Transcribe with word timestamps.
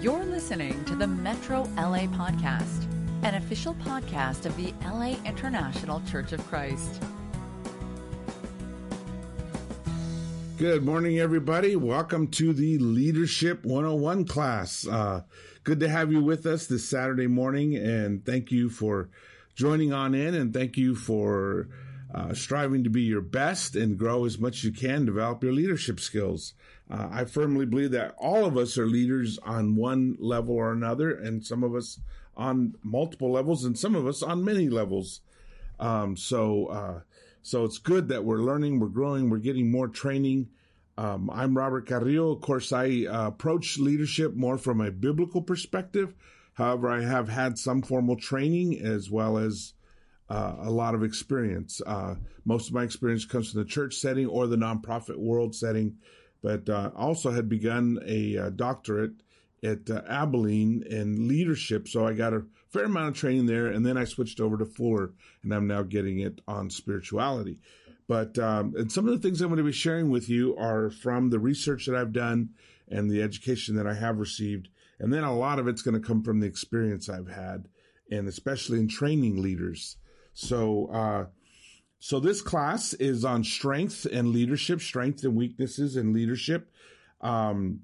You're 0.00 0.26
listening 0.26 0.84
to 0.84 0.94
the 0.94 1.06
Metro 1.06 1.62
LA 1.78 2.06
Podcast, 2.08 2.84
an 3.22 3.36
official 3.36 3.74
podcast 3.76 4.44
of 4.44 4.54
the 4.54 4.74
LA 4.84 5.16
International 5.24 6.02
Church 6.10 6.32
of 6.32 6.46
Christ. 6.48 7.02
Good 10.58 10.84
morning, 10.84 11.18
everybody. 11.18 11.76
Welcome 11.76 12.28
to 12.32 12.52
the 12.52 12.76
Leadership 12.76 13.64
101 13.64 14.26
class. 14.26 14.86
Uh, 14.86 15.22
good 15.64 15.80
to 15.80 15.88
have 15.88 16.12
you 16.12 16.22
with 16.22 16.44
us 16.44 16.66
this 16.66 16.86
Saturday 16.86 17.26
morning, 17.26 17.74
and 17.74 18.22
thank 18.26 18.52
you 18.52 18.68
for 18.68 19.08
joining 19.54 19.94
on 19.94 20.14
in, 20.14 20.34
and 20.34 20.52
thank 20.52 20.76
you 20.76 20.94
for 20.94 21.68
uh, 22.14 22.32
striving 22.34 22.84
to 22.84 22.90
be 22.90 23.02
your 23.02 23.20
best 23.20 23.74
and 23.76 23.98
grow 23.98 24.24
as 24.24 24.38
much 24.38 24.58
as 24.58 24.64
you 24.64 24.72
can, 24.72 25.04
develop 25.04 25.42
your 25.42 25.52
leadership 25.52 26.00
skills. 26.00 26.54
Uh, 26.90 27.08
I 27.10 27.24
firmly 27.24 27.66
believe 27.66 27.90
that 27.92 28.14
all 28.16 28.44
of 28.44 28.56
us 28.56 28.78
are 28.78 28.86
leaders 28.86 29.38
on 29.42 29.76
one 29.76 30.16
level 30.18 30.54
or 30.54 30.72
another, 30.72 31.10
and 31.10 31.44
some 31.44 31.64
of 31.64 31.74
us 31.74 31.98
on 32.36 32.74
multiple 32.82 33.32
levels, 33.32 33.64
and 33.64 33.78
some 33.78 33.94
of 33.94 34.06
us 34.06 34.22
on 34.22 34.44
many 34.44 34.68
levels. 34.68 35.20
Um, 35.80 36.16
so, 36.16 36.66
uh, 36.66 37.00
so 37.42 37.64
it's 37.64 37.78
good 37.78 38.08
that 38.08 38.24
we're 38.24 38.42
learning, 38.42 38.78
we're 38.78 38.88
growing, 38.88 39.30
we're 39.30 39.38
getting 39.38 39.70
more 39.70 39.88
training. 39.88 40.48
Um, 40.98 41.28
I'm 41.30 41.56
Robert 41.56 41.86
Carrillo. 41.86 42.30
Of 42.30 42.40
course, 42.40 42.72
I 42.72 43.06
uh, 43.06 43.28
approach 43.28 43.78
leadership 43.78 44.34
more 44.34 44.56
from 44.56 44.80
a 44.80 44.90
biblical 44.90 45.42
perspective. 45.42 46.14
However, 46.54 46.88
I 46.88 47.02
have 47.02 47.28
had 47.28 47.58
some 47.58 47.82
formal 47.82 48.16
training 48.16 48.80
as 48.80 49.10
well 49.10 49.36
as 49.36 49.74
uh, 50.28 50.56
a 50.60 50.70
lot 50.70 50.94
of 50.94 51.02
experience. 51.02 51.80
Uh, 51.86 52.16
most 52.44 52.68
of 52.68 52.74
my 52.74 52.82
experience 52.82 53.24
comes 53.24 53.50
from 53.50 53.62
the 53.62 53.68
church 53.68 53.94
setting 53.96 54.26
or 54.26 54.46
the 54.46 54.56
nonprofit 54.56 55.16
world 55.16 55.54
setting, 55.54 55.96
but 56.42 56.68
uh, 56.68 56.90
also 56.96 57.30
had 57.30 57.48
begun 57.48 57.98
a 58.06 58.36
uh, 58.36 58.50
doctorate 58.50 59.12
at 59.62 59.90
uh, 59.90 60.02
Abilene 60.08 60.82
in 60.82 61.28
leadership. 61.28 61.88
So 61.88 62.06
I 62.06 62.12
got 62.12 62.34
a 62.34 62.44
fair 62.68 62.84
amount 62.84 63.08
of 63.08 63.14
training 63.14 63.46
there. 63.46 63.66
And 63.66 63.84
then 63.84 63.96
I 63.96 64.04
switched 64.04 64.40
over 64.40 64.58
to 64.58 64.66
Fuller 64.66 65.12
and 65.42 65.52
I'm 65.52 65.66
now 65.66 65.82
getting 65.82 66.20
it 66.20 66.40
on 66.46 66.70
spirituality. 66.70 67.58
But, 68.08 68.38
um, 68.38 68.74
and 68.76 68.92
some 68.92 69.08
of 69.08 69.14
the 69.14 69.18
things 69.18 69.40
I'm 69.40 69.48
going 69.48 69.58
to 69.58 69.64
be 69.64 69.72
sharing 69.72 70.10
with 70.10 70.28
you 70.28 70.56
are 70.56 70.90
from 70.90 71.30
the 71.30 71.40
research 71.40 71.86
that 71.86 71.96
I've 71.96 72.12
done 72.12 72.50
and 72.88 73.10
the 73.10 73.22
education 73.22 73.74
that 73.76 73.86
I 73.86 73.94
have 73.94 74.18
received. 74.18 74.68
And 75.00 75.12
then 75.12 75.24
a 75.24 75.36
lot 75.36 75.58
of 75.58 75.66
it's 75.66 75.82
going 75.82 76.00
to 76.00 76.06
come 76.06 76.22
from 76.22 76.40
the 76.40 76.46
experience 76.46 77.08
I've 77.08 77.28
had 77.28 77.66
and 78.10 78.28
especially 78.28 78.78
in 78.78 78.88
training 78.88 79.42
leaders. 79.42 79.96
So, 80.36 80.88
uh, 80.92 81.24
so 81.98 82.20
this 82.20 82.42
class 82.42 82.92
is 82.92 83.24
on 83.24 83.42
strength 83.42 84.04
and 84.04 84.28
leadership, 84.28 84.82
strength 84.82 85.24
and 85.24 85.34
weaknesses 85.34 85.96
and 85.96 86.12
leadership. 86.12 86.70
Um, 87.22 87.80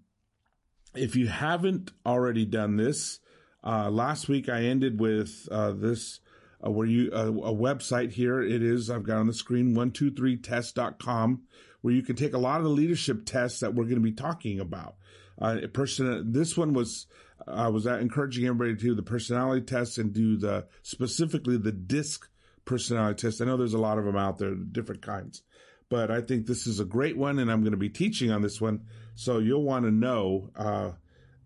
if 0.94 1.16
you 1.16 1.28
haven't 1.28 1.92
already 2.04 2.44
done 2.44 2.76
this, 2.76 3.20
uh, 3.64 3.88
last 3.88 4.28
week 4.28 4.50
I 4.50 4.64
ended 4.64 5.00
with 5.00 5.48
uh, 5.50 5.72
this 5.72 6.20
uh, 6.64 6.70
where 6.70 6.86
you 6.86 7.10
uh, 7.10 7.28
a 7.28 7.54
website 7.54 8.12
here 8.12 8.42
it 8.42 8.62
is 8.62 8.90
I've 8.90 9.02
got 9.02 9.16
on 9.16 9.28
the 9.28 9.32
screen 9.32 9.74
123test.com 9.74 11.44
where 11.80 11.94
you 11.94 12.02
can 12.02 12.16
take 12.16 12.34
a 12.34 12.38
lot 12.38 12.58
of 12.58 12.64
the 12.64 12.70
leadership 12.70 13.24
tests 13.24 13.60
that 13.60 13.74
we're 13.74 13.84
going 13.84 13.96
to 13.96 14.02
be 14.02 14.12
talking 14.12 14.60
about. 14.60 14.96
Uh, 15.40 15.56
person 15.72 16.32
this 16.32 16.54
one 16.54 16.74
was 16.74 17.06
I 17.48 17.68
was 17.68 17.86
encouraging 17.86 18.44
everybody 18.44 18.76
to 18.76 18.88
do 18.88 18.94
the 18.94 19.02
personality 19.02 19.62
test 19.62 19.96
and 19.96 20.12
do 20.12 20.36
the 20.36 20.66
specifically 20.82 21.56
the 21.56 21.72
DISC 21.72 22.28
personality 22.64 23.22
test. 23.22 23.40
I 23.40 23.44
know 23.44 23.56
there's 23.56 23.74
a 23.74 23.78
lot 23.78 23.98
of 23.98 24.04
them 24.04 24.16
out 24.16 24.38
there, 24.38 24.54
different 24.54 25.02
kinds 25.02 25.42
but 25.92 26.10
I 26.10 26.22
think 26.22 26.46
this 26.46 26.66
is 26.66 26.80
a 26.80 26.86
great 26.86 27.18
one, 27.18 27.38
and 27.38 27.52
I'm 27.52 27.60
going 27.60 27.72
to 27.72 27.76
be 27.76 27.90
teaching 27.90 28.30
on 28.30 28.40
this 28.40 28.62
one. 28.62 28.86
So 29.14 29.40
you'll 29.40 29.62
want 29.62 29.84
to 29.84 29.90
know 29.90 30.48
uh, 30.56 30.92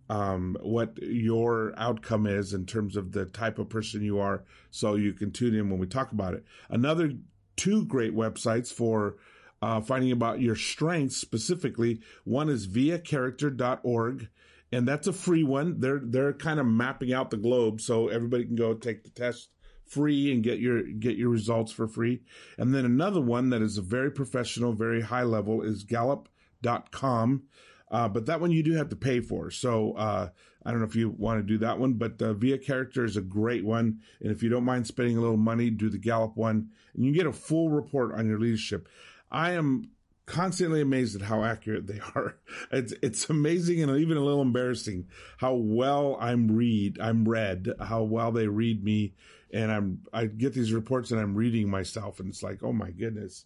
um, 0.09 0.56
what 0.61 0.98
your 1.03 1.75
outcome 1.77 2.28
is 2.28 2.55
in 2.55 2.64
terms 2.64 2.97
of 2.97 3.11
the 3.11 3.25
type 3.25 3.59
of 3.59 3.69
person 3.69 4.05
you 4.05 4.20
are, 4.20 4.44
so 4.70 4.94
you 4.94 5.14
can 5.14 5.33
tune 5.33 5.56
in 5.56 5.69
when 5.69 5.81
we 5.81 5.89
talk 5.89 6.12
about 6.12 6.34
it. 6.34 6.44
Another 6.70 7.10
two 7.56 7.87
great 7.87 8.15
websites 8.15 8.72
for 8.72 9.16
uh, 9.62 9.81
finding 9.81 10.12
about 10.12 10.41
your 10.41 10.55
strengths 10.55 11.16
specifically. 11.16 12.00
One 12.22 12.49
is 12.49 12.69
viacharacter.org. 12.69 14.28
And 14.71 14.87
that's 14.87 15.09
a 15.09 15.12
free 15.12 15.43
one. 15.43 15.81
They're, 15.81 16.00
they're 16.00 16.32
kind 16.32 16.60
of 16.60 16.66
mapping 16.66 17.12
out 17.12 17.31
the 17.31 17.37
globe 17.37 17.81
so 17.81 18.09
everybody 18.09 18.44
can 18.44 18.55
go 18.55 18.75
take 18.75 19.03
the 19.03 19.10
test 19.10 19.49
free 19.87 20.33
and 20.33 20.43
get 20.43 20.59
your 20.59 20.83
get 20.83 21.17
your 21.17 21.29
results 21.29 21.73
for 21.73 21.87
free. 21.87 22.23
And 22.59 22.75
then 22.75 22.85
another 22.85 23.21
one 23.21 23.51
that 23.51 23.63
is 23.63 23.79
a 23.79 23.83
very 23.83 24.11
professional, 24.11 24.73
very 24.73 25.03
high 25.03 25.23
level 25.23 25.63
is 25.63 25.85
Gallup.com. 25.85 27.45
Uh, 27.89 28.09
but 28.09 28.27
that 28.27 28.41
one 28.41 28.51
you 28.51 28.63
do 28.63 28.73
have 28.75 28.89
to 28.89 28.97
pay 28.97 29.21
for. 29.21 29.51
So 29.51 29.93
uh, 29.93 30.29
I 30.65 30.71
don't 30.71 30.81
know 30.81 30.87
if 30.87 30.97
you 30.97 31.11
want 31.11 31.39
to 31.39 31.47
do 31.47 31.59
that 31.59 31.79
one, 31.79 31.95
but 31.95 32.21
uh, 32.21 32.35
viacharacter 32.35 33.05
is 33.05 33.17
a 33.17 33.23
great 33.23 33.65
one. 33.65 34.01
And 34.21 34.33
if 34.33 34.43
you 34.43 34.49
don't 34.49 34.65
mind 34.65 34.87
spending 34.87 35.17
a 35.17 35.21
little 35.21 35.37
money, 35.37 35.71
do 35.71 35.89
the 35.89 35.99
Gallup 35.99 36.37
one, 36.37 36.71
and 36.95 37.05
you 37.05 37.13
get 37.13 37.27
a 37.27 37.33
full 37.33 37.71
report 37.71 38.13
on 38.13 38.27
your 38.27 38.41
leadership. 38.41 38.89
I 39.31 39.53
am 39.53 39.91
constantly 40.27 40.81
amazed 40.81 41.15
at 41.15 41.23
how 41.23 41.45
accurate 41.45 41.87
they 41.87 42.01
are. 42.15 42.37
It's 42.71 42.93
it's 43.01 43.31
amazing 43.31 43.83
and 43.83 43.97
even 43.97 44.17
a 44.17 44.25
little 44.25 44.43
embarrassing 44.43 45.07
how 45.39 45.55
well 45.55 46.19
I'm 46.21 46.51
read 46.51 46.99
I'm 47.01 47.27
read, 47.29 47.69
how 47.81 48.03
well 48.03 48.33
they 48.33 48.49
read 48.49 48.85
me 48.85 49.15
and 49.53 49.71
I'm 49.71 50.01
I 50.12 50.27
get 50.27 50.55
these 50.55 50.73
reports 50.73 51.11
and 51.11 51.21
I'm 51.21 51.34
reading 51.34 51.71
myself 51.71 52.21
and 52.21 52.29
it's 52.29 52.43
like, 52.43 52.62
"Oh 52.62 52.73
my 52.73 52.91
goodness." 52.91 53.45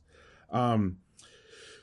Um 0.50 0.99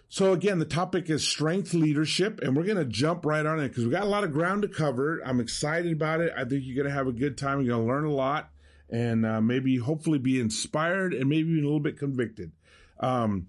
so 0.09 0.31
again, 0.31 0.59
the 0.59 0.66
topic 0.66 1.09
is 1.09 1.28
strength 1.28 1.73
leadership 1.73 2.39
and 2.41 2.56
we're 2.56 2.63
going 2.63 2.77
to 2.77 2.85
jump 2.85 3.25
right 3.25 3.45
on 3.45 3.59
it 3.59 3.69
because 3.69 3.83
we 3.83 3.91
got 3.91 4.03
a 4.03 4.07
lot 4.09 4.23
of 4.23 4.31
ground 4.31 4.61
to 4.61 4.69
cover. 4.69 5.22
I'm 5.25 5.41
excited 5.41 5.91
about 5.91 6.22
it. 6.22 6.31
I 6.35 6.45
think 6.45 6.63
you're 6.63 6.81
going 6.81 6.88
to 6.88 6.97
have 6.97 7.07
a 7.07 7.11
good 7.11 7.38
time. 7.38 7.59
You're 7.59 7.75
going 7.75 7.85
to 7.85 7.94
learn 7.94 8.06
a 8.06 8.13
lot 8.13 8.50
and 8.89 9.25
uh, 9.25 9.41
maybe 9.41 9.77
hopefully 9.77 10.17
be 10.17 10.39
inspired 10.39 11.13
and 11.13 11.27
maybe 11.29 11.50
even 11.50 11.63
a 11.63 11.67
little 11.67 11.81
bit 11.81 12.00
convicted. 12.00 12.53
Um, 13.01 13.47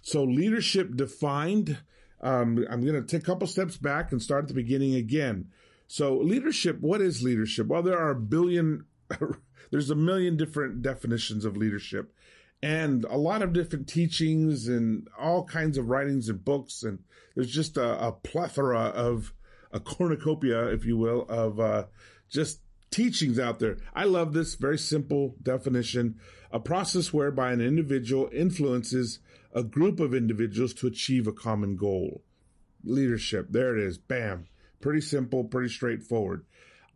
so 0.00 0.24
leadership 0.24 0.96
defined. 0.96 1.76
Um, 2.22 2.64
I'm 2.70 2.80
going 2.84 2.94
to 2.94 3.02
take 3.02 3.22
a 3.22 3.26
couple 3.26 3.46
steps 3.46 3.76
back 3.76 4.10
and 4.10 4.22
start 4.22 4.44
at 4.44 4.48
the 4.48 4.54
beginning 4.54 4.94
again. 4.94 5.50
So 5.88 6.16
leadership, 6.16 6.80
what 6.80 7.00
is 7.00 7.22
leadership? 7.22 7.66
Well, 7.66 7.82
there 7.82 7.98
are 7.98 8.10
a 8.10 8.20
billion, 8.20 8.86
there's 9.70 9.90
a 9.90 9.94
million 9.94 10.36
different 10.36 10.82
definitions 10.82 11.44
of 11.44 11.56
leadership 11.56 12.12
and 12.62 13.04
a 13.04 13.16
lot 13.16 13.42
of 13.42 13.52
different 13.52 13.88
teachings 13.88 14.66
and 14.66 15.08
all 15.18 15.44
kinds 15.44 15.78
of 15.78 15.88
writings 15.88 16.28
and 16.28 16.44
books. 16.44 16.82
And 16.82 16.98
there's 17.34 17.50
just 17.50 17.76
a, 17.76 18.06
a 18.08 18.12
plethora 18.12 18.78
of 18.78 19.32
a 19.72 19.80
cornucopia, 19.80 20.66
if 20.68 20.84
you 20.84 20.96
will, 20.96 21.22
of, 21.28 21.60
uh, 21.60 21.84
just 22.28 22.60
teachings 22.90 23.38
out 23.38 23.58
there. 23.58 23.78
I 23.94 24.04
love 24.04 24.32
this 24.32 24.54
very 24.54 24.78
simple 24.78 25.36
definition. 25.42 26.18
A 26.50 26.58
process 26.58 27.12
whereby 27.12 27.52
an 27.52 27.60
individual 27.60 28.28
influences 28.32 29.20
a 29.54 29.62
group 29.62 29.98
of 29.98 30.14
individuals 30.14 30.74
to 30.74 30.86
achieve 30.86 31.26
a 31.26 31.32
common 31.32 31.76
goal. 31.76 32.22
Leadership. 32.84 33.46
There 33.50 33.76
it 33.76 33.82
is. 33.82 33.98
Bam. 33.98 34.46
Pretty 34.80 35.00
simple, 35.00 35.44
pretty 35.44 35.68
straightforward. 35.68 36.44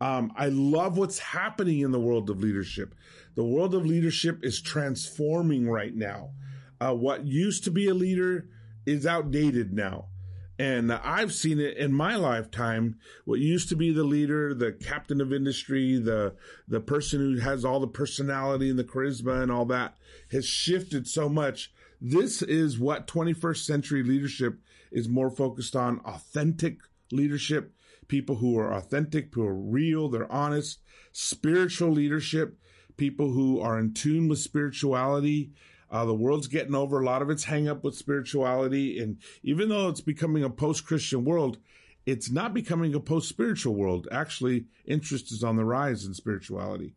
Um, 0.03 0.33
I 0.35 0.47
love 0.49 0.97
what's 0.97 1.17
happening 1.17 1.79
in 1.79 1.91
the 1.91 1.99
world 1.99 2.29
of 2.29 2.41
leadership. 2.41 2.93
The 3.35 3.43
world 3.45 3.73
of 3.73 3.85
leadership 3.85 4.43
is 4.43 4.61
transforming 4.61 5.69
right 5.69 5.95
now. 5.95 6.31
Uh, 6.81 6.93
what 6.93 7.25
used 7.25 7.63
to 7.63 7.71
be 7.71 7.87
a 7.87 7.93
leader 7.93 8.49
is 8.85 9.05
outdated 9.05 9.71
now. 9.71 10.07
And 10.59 10.91
I've 10.91 11.33
seen 11.33 11.57
it 11.57 11.77
in 11.77 11.93
my 11.93 12.17
lifetime. 12.17 12.97
What 13.23 13.39
used 13.39 13.69
to 13.69 13.77
be 13.77 13.93
the 13.93 14.03
leader, 14.03 14.53
the 14.53 14.73
captain 14.73 15.21
of 15.21 15.31
industry, 15.31 15.97
the, 15.97 16.35
the 16.67 16.81
person 16.81 17.19
who 17.21 17.39
has 17.39 17.63
all 17.63 17.79
the 17.79 17.87
personality 17.87 18.69
and 18.69 18.77
the 18.77 18.83
charisma 18.83 19.41
and 19.41 19.49
all 19.49 19.65
that 19.67 19.95
has 20.31 20.45
shifted 20.45 21.07
so 21.07 21.29
much. 21.29 21.71
This 22.01 22.41
is 22.41 22.77
what 22.77 23.07
21st 23.07 23.63
century 23.65 24.03
leadership 24.03 24.59
is 24.91 25.07
more 25.07 25.29
focused 25.29 25.77
on 25.77 26.01
authentic 26.01 26.79
leadership, 27.09 27.73
people 28.07 28.35
who 28.35 28.57
are 28.57 28.73
authentic, 28.73 29.33
who 29.33 29.45
are 29.45 29.53
real, 29.53 30.09
they're 30.09 30.31
honest, 30.31 30.79
spiritual 31.11 31.91
leadership, 31.91 32.57
people 32.97 33.31
who 33.31 33.59
are 33.59 33.79
in 33.79 33.93
tune 33.93 34.27
with 34.27 34.39
spirituality, 34.39 35.51
uh, 35.93 36.05
the 36.05 36.13
world's 36.13 36.47
getting 36.47 36.73
over 36.73 36.99
a 36.99 37.05
lot 37.05 37.21
of 37.21 37.29
its 37.29 37.43
hang 37.43 37.67
up 37.67 37.83
with 37.83 37.95
spirituality. 37.95 38.99
And 38.99 39.17
even 39.43 39.69
though 39.69 39.89
it's 39.89 40.01
becoming 40.01 40.43
a 40.43 40.49
post 40.49 40.85
Christian 40.87 41.23
world, 41.23 41.59
it's 42.05 42.31
not 42.31 42.53
becoming 42.53 42.95
a 42.95 42.99
post 42.99 43.29
spiritual 43.29 43.75
world. 43.75 44.07
Actually, 44.11 44.65
interest 44.85 45.31
is 45.31 45.43
on 45.43 45.55
the 45.55 45.63
rise 45.63 46.03
in 46.05 46.15
spirituality. 46.15 46.95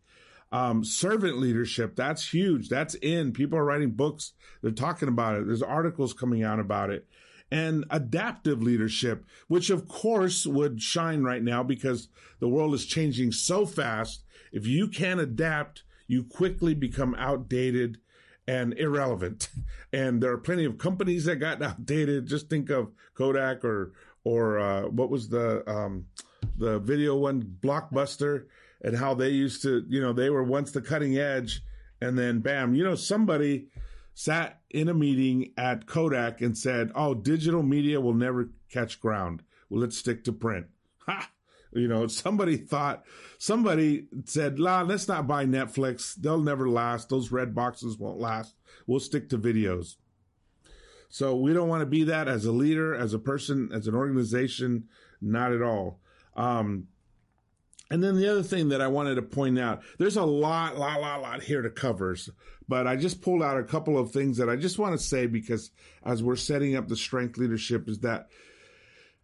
Um, 0.50 0.84
servant 0.84 1.38
leadership, 1.38 1.94
that's 1.94 2.32
huge. 2.32 2.68
That's 2.70 2.94
in. 2.94 3.32
People 3.32 3.58
are 3.58 3.64
writing 3.64 3.90
books. 3.90 4.32
They're 4.62 4.70
talking 4.70 5.08
about 5.08 5.36
it. 5.36 5.46
There's 5.46 5.62
articles 5.62 6.14
coming 6.14 6.42
out 6.42 6.58
about 6.58 6.90
it. 6.90 7.06
And 7.50 7.84
adaptive 7.90 8.62
leadership, 8.62 9.24
which 9.46 9.70
of 9.70 9.86
course 9.86 10.46
would 10.46 10.82
shine 10.82 11.22
right 11.22 11.42
now 11.42 11.62
because 11.62 12.08
the 12.40 12.48
world 12.48 12.74
is 12.74 12.86
changing 12.86 13.32
so 13.32 13.64
fast. 13.64 14.24
If 14.52 14.66
you 14.66 14.88
can't 14.88 15.20
adapt, 15.20 15.84
you 16.08 16.24
quickly 16.24 16.74
become 16.74 17.14
outdated 17.16 17.98
and 18.48 18.74
irrelevant. 18.74 19.48
And 19.92 20.22
there 20.22 20.32
are 20.32 20.38
plenty 20.38 20.66
of 20.66 20.76
companies 20.76 21.24
that 21.24 21.36
got 21.36 21.62
outdated. 21.62 22.26
Just 22.26 22.50
think 22.50 22.68
of 22.68 22.90
Kodak 23.14 23.64
or, 23.64 23.92
or 24.24 24.58
uh, 24.58 24.82
what 24.82 25.08
was 25.08 25.28
the 25.28 25.62
um, 25.70 26.06
the 26.58 26.78
video 26.78 27.16
one 27.16 27.42
blockbuster 27.42 28.46
and 28.82 28.96
how 28.96 29.14
they 29.14 29.28
used 29.28 29.62
to 29.62 29.84
you 29.88 30.00
know 30.00 30.12
they 30.12 30.30
were 30.30 30.42
once 30.42 30.70
the 30.70 30.80
cutting 30.80 31.18
edge 31.18 31.62
and 32.00 32.18
then 32.18 32.40
bam 32.40 32.74
you 32.74 32.84
know 32.84 32.94
somebody 32.94 33.66
sat 34.18 34.62
in 34.70 34.88
a 34.88 34.94
meeting 34.94 35.52
at 35.58 35.84
Kodak 35.84 36.40
and 36.40 36.56
said 36.56 36.90
oh 36.94 37.12
digital 37.12 37.62
media 37.62 38.00
will 38.00 38.14
never 38.14 38.48
catch 38.70 38.98
ground. 38.98 39.42
Well 39.68 39.82
let's 39.82 39.98
stick 39.98 40.24
to 40.24 40.32
print? 40.32 40.68
Ha! 41.06 41.30
You 41.74 41.86
know 41.86 42.06
somebody 42.06 42.56
thought 42.56 43.04
somebody 43.36 44.06
said 44.24 44.58
la 44.58 44.80
let's 44.80 45.06
not 45.06 45.26
buy 45.26 45.44
Netflix. 45.44 46.14
They'll 46.14 46.40
never 46.40 46.66
last. 46.66 47.10
Those 47.10 47.30
red 47.30 47.54
boxes 47.54 47.98
won't 47.98 48.18
last. 48.18 48.54
We'll 48.86 49.00
stick 49.00 49.28
to 49.28 49.38
videos. 49.38 49.96
So 51.10 51.36
we 51.36 51.52
don't 51.52 51.68
want 51.68 51.82
to 51.82 51.86
be 51.86 52.02
that 52.04 52.26
as 52.26 52.46
a 52.46 52.52
leader, 52.52 52.94
as 52.94 53.12
a 53.12 53.18
person, 53.18 53.70
as 53.70 53.86
an 53.86 53.94
organization, 53.94 54.88
not 55.20 55.52
at 55.52 55.60
all. 55.60 56.00
Um, 56.34 56.88
and 57.90 58.02
then 58.02 58.16
the 58.16 58.30
other 58.30 58.42
thing 58.42 58.70
that 58.70 58.80
I 58.80 58.88
wanted 58.88 59.14
to 59.14 59.22
point 59.22 59.58
out, 59.58 59.82
there's 59.98 60.16
a 60.16 60.24
lot, 60.24 60.76
lot, 60.76 61.00
lot, 61.00 61.22
lot 61.22 61.42
here 61.42 61.62
to 61.62 61.70
cover, 61.70 62.16
but 62.68 62.86
I 62.86 62.96
just 62.96 63.22
pulled 63.22 63.42
out 63.42 63.58
a 63.58 63.64
couple 63.64 63.98
of 63.98 64.10
things 64.10 64.38
that 64.38 64.48
I 64.48 64.56
just 64.56 64.78
want 64.78 64.98
to 64.98 65.04
say 65.04 65.26
because 65.26 65.70
as 66.04 66.22
we're 66.22 66.36
setting 66.36 66.74
up 66.74 66.88
the 66.88 66.96
strength 66.96 67.38
leadership 67.38 67.88
is 67.88 68.00
that 68.00 68.28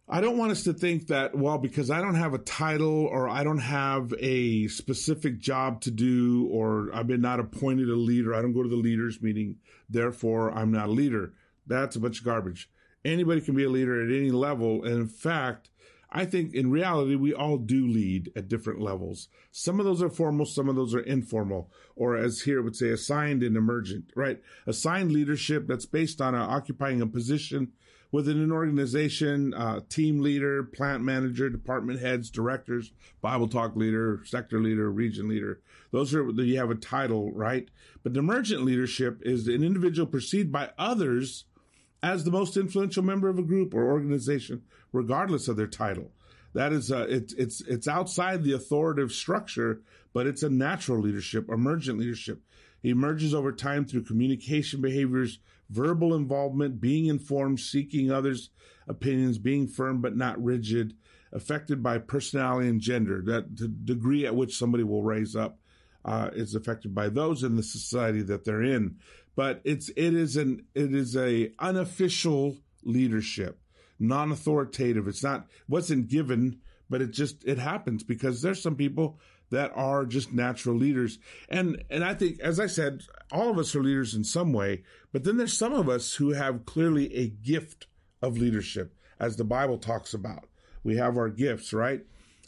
I 0.07 0.21
don't 0.21 0.37
want 0.37 0.51
us 0.51 0.63
to 0.63 0.73
think 0.73 1.07
that, 1.07 1.35
well, 1.35 1.57
because 1.57 1.89
I 1.89 2.01
don't 2.01 2.15
have 2.15 2.33
a 2.33 2.39
title 2.39 3.05
or 3.05 3.29
I 3.29 3.43
don't 3.43 3.59
have 3.59 4.13
a 4.19 4.67
specific 4.67 5.39
job 5.39 5.81
to 5.81 5.91
do 5.91 6.47
or 6.51 6.89
I've 6.93 7.07
been 7.07 7.21
not 7.21 7.39
appointed 7.39 7.89
a 7.89 7.95
leader, 7.95 8.33
I 8.33 8.41
don't 8.41 8.53
go 8.53 8.63
to 8.63 8.69
the 8.69 8.75
leaders 8.75 9.21
meeting, 9.21 9.57
therefore 9.89 10.51
I'm 10.51 10.71
not 10.71 10.89
a 10.89 10.91
leader. 10.91 11.33
That's 11.67 11.95
a 11.95 11.99
bunch 11.99 12.19
of 12.19 12.25
garbage. 12.25 12.69
Anybody 13.05 13.41
can 13.41 13.55
be 13.55 13.63
a 13.63 13.69
leader 13.69 14.01
at 14.01 14.15
any 14.15 14.31
level. 14.31 14.83
And 14.83 14.93
in 14.93 15.07
fact, 15.07 15.69
I 16.15 16.25
think 16.25 16.53
in 16.53 16.69
reality, 16.69 17.15
we 17.15 17.33
all 17.33 17.57
do 17.57 17.87
lead 17.87 18.31
at 18.35 18.47
different 18.47 18.79
levels. 18.79 19.29
Some 19.51 19.79
of 19.79 19.85
those 19.85 20.01
are 20.03 20.09
formal, 20.09 20.45
some 20.45 20.69
of 20.69 20.75
those 20.75 20.93
are 20.93 20.99
informal, 20.99 21.71
or 21.95 22.15
as 22.15 22.41
here 22.41 22.61
would 22.61 22.75
say, 22.75 22.89
assigned 22.89 23.41
and 23.41 23.57
emergent, 23.57 24.11
right? 24.15 24.39
Assigned 24.67 25.11
leadership 25.11 25.65
that's 25.65 25.87
based 25.87 26.21
on 26.21 26.35
uh, 26.35 26.45
occupying 26.45 27.01
a 27.01 27.07
position 27.07 27.71
within 28.11 28.39
an 28.39 28.51
organization, 28.51 29.55
uh, 29.55 29.79
team 29.89 30.21
leader, 30.21 30.63
plant 30.63 31.01
manager, 31.01 31.49
department 31.49 31.99
heads, 31.99 32.29
directors, 32.29 32.91
Bible 33.21 33.47
talk 33.47 33.75
leader, 33.75 34.21
sector 34.23 34.61
leader, 34.61 34.91
region 34.91 35.27
leader. 35.27 35.61
Those 35.91 36.13
are, 36.13 36.29
you 36.29 36.59
have 36.59 36.69
a 36.69 36.75
title, 36.75 37.31
right? 37.31 37.67
But 38.03 38.15
emergent 38.15 38.63
leadership 38.63 39.19
is 39.23 39.47
an 39.47 39.63
individual 39.63 40.05
perceived 40.05 40.51
by 40.51 40.69
others 40.77 41.45
as 42.03 42.23
the 42.23 42.31
most 42.31 42.55
influential 42.55 43.01
member 43.01 43.29
of 43.29 43.39
a 43.39 43.43
group 43.43 43.73
or 43.73 43.89
organization, 43.89 44.61
regardless 44.93 45.49
of 45.49 45.57
their 45.57 45.67
title. 45.67 46.11
That 46.53 46.71
is, 46.71 46.91
uh, 46.91 47.07
it's 47.09 47.33
it's 47.33 47.61
it's 47.61 47.87
outside 47.87 48.43
the 48.43 48.53
authoritative 48.53 49.11
structure, 49.11 49.81
but 50.13 50.27
it's 50.27 50.43
a 50.43 50.49
natural 50.49 50.99
leadership, 50.99 51.49
emergent 51.49 51.99
leadership. 51.99 52.41
It 52.83 52.91
emerges 52.91 53.33
over 53.33 53.51
time 53.51 53.85
through 53.85 54.03
communication 54.03 54.79
behaviors, 54.79 55.39
verbal 55.69 56.13
involvement, 56.13 56.79
being 56.79 57.07
informed, 57.07 57.59
seeking 57.59 58.11
others' 58.11 58.51
opinions, 58.87 59.39
being 59.39 59.67
firm 59.67 59.99
but 59.99 60.15
not 60.15 60.41
rigid, 60.41 60.95
affected 61.31 61.81
by 61.81 61.97
personality 61.97 62.69
and 62.69 62.79
gender. 62.79 63.23
That 63.25 63.57
the 63.57 63.67
degree 63.67 64.25
at 64.25 64.35
which 64.35 64.55
somebody 64.55 64.83
will 64.83 65.01
raise 65.01 65.35
up 65.35 65.57
uh, 66.05 66.29
is 66.33 66.53
affected 66.53 66.93
by 66.93 67.09
those 67.09 67.41
in 67.43 67.55
the 67.55 67.63
society 67.63 68.21
that 68.21 68.45
they're 68.45 68.61
in 68.61 68.97
but 69.35 69.61
it's 69.63 69.89
it 69.89 70.13
is 70.13 70.37
an 70.37 70.65
it 70.75 70.93
is 70.93 71.15
a 71.15 71.51
unofficial 71.59 72.57
leadership, 72.83 73.59
non-authoritative. 73.99 75.07
It's 75.07 75.23
not 75.23 75.47
wasn't 75.67 76.07
given, 76.07 76.59
but 76.89 77.01
it 77.01 77.11
just 77.11 77.43
it 77.45 77.59
happens 77.59 78.03
because 78.03 78.41
there's 78.41 78.61
some 78.61 78.75
people 78.75 79.19
that 79.49 79.71
are 79.75 80.05
just 80.05 80.33
natural 80.33 80.75
leaders. 80.75 81.19
And 81.49 81.83
and 81.89 82.03
I 82.03 82.13
think 82.13 82.39
as 82.39 82.59
I 82.59 82.67
said, 82.67 83.03
all 83.31 83.49
of 83.49 83.57
us 83.57 83.75
are 83.75 83.83
leaders 83.83 84.13
in 84.13 84.23
some 84.23 84.53
way, 84.53 84.83
but 85.11 85.23
then 85.23 85.37
there's 85.37 85.57
some 85.57 85.73
of 85.73 85.89
us 85.89 86.15
who 86.15 86.31
have 86.33 86.65
clearly 86.65 87.13
a 87.15 87.27
gift 87.27 87.87
of 88.21 88.37
leadership 88.37 88.95
as 89.19 89.35
the 89.35 89.43
Bible 89.43 89.77
talks 89.77 90.13
about. 90.13 90.45
We 90.83 90.97
have 90.97 91.17
our 91.17 91.29
gifts, 91.29 91.73
right? 91.73 92.05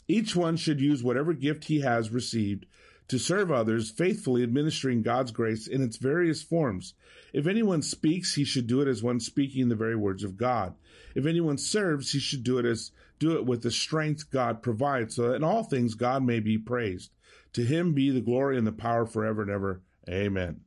Each 0.08 0.36
one 0.36 0.56
should 0.56 0.80
use 0.80 1.02
whatever 1.02 1.32
gift 1.32 1.64
he 1.64 1.80
has 1.80 2.10
received 2.10 2.66
to 3.08 3.18
serve 3.18 3.52
others, 3.52 3.90
faithfully 3.90 4.42
administering 4.42 5.02
God's 5.02 5.30
grace 5.30 5.66
in 5.66 5.82
its 5.82 5.96
various 5.96 6.42
forms. 6.42 6.94
If 7.32 7.46
anyone 7.46 7.82
speaks, 7.82 8.34
he 8.34 8.44
should 8.44 8.66
do 8.66 8.80
it 8.80 8.88
as 8.88 9.02
one 9.02 9.20
speaking 9.20 9.68
the 9.68 9.76
very 9.76 9.96
words 9.96 10.24
of 10.24 10.36
God. 10.36 10.74
If 11.14 11.26
anyone 11.26 11.58
serves, 11.58 12.12
he 12.12 12.18
should 12.18 12.42
do 12.42 12.58
it 12.58 12.64
as 12.64 12.92
do 13.18 13.36
it 13.36 13.46
with 13.46 13.62
the 13.62 13.70
strength 13.70 14.30
God 14.30 14.62
provides, 14.62 15.16
so 15.16 15.28
that 15.28 15.36
in 15.36 15.44
all 15.44 15.64
things 15.64 15.94
God 15.94 16.22
may 16.22 16.40
be 16.40 16.58
praised. 16.58 17.12
To 17.54 17.64
him 17.64 17.94
be 17.94 18.10
the 18.10 18.20
glory 18.20 18.58
and 18.58 18.66
the 18.66 18.72
power 18.72 19.06
forever 19.06 19.42
and 19.42 19.50
ever. 19.50 19.80
Amen. 20.08 20.60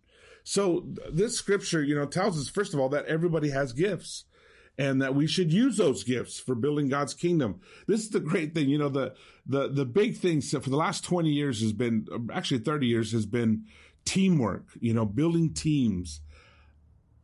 So 0.43 0.87
this 1.11 1.37
scripture, 1.37 1.83
you 1.83 1.93
know, 1.93 2.07
tells 2.07 2.39
us 2.39 2.49
first 2.49 2.73
of 2.73 2.79
all 2.79 2.89
that 2.89 3.05
everybody 3.05 3.51
has 3.51 3.73
gifts 3.73 4.25
and 4.79 5.01
that 5.01 5.13
we 5.13 5.27
should 5.27 5.51
use 5.51 5.75
those 5.75 6.05
gifts 6.05 6.39
for 6.39 6.55
building 6.55 6.87
God's 6.87 7.13
kingdom. 7.13 7.59
This 7.85 7.99
is 7.99 8.11
the 8.11 8.21
great 8.21 8.53
thing. 8.53 8.69
You 8.69 8.77
know, 8.77 8.87
the, 8.87 9.13
the, 9.45 9.67
the 9.67 9.83
big 9.83 10.15
thing 10.15 10.39
for 10.39 10.69
the 10.69 10.77
last 10.77 11.03
20 11.03 11.29
years 11.29 11.61
has 11.61 11.73
been, 11.73 12.07
actually 12.33 12.59
30 12.59 12.87
years 12.87 13.11
has 13.11 13.25
been 13.25 13.65
teamwork, 14.05 14.67
you 14.79 14.93
know, 14.93 15.05
building 15.05 15.53
teams. 15.53 16.21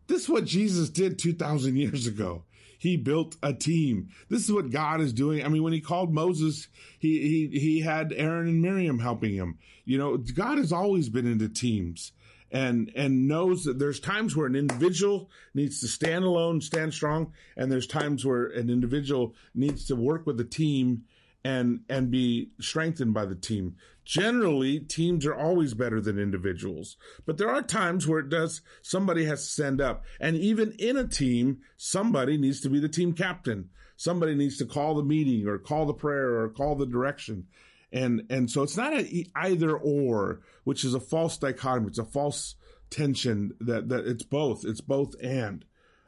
This 0.08 0.24
is 0.24 0.30
what 0.30 0.44
Jesus 0.44 0.90
did 0.90 1.18
2000 1.18 1.78
years 1.78 2.06
ago. 2.06 2.44
He 2.78 2.98
built 2.98 3.38
a 3.42 3.54
team. 3.54 4.10
This 4.30 4.44
is 4.44 4.52
what 4.52 4.70
God 4.70 5.00
is 5.00 5.14
doing. 5.14 5.44
I 5.44 5.48
mean, 5.48 5.64
when 5.64 5.72
he 5.72 5.80
called 5.80 6.14
Moses, 6.14 6.68
he, 7.00 7.50
he, 7.54 7.58
he 7.58 7.80
had 7.80 8.14
Aaron 8.14 8.50
and 8.50 8.62
Miriam 8.62 9.00
helping 9.00 9.34
him. 9.34 9.60
You 9.86 9.98
know, 9.98 10.18
God 10.18 10.58
has 10.58 10.74
always 10.74 11.08
been 11.08 11.26
into 11.26 11.48
teams 11.48 12.12
and 12.52 12.92
and 12.96 13.28
knows 13.28 13.64
that 13.64 13.80
there's 13.80 14.00
times 14.00 14.36
where 14.36 14.48
an 14.48 14.56
individual 14.56 15.30
needs 15.54 15.80
to 15.82 15.88
stand 15.88 16.24
alone, 16.24 16.62
stand 16.62 16.94
strong, 16.94 17.34
and 17.58 17.72
there's 17.72 17.88
times 17.88 18.26
where 18.26 18.46
an 18.48 18.70
individual 18.70 19.36
needs 19.54 19.86
to 19.86 19.96
work 19.96 20.26
with 20.26 20.40
a 20.40 20.46
team 20.46 21.04
and 21.44 21.82
and 21.90 22.12
be 22.12 22.50
strengthened 22.60 23.14
by 23.14 23.26
the 23.26 23.36
team. 23.36 23.76
Generally, 24.04 24.82
teams 24.82 25.26
are 25.26 25.36
always 25.36 25.74
better 25.74 26.00
than 26.00 26.20
individuals, 26.20 26.98
but 27.26 27.38
there 27.38 27.50
are 27.50 27.62
times 27.62 28.08
where 28.08 28.20
it 28.20 28.30
does 28.30 28.62
somebody 28.82 29.26
has 29.26 29.44
to 29.44 29.50
stand 29.50 29.82
up, 29.82 30.04
and 30.20 30.36
even 30.36 30.74
in 30.80 30.98
a 30.98 31.08
team, 31.08 31.60
somebody 31.78 32.38
needs 32.38 32.62
to 32.62 32.70
be 32.70 32.80
the 32.80 32.90
team 32.90 33.14
captain. 33.14 33.70
Somebody 33.98 34.36
needs 34.36 34.58
to 34.58 34.66
call 34.66 34.96
the 34.96 35.04
meeting 35.04 35.48
or 35.48 35.58
call 35.58 35.86
the 35.86 35.94
prayer 35.94 36.42
or 36.42 36.50
call 36.50 36.76
the 36.76 36.86
direction 36.86 37.48
and 37.92 38.24
and 38.30 38.50
so 38.50 38.64
it's 38.64 38.78
not 38.78 38.94
an 38.94 39.26
either 39.36 39.76
or, 39.78 40.42
which 40.64 40.84
is 40.84 40.94
a 40.94 41.00
false 41.00 41.38
dichotomy. 41.38 41.88
It's 41.88 42.00
a 42.00 42.06
false 42.06 42.56
tension 42.90 43.54
that 43.60 43.90
that 43.90 44.06
it's 44.06 44.24
both. 44.24 44.66
It's 44.66 44.82
both 44.82 45.16
and. 45.22 45.66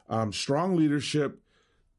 Um, 0.08 0.32
strong 0.32 0.76
leadership, 0.76 1.40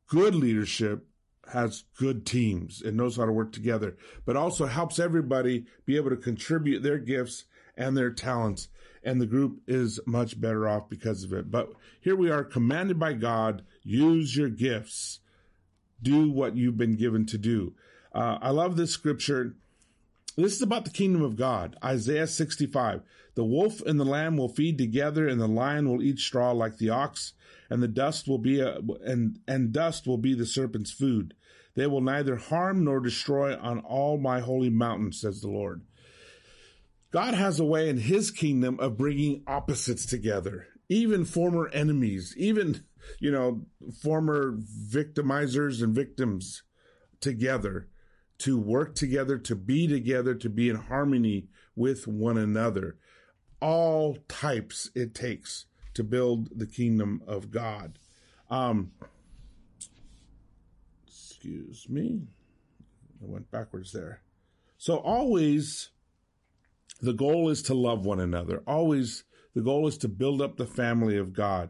good 0.08 0.34
leadership 0.34 1.06
has 1.52 1.84
good 1.98 2.26
teams 2.26 2.82
and 2.82 2.98
knows 2.98 3.18
how 3.18 3.26
to 3.26 3.32
work 3.32 3.52
together, 3.52 3.98
but 4.26 4.36
also 4.36 4.66
helps 4.66 5.00
everybody 5.00 5.66
be 5.86 5.96
able 5.96 6.10
to 6.10 6.18
contribute 6.18 6.82
their 6.82 6.98
gifts 6.98 7.46
and 7.76 7.96
their 7.96 8.12
talents. 8.12 8.70
And 9.04 9.22
the 9.22 9.26
group 9.26 9.62
is 9.68 10.00
much 10.06 10.40
better 10.40 10.68
off 10.68 10.90
because 10.90 11.24
of 11.24 11.34
it. 11.34 11.50
But 11.50 11.72
here 12.02 12.16
we 12.16 12.30
are 12.30 12.44
commanded 12.44 13.00
by 13.00 13.14
God, 13.14 13.64
use 13.84 14.36
your 14.36 14.50
gifts. 14.50 15.20
Do 16.02 16.30
what 16.32 16.56
you've 16.56 16.78
been 16.78 16.96
given 16.96 17.26
to 17.28 17.38
do. 17.38 17.74
Uh, 18.14 18.38
I 18.42 18.52
love 18.52 18.78
this 18.78 18.92
scripture 18.92 19.56
this 20.36 20.56
is 20.56 20.62
about 20.62 20.86
the 20.86 20.92
kingdom 20.92 21.22
of 21.22 21.36
God. 21.36 21.76
Isaiah 21.84 22.28
65. 22.28 23.02
The 23.36 23.44
wolf 23.44 23.82
and 23.82 24.00
the 24.00 24.06
lamb 24.06 24.38
will 24.38 24.50
feed 24.50 24.78
together 24.78 25.28
and 25.28 25.40
the 25.40 25.48
lion 25.48 25.90
will 25.90 26.02
eat 26.02 26.20
straw 26.20 26.52
like 26.52 26.78
the 26.78 26.90
ox 26.90 27.34
and 27.70 27.82
the 27.82 27.88
dust 27.88 28.28
will 28.28 28.38
be 28.38 28.60
a, 28.60 28.80
and, 29.04 29.40
and 29.48 29.72
dust 29.72 30.08
will 30.08 30.18
be 30.18 30.34
the 30.34 30.46
serpent's 30.46 30.92
food. 30.92 31.34
They 31.76 31.88
will 31.88 32.02
neither 32.02 32.36
harm 32.36 32.84
nor 32.84 33.00
destroy 33.00 33.58
on 33.58 33.80
all 33.80 34.18
my 34.18 34.40
holy 34.40 34.70
mountain, 34.70 35.14
says 35.14 35.42
the 35.42 35.50
Lord. 35.50 35.84
God 37.12 37.34
has 37.34 37.60
a 37.60 37.66
way 37.66 37.90
in 37.90 37.98
his 37.98 38.32
kingdom 38.32 38.80
of 38.80 38.98
bringing 38.98 39.44
opposites 39.48 40.06
together, 40.06 40.68
even 40.90 41.26
former 41.26 41.70
enemies, 41.70 42.34
even, 42.38 42.84
you 43.20 43.32
know, 43.32 43.66
former 44.02 44.58
victimizers 44.92 45.82
and 45.82 45.96
victims 45.96 46.64
together 47.20 47.88
to 48.40 48.58
work 48.58 48.96
together, 48.96 49.38
to 49.38 49.56
be 49.56 49.88
together, 49.88 50.34
to 50.36 50.50
be 50.50 50.70
in 50.70 50.76
harmony 50.76 51.48
with 51.76 52.08
one 52.08 52.38
another. 52.38 52.98
All 53.62 54.18
types 54.28 54.90
it 54.96 55.14
takes 55.14 55.66
to 55.94 56.04
build 56.04 56.50
the 56.58 56.68
kingdom 56.68 57.22
of 57.28 57.52
God. 57.52 58.00
Um, 58.50 58.92
excuse 61.06 61.88
me. 61.90 62.22
I 63.22 63.26
went 63.26 63.52
backwards 63.52 63.92
there. 63.92 64.22
So 64.78 64.96
always 64.96 65.90
the 67.02 67.14
goal 67.14 67.50
is 67.50 67.62
to 67.64 67.74
love 67.74 68.06
one 68.06 68.20
another. 68.20 68.64
Always 68.66 69.26
the 69.54 69.62
goal 69.62 69.88
is 69.88 69.98
to 70.00 70.08
build 70.08 70.42
up 70.42 70.56
the 70.56 70.66
family 70.66 71.18
of 71.18 71.34
God. 71.34 71.70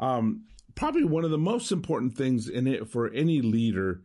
Um, 0.00 0.46
probably 0.74 1.04
one 1.04 1.24
of 1.24 1.30
the 1.30 1.38
most 1.38 1.70
important 1.70 2.16
things 2.16 2.48
in 2.48 2.66
it 2.66 2.88
for 2.88 3.08
any 3.12 3.40
leader 3.40 4.02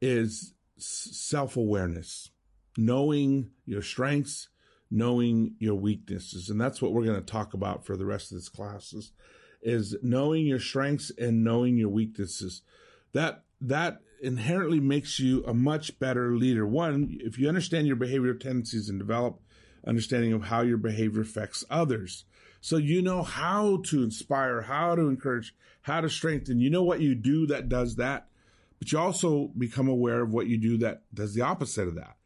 is 0.00 0.54
self 0.86 1.56
awareness, 1.56 2.30
knowing 2.76 3.50
your 3.66 3.82
strengths, 3.82 4.48
knowing 4.90 5.54
your 5.58 5.74
weaknesses. 5.74 6.50
And 6.50 6.60
that's 6.60 6.82
what 6.82 6.92
we're 6.92 7.04
going 7.04 7.20
to 7.20 7.32
talk 7.32 7.54
about 7.54 7.84
for 7.86 7.96
the 7.96 8.06
rest 8.06 8.30
of 8.30 8.38
this 8.38 8.48
classes 8.48 9.12
is 9.62 9.96
knowing 10.02 10.44
your 10.46 10.58
strengths 10.58 11.10
and 11.16 11.44
knowing 11.44 11.76
your 11.76 11.88
weaknesses. 11.88 12.62
That, 13.12 13.44
that 13.60 14.00
inherently 14.20 14.80
makes 14.80 15.18
you 15.18 15.44
a 15.44 15.54
much 15.54 15.98
better 15.98 16.36
leader. 16.36 16.66
One, 16.66 17.18
if 17.20 17.38
you 17.38 17.48
understand 17.48 17.86
your 17.86 17.96
behavioral 17.96 18.38
tendencies 18.38 18.88
and 18.88 18.98
develop 18.98 19.40
understanding 19.86 20.32
of 20.32 20.44
how 20.44 20.62
your 20.62 20.78
behavior 20.78 21.22
affects 21.22 21.64
others. 21.70 22.24
So 22.60 22.76
you 22.76 23.02
know 23.02 23.22
how 23.22 23.82
to 23.86 24.02
inspire, 24.02 24.62
how 24.62 24.94
to 24.94 25.02
encourage, 25.02 25.54
how 25.82 26.00
to 26.00 26.08
strengthen. 26.08 26.60
You 26.60 26.70
know 26.70 26.84
what 26.84 27.00
you 27.00 27.14
do 27.14 27.46
that 27.46 27.68
does 27.68 27.96
that, 27.96 28.28
but 28.82 28.90
you 28.90 28.98
also 28.98 29.52
become 29.56 29.86
aware 29.86 30.22
of 30.22 30.34
what 30.34 30.48
you 30.48 30.58
do 30.58 30.76
that 30.78 31.02
does 31.14 31.34
the 31.34 31.42
opposite 31.42 31.86
of 31.86 31.94
that. 31.94 32.16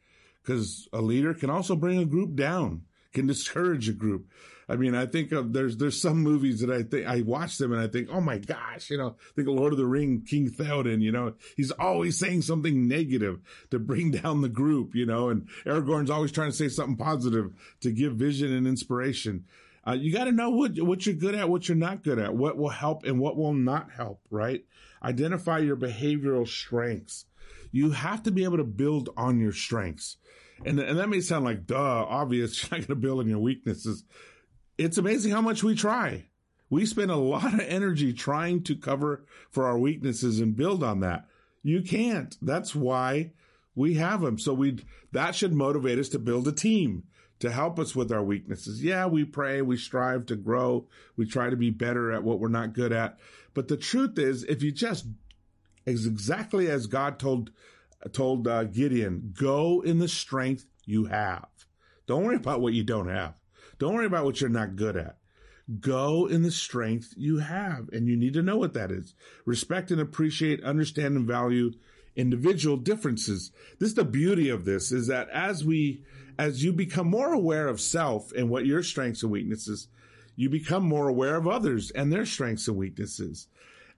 Because 0.42 0.88
a 0.90 1.02
leader 1.02 1.34
can 1.34 1.50
also 1.50 1.76
bring 1.76 1.98
a 1.98 2.06
group 2.06 2.34
down, 2.34 2.84
can 3.12 3.26
discourage 3.26 3.90
a 3.90 3.92
group. 3.92 4.30
I 4.66 4.76
mean, 4.76 4.94
I 4.94 5.04
think 5.04 5.32
of 5.32 5.52
there's 5.52 5.76
there's 5.76 6.00
some 6.00 6.22
movies 6.22 6.60
that 6.60 6.70
I 6.70 6.82
think 6.82 7.06
I 7.06 7.20
watch 7.20 7.58
them 7.58 7.72
and 7.72 7.80
I 7.82 7.88
think, 7.88 8.08
oh 8.10 8.22
my 8.22 8.38
gosh, 8.38 8.88
you 8.88 8.96
know, 8.96 9.16
think 9.34 9.48
of 9.48 9.54
Lord 9.54 9.74
of 9.74 9.78
the 9.78 9.84
Ring, 9.84 10.22
King 10.26 10.48
Theoden, 10.48 11.02
you 11.02 11.12
know, 11.12 11.34
he's 11.58 11.72
always 11.72 12.18
saying 12.18 12.40
something 12.40 12.88
negative 12.88 13.40
to 13.70 13.78
bring 13.78 14.10
down 14.22 14.40
the 14.40 14.48
group, 14.48 14.94
you 14.94 15.04
know, 15.04 15.28
and 15.28 15.48
Aragorn's 15.66 16.08
always 16.08 16.32
trying 16.32 16.52
to 16.52 16.56
say 16.56 16.70
something 16.70 16.96
positive 16.96 17.52
to 17.82 17.92
give 17.92 18.14
vision 18.14 18.50
and 18.50 18.66
inspiration. 18.66 19.44
Uh, 19.86 19.92
you 19.92 20.10
got 20.10 20.24
to 20.24 20.32
know 20.32 20.48
what 20.48 20.80
what 20.80 21.04
you're 21.04 21.14
good 21.14 21.34
at, 21.34 21.50
what 21.50 21.68
you're 21.68 21.76
not 21.76 22.02
good 22.02 22.18
at, 22.18 22.34
what 22.34 22.56
will 22.56 22.70
help 22.70 23.04
and 23.04 23.20
what 23.20 23.36
will 23.36 23.52
not 23.52 23.90
help. 23.90 24.22
Right? 24.30 24.64
Identify 25.02 25.58
your 25.58 25.76
behavioral 25.76 26.46
strengths. 26.46 27.26
You 27.72 27.90
have 27.90 28.22
to 28.24 28.30
be 28.30 28.44
able 28.44 28.56
to 28.56 28.64
build 28.64 29.10
on 29.16 29.38
your 29.38 29.52
strengths, 29.52 30.16
and 30.64 30.78
and 30.78 30.98
that 30.98 31.08
may 31.08 31.20
sound 31.20 31.44
like 31.44 31.66
duh, 31.66 31.76
obvious. 31.76 32.62
You're 32.70 32.78
not 32.78 32.88
going 32.88 33.00
to 33.00 33.06
build 33.06 33.20
on 33.20 33.28
your 33.28 33.38
weaknesses 33.38 34.04
it's 34.78 34.98
amazing 34.98 35.32
how 35.32 35.40
much 35.40 35.62
we 35.62 35.74
try. 35.74 36.26
We 36.68 36.84
spend 36.86 37.10
a 37.10 37.16
lot 37.16 37.54
of 37.54 37.60
energy 37.60 38.12
trying 38.12 38.62
to 38.64 38.76
cover 38.76 39.24
for 39.50 39.66
our 39.66 39.78
weaknesses 39.78 40.40
and 40.40 40.56
build 40.56 40.82
on 40.82 41.00
that. 41.00 41.26
You 41.62 41.82
can't. 41.82 42.36
That's 42.42 42.74
why 42.74 43.32
we 43.74 43.94
have 43.94 44.20
them. 44.20 44.38
So 44.38 44.52
we, 44.52 44.78
that 45.12 45.34
should 45.34 45.52
motivate 45.52 45.98
us 45.98 46.08
to 46.10 46.18
build 46.18 46.48
a 46.48 46.52
team 46.52 47.04
to 47.38 47.50
help 47.50 47.78
us 47.78 47.94
with 47.94 48.10
our 48.10 48.22
weaknesses. 48.22 48.82
Yeah, 48.82 49.06
we 49.06 49.24
pray, 49.24 49.62
we 49.62 49.76
strive 49.76 50.26
to 50.26 50.36
grow, 50.36 50.88
we 51.16 51.26
try 51.26 51.50
to 51.50 51.56
be 51.56 51.70
better 51.70 52.10
at 52.12 52.24
what 52.24 52.40
we're 52.40 52.48
not 52.48 52.72
good 52.72 52.92
at. 52.92 53.18
But 53.56 53.68
the 53.68 53.78
truth 53.78 54.18
is, 54.18 54.44
if 54.44 54.62
you 54.62 54.70
just, 54.70 55.06
is 55.86 56.04
exactly 56.04 56.68
as 56.68 56.86
God 56.86 57.18
told, 57.18 57.52
told 58.12 58.46
uh, 58.46 58.64
Gideon, 58.64 59.32
go 59.34 59.80
in 59.80 59.98
the 59.98 60.08
strength 60.08 60.66
you 60.84 61.06
have. 61.06 61.48
Don't 62.06 62.24
worry 62.24 62.36
about 62.36 62.60
what 62.60 62.74
you 62.74 62.84
don't 62.84 63.08
have. 63.08 63.40
Don't 63.78 63.94
worry 63.94 64.04
about 64.04 64.26
what 64.26 64.42
you're 64.42 64.50
not 64.50 64.76
good 64.76 64.94
at. 64.94 65.16
Go 65.80 66.26
in 66.26 66.42
the 66.42 66.50
strength 66.50 67.14
you 67.16 67.38
have, 67.38 67.88
and 67.94 68.06
you 68.06 68.14
need 68.14 68.34
to 68.34 68.42
know 68.42 68.58
what 68.58 68.74
that 68.74 68.90
is. 68.90 69.14
Respect 69.46 69.90
and 69.90 70.02
appreciate, 70.02 70.62
understand 70.62 71.16
and 71.16 71.26
value 71.26 71.72
individual 72.14 72.76
differences. 72.76 73.52
This 73.78 73.88
is 73.88 73.94
the 73.94 74.04
beauty 74.04 74.50
of 74.50 74.66
this 74.66 74.92
is 74.92 75.06
that 75.06 75.30
as 75.30 75.64
we, 75.64 76.04
as 76.38 76.62
you 76.62 76.74
become 76.74 77.08
more 77.08 77.32
aware 77.32 77.68
of 77.68 77.80
self 77.80 78.32
and 78.32 78.50
what 78.50 78.66
your 78.66 78.82
strengths 78.82 79.22
and 79.22 79.32
weaknesses, 79.32 79.88
you 80.36 80.50
become 80.50 80.84
more 80.84 81.08
aware 81.08 81.36
of 81.36 81.48
others 81.48 81.90
and 81.90 82.12
their 82.12 82.26
strengths 82.26 82.68
and 82.68 82.76
weaknesses. 82.76 83.48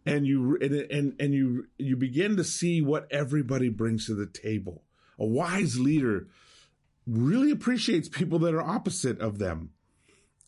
And 0.07 0.27
you, 0.27 0.57
and, 0.61 0.73
and, 0.75 1.17
and 1.21 1.35
you, 1.35 1.67
you 1.77 1.97
begin 1.97 2.37
to 2.37 2.45
see 2.45 2.81
what 2.81 3.09
everybody 3.11 3.69
brings 3.69 4.07
to 4.07 4.15
the 4.15 4.27
table. 4.27 4.85
A 5.19 5.27
wise 5.27 5.79
leader 5.79 6.29
really 7.07 7.51
appreciates 7.51 8.09
people 8.09 8.39
that 8.41 8.55
are 8.55 8.63
opposite 8.63 9.21
of 9.21 9.39
them. 9.39 9.71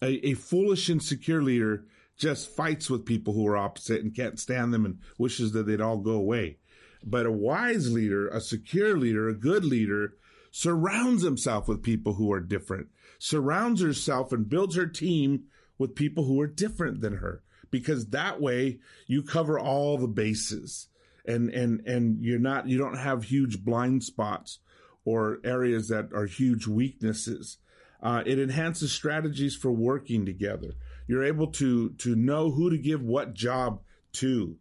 A, 0.01 0.29
a 0.29 0.35
foolish 0.35 0.89
and 0.89 1.03
secure 1.03 1.43
leader 1.43 1.85
just 2.17 2.55
fights 2.55 2.89
with 2.89 3.05
people 3.05 3.35
who 3.35 3.47
are 3.47 3.57
opposite 3.57 4.03
and 4.03 4.15
can't 4.15 4.39
stand 4.39 4.73
them 4.73 4.85
and 4.85 4.99
wishes 5.19 5.53
that 5.53 5.67
they'd 5.67 5.81
all 5.81 5.99
go 5.99 6.13
away. 6.13 6.59
But 7.03 7.27
a 7.27 7.33
wise 7.33 7.91
leader, 7.91 8.29
a 8.29 8.41
secure 8.41 8.97
leader, 8.97 9.29
a 9.29 9.35
good 9.35 9.65
leader 9.65 10.15
surrounds 10.51 11.23
himself 11.23 11.67
with 11.67 11.83
people 11.83 12.15
who 12.15 12.31
are 12.33 12.41
different, 12.41 12.89
surrounds 13.19 13.81
herself 13.81 14.33
and 14.33 14.49
builds 14.49 14.77
her 14.77 14.87
team 14.87 15.45
with 15.81 15.95
people 15.95 16.25
who 16.25 16.39
are 16.41 16.47
different 16.47 17.01
than 17.01 17.17
her. 17.17 17.43
Because 17.71 18.09
that 18.09 18.41
way 18.41 18.79
you 19.07 19.23
cover 19.23 19.59
all 19.59 19.97
the 19.97 20.07
bases 20.07 20.89
and, 21.25 21.49
and, 21.51 21.81
and 21.87 22.23
you're 22.23 22.39
not, 22.39 22.69
you 22.69 22.77
don't 22.77 22.99
have 22.99 23.25
huge 23.25 23.65
blind 23.65 24.05
spots 24.05 24.59
or 25.05 25.41
areas 25.43 25.89
that 25.89 26.13
are 26.13 26.27
huge 26.27 26.67
weaknesses. 26.67 27.57
Uh, 28.03 28.23
it 28.27 28.39
enhances 28.39 28.93
strategies 28.93 29.57
for 29.57 29.73
working 29.73 30.27
together. 30.27 30.75
You're 31.07 31.25
able 31.25 31.49
to 31.49 31.91
to 31.91 32.15
know 32.15 32.51
who 32.51 32.71
to 32.71 32.79
give 32.79 33.03
what 33.03 33.35
job 33.35 33.81
to. 34.15 34.57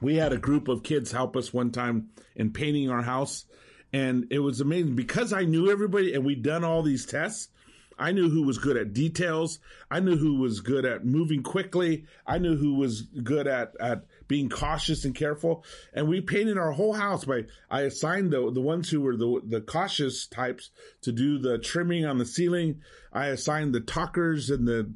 We 0.00 0.16
had 0.16 0.32
a 0.32 0.38
group 0.38 0.68
of 0.68 0.82
kids 0.82 1.12
help 1.12 1.36
us 1.36 1.52
one 1.52 1.70
time 1.70 2.10
in 2.34 2.52
painting 2.52 2.90
our 2.90 3.02
house, 3.02 3.44
and 3.92 4.26
it 4.30 4.40
was 4.40 4.60
amazing 4.60 4.96
because 4.96 5.32
I 5.32 5.44
knew 5.44 5.70
everybody 5.70 6.14
and 6.14 6.24
we'd 6.24 6.42
done 6.42 6.64
all 6.64 6.82
these 6.82 7.06
tests. 7.06 7.48
I 7.98 8.12
knew 8.12 8.28
who 8.28 8.42
was 8.42 8.58
good 8.58 8.76
at 8.76 8.92
details. 8.92 9.58
I 9.90 10.00
knew 10.00 10.16
who 10.16 10.36
was 10.36 10.60
good 10.60 10.84
at 10.84 11.04
moving 11.04 11.42
quickly. 11.42 12.04
I 12.26 12.38
knew 12.38 12.56
who 12.56 12.74
was 12.74 13.02
good 13.02 13.46
at, 13.46 13.74
at 13.78 14.04
being 14.26 14.48
cautious 14.48 15.04
and 15.04 15.14
careful. 15.14 15.64
And 15.92 16.08
we 16.08 16.20
painted 16.20 16.58
our 16.58 16.72
whole 16.72 16.94
house 16.94 17.24
by, 17.24 17.44
I 17.70 17.82
assigned 17.82 18.32
the, 18.32 18.50
the 18.50 18.60
ones 18.60 18.90
who 18.90 19.00
were 19.00 19.16
the, 19.16 19.40
the 19.44 19.60
cautious 19.60 20.26
types 20.26 20.70
to 21.02 21.12
do 21.12 21.38
the 21.38 21.58
trimming 21.58 22.04
on 22.04 22.18
the 22.18 22.26
ceiling. 22.26 22.80
I 23.12 23.26
assigned 23.26 23.74
the 23.74 23.80
talkers 23.80 24.50
and 24.50 24.66
the, 24.66 24.92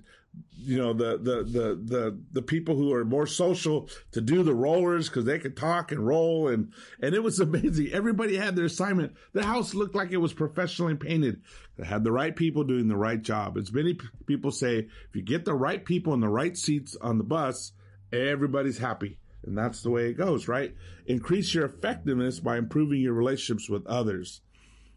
you 0.60 0.76
know 0.76 0.92
the 0.92 1.18
the 1.18 1.44
the 1.44 1.80
the 1.84 2.18
the 2.32 2.42
people 2.42 2.76
who 2.76 2.92
are 2.92 3.04
more 3.04 3.26
social 3.26 3.88
to 4.12 4.20
do 4.20 4.42
the 4.42 4.54
rollers 4.54 5.08
because 5.08 5.24
they 5.24 5.38
could 5.38 5.56
talk 5.56 5.92
and 5.92 6.04
roll 6.04 6.48
and 6.48 6.72
and 7.00 7.14
it 7.14 7.22
was 7.22 7.40
amazing. 7.40 7.92
Everybody 7.92 8.36
had 8.36 8.56
their 8.56 8.64
assignment. 8.64 9.14
The 9.32 9.44
house 9.44 9.74
looked 9.74 9.94
like 9.94 10.10
it 10.10 10.16
was 10.18 10.32
professionally 10.32 10.96
painted. 10.96 11.42
It 11.78 11.84
had 11.84 12.02
the 12.02 12.12
right 12.12 12.34
people 12.34 12.64
doing 12.64 12.88
the 12.88 12.96
right 12.96 13.20
job. 13.20 13.56
As 13.56 13.72
many 13.72 13.94
p- 13.94 14.06
people 14.26 14.50
say, 14.50 14.78
if 14.78 15.14
you 15.14 15.22
get 15.22 15.44
the 15.44 15.54
right 15.54 15.84
people 15.84 16.12
in 16.12 16.20
the 16.20 16.28
right 16.28 16.56
seats 16.56 16.96
on 17.00 17.18
the 17.18 17.24
bus, 17.24 17.72
everybody's 18.12 18.78
happy. 18.78 19.18
And 19.46 19.56
that's 19.56 19.82
the 19.82 19.90
way 19.90 20.08
it 20.08 20.18
goes, 20.18 20.48
right? 20.48 20.74
Increase 21.06 21.54
your 21.54 21.66
effectiveness 21.66 22.40
by 22.40 22.58
improving 22.58 23.00
your 23.00 23.12
relationships 23.14 23.70
with 23.70 23.86
others. 23.86 24.40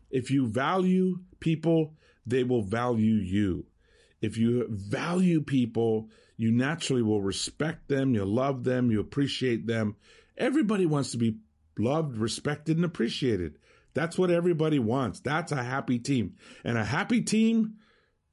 If 0.10 0.32
you 0.32 0.48
value 0.48 1.20
people, 1.40 1.94
they 2.26 2.44
will 2.44 2.64
value 2.64 3.16
you. 3.16 3.66
If 4.22 4.38
you 4.38 4.68
value 4.70 5.42
people, 5.42 6.10
you 6.38 6.52
naturally 6.52 7.02
will 7.02 7.22
respect 7.22 7.88
them, 7.88 8.14
you 8.14 8.24
love 8.24 8.64
them, 8.64 8.92
you 8.92 9.00
appreciate 9.00 9.68
them. 9.68 9.96
Everybody 10.38 10.86
wants 10.86 11.12
to 11.12 11.18
be 11.18 11.38
loved, 11.78 12.18
respected, 12.18 12.78
and 12.78 12.86
appreciated. 12.86 13.58
That's 13.94 14.18
what 14.18 14.32
everybody 14.32 14.80
wants. 14.80 15.20
That's 15.20 15.52
a 15.52 15.64
happy 15.64 16.00
team. 16.00 16.36
And 16.64 16.78
a 16.78 16.86
happy 16.86 17.22
team 17.22 17.76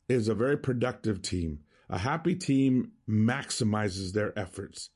is 0.09 0.29
a 0.29 0.35
very 0.35 0.57
productive 0.57 1.23
team. 1.23 1.61
A 1.91 1.99
happy 1.99 2.35
team 2.35 2.93
maximizes 3.09 4.13
their 4.13 4.39
efforts. 4.39 4.91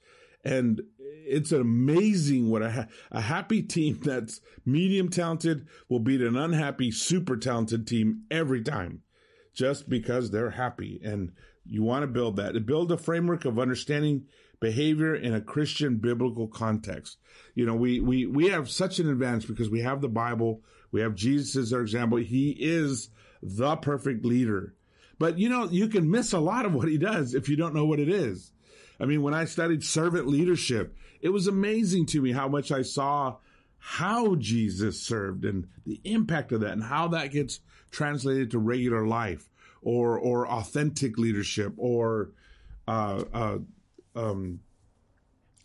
And 0.44 0.82
it's 0.98 1.52
amazing 1.52 2.50
what 2.50 2.62
a, 2.62 2.70
ha- 2.70 2.86
a 3.10 3.20
happy 3.20 3.62
team 3.62 4.00
that's 4.02 4.40
medium 4.66 5.08
talented 5.08 5.66
will 5.88 6.00
beat 6.00 6.20
an 6.20 6.36
unhappy, 6.36 6.90
super 6.90 7.36
talented 7.36 7.86
team 7.86 8.24
every 8.30 8.62
time 8.62 9.02
just 9.54 9.88
because 9.88 10.30
they're 10.30 10.50
happy. 10.50 11.00
And 11.02 11.32
you 11.66 11.82
want 11.82 12.02
to 12.02 12.06
build 12.06 12.36
that. 12.36 12.54
To 12.54 12.60
build 12.60 12.90
a 12.92 12.96
framework 12.96 13.44
of 13.44 13.58
understanding 13.58 14.26
behavior 14.60 15.14
in 15.14 15.34
a 15.34 15.40
Christian 15.40 15.96
biblical 15.96 16.48
context. 16.48 17.18
You 17.54 17.66
know, 17.66 17.74
we, 17.74 18.00
we, 18.00 18.26
we 18.26 18.48
have 18.48 18.70
such 18.70 18.98
an 18.98 19.10
advantage 19.10 19.48
because 19.48 19.68
we 19.68 19.80
have 19.80 20.00
the 20.00 20.08
Bible. 20.08 20.62
We 20.90 21.00
have 21.00 21.14
Jesus 21.14 21.56
as 21.56 21.72
our 21.72 21.80
example. 21.80 22.18
He 22.18 22.50
is 22.58 23.10
the 23.42 23.76
perfect 23.76 24.24
leader. 24.24 24.74
But 25.18 25.38
you 25.38 25.48
know, 25.48 25.68
you 25.68 25.88
can 25.88 26.10
miss 26.10 26.32
a 26.32 26.38
lot 26.38 26.66
of 26.66 26.74
what 26.74 26.88
he 26.88 26.98
does 26.98 27.34
if 27.34 27.48
you 27.48 27.56
don't 27.56 27.74
know 27.74 27.84
what 27.84 28.00
it 28.00 28.08
is. 28.08 28.52
I 28.98 29.04
mean, 29.04 29.22
when 29.22 29.34
I 29.34 29.44
studied 29.44 29.84
servant 29.84 30.26
leadership, 30.26 30.96
it 31.20 31.30
was 31.30 31.46
amazing 31.46 32.06
to 32.06 32.20
me 32.20 32.32
how 32.32 32.48
much 32.48 32.70
I 32.72 32.82
saw 32.82 33.36
how 33.84 34.36
Jesus 34.36 35.02
served 35.02 35.44
and 35.44 35.66
the 35.84 36.00
impact 36.04 36.52
of 36.52 36.60
that 36.60 36.70
and 36.70 36.84
how 36.84 37.08
that 37.08 37.32
gets 37.32 37.58
translated 37.90 38.52
to 38.52 38.58
regular 38.60 39.04
life 39.04 39.48
or 39.82 40.16
or 40.20 40.48
authentic 40.48 41.18
leadership 41.18 41.74
or 41.76 42.30
uh, 42.86 43.24
uh, 43.34 43.58
um, 44.14 44.60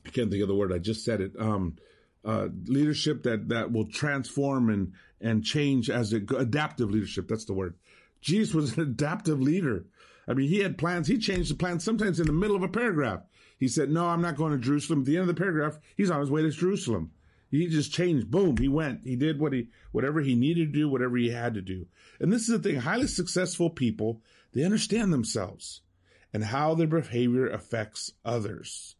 I 0.03 0.09
can't 0.09 0.31
think 0.31 0.41
of 0.41 0.47
the 0.47 0.55
word. 0.55 0.73
I 0.73 0.79
just 0.79 1.05
said 1.05 1.21
it. 1.21 1.33
Um, 1.37 1.77
uh, 2.25 2.47
leadership 2.65 3.21
that 3.23 3.49
that 3.49 3.71
will 3.71 3.85
transform 3.85 4.71
and 4.71 4.93
and 5.21 5.43
change 5.43 5.91
as 5.91 6.11
adaptive 6.11 6.89
leadership. 6.89 7.27
That's 7.27 7.45
the 7.45 7.53
word. 7.53 7.75
Jesus 8.19 8.55
was 8.55 8.77
an 8.77 8.81
adaptive 8.81 9.39
leader. 9.39 9.85
I 10.27 10.33
mean, 10.33 10.49
he 10.49 10.57
had 10.57 10.79
plans. 10.79 11.07
He 11.07 11.19
changed 11.19 11.51
the 11.51 11.55
plans 11.55 11.83
sometimes 11.83 12.19
in 12.19 12.25
the 12.25 12.33
middle 12.33 12.55
of 12.55 12.63
a 12.63 12.67
paragraph. 12.67 13.21
He 13.59 13.67
said, 13.67 13.91
"No, 13.91 14.07
I'm 14.07 14.23
not 14.23 14.37
going 14.37 14.53
to 14.53 14.57
Jerusalem." 14.57 15.01
At 15.01 15.05
the 15.05 15.17
end 15.17 15.29
of 15.29 15.35
the 15.35 15.39
paragraph, 15.39 15.77
he's 15.95 16.09
on 16.09 16.19
his 16.19 16.31
way 16.31 16.41
to 16.41 16.49
Jerusalem. 16.49 17.11
He 17.49 17.67
just 17.67 17.93
changed. 17.93 18.29
Boom. 18.29 18.57
He 18.57 18.67
went. 18.67 19.01
He 19.03 19.15
did 19.15 19.39
what 19.39 19.53
he, 19.53 19.69
whatever 19.91 20.21
he 20.21 20.35
needed 20.35 20.73
to 20.73 20.79
do, 20.79 20.89
whatever 20.89 21.17
he 21.17 21.29
had 21.29 21.53
to 21.53 21.61
do. 21.61 21.87
And 22.19 22.31
this 22.31 22.43
is 22.43 22.47
the 22.49 22.59
thing. 22.59 22.79
Highly 22.81 23.07
successful 23.07 23.69
people, 23.69 24.21
they 24.53 24.63
understand 24.63 25.13
themselves 25.13 25.81
and 26.33 26.43
how 26.43 26.75
their 26.75 26.87
behavior 26.87 27.47
affects 27.47 28.11
others. 28.25 28.95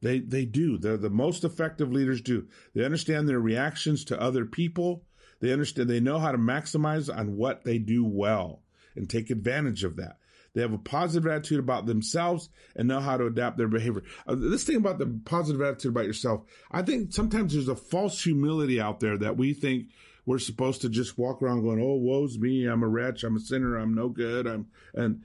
They, 0.00 0.20
they 0.20 0.44
do. 0.44 0.78
They're 0.78 0.96
the 0.96 1.10
most 1.10 1.44
effective 1.44 1.90
leaders 1.90 2.20
do. 2.20 2.46
They 2.74 2.84
understand 2.84 3.28
their 3.28 3.40
reactions 3.40 4.04
to 4.06 4.20
other 4.20 4.44
people. 4.44 5.04
They 5.40 5.52
understand, 5.52 5.88
they 5.88 6.00
know 6.00 6.18
how 6.18 6.32
to 6.32 6.38
maximize 6.38 7.14
on 7.14 7.36
what 7.36 7.64
they 7.64 7.78
do 7.78 8.04
well 8.04 8.62
and 8.94 9.08
take 9.08 9.30
advantage 9.30 9.84
of 9.84 9.96
that. 9.96 10.18
They 10.58 10.62
have 10.62 10.72
a 10.72 10.78
positive 10.78 11.30
attitude 11.30 11.60
about 11.60 11.86
themselves 11.86 12.48
and 12.74 12.88
know 12.88 12.98
how 12.98 13.16
to 13.16 13.26
adapt 13.26 13.58
their 13.58 13.68
behavior. 13.68 14.02
Uh, 14.26 14.34
this 14.34 14.64
thing 14.64 14.74
about 14.74 14.98
the 14.98 15.06
positive 15.24 15.62
attitude 15.62 15.92
about 15.92 16.06
yourself, 16.06 16.42
I 16.68 16.82
think 16.82 17.12
sometimes 17.12 17.52
there's 17.52 17.68
a 17.68 17.76
false 17.76 18.20
humility 18.20 18.80
out 18.80 18.98
there 18.98 19.16
that 19.18 19.36
we 19.36 19.54
think 19.54 19.86
we're 20.26 20.40
supposed 20.40 20.80
to 20.80 20.88
just 20.88 21.16
walk 21.16 21.40
around 21.40 21.62
going, 21.62 21.80
"Oh, 21.80 21.94
woe's 21.94 22.40
me! 22.40 22.64
I'm 22.64 22.82
a 22.82 22.88
wretch! 22.88 23.22
I'm 23.22 23.36
a 23.36 23.40
sinner! 23.40 23.76
I'm 23.76 23.94
no 23.94 24.08
good!" 24.08 24.48
I'm 24.48 24.66
and 24.94 25.22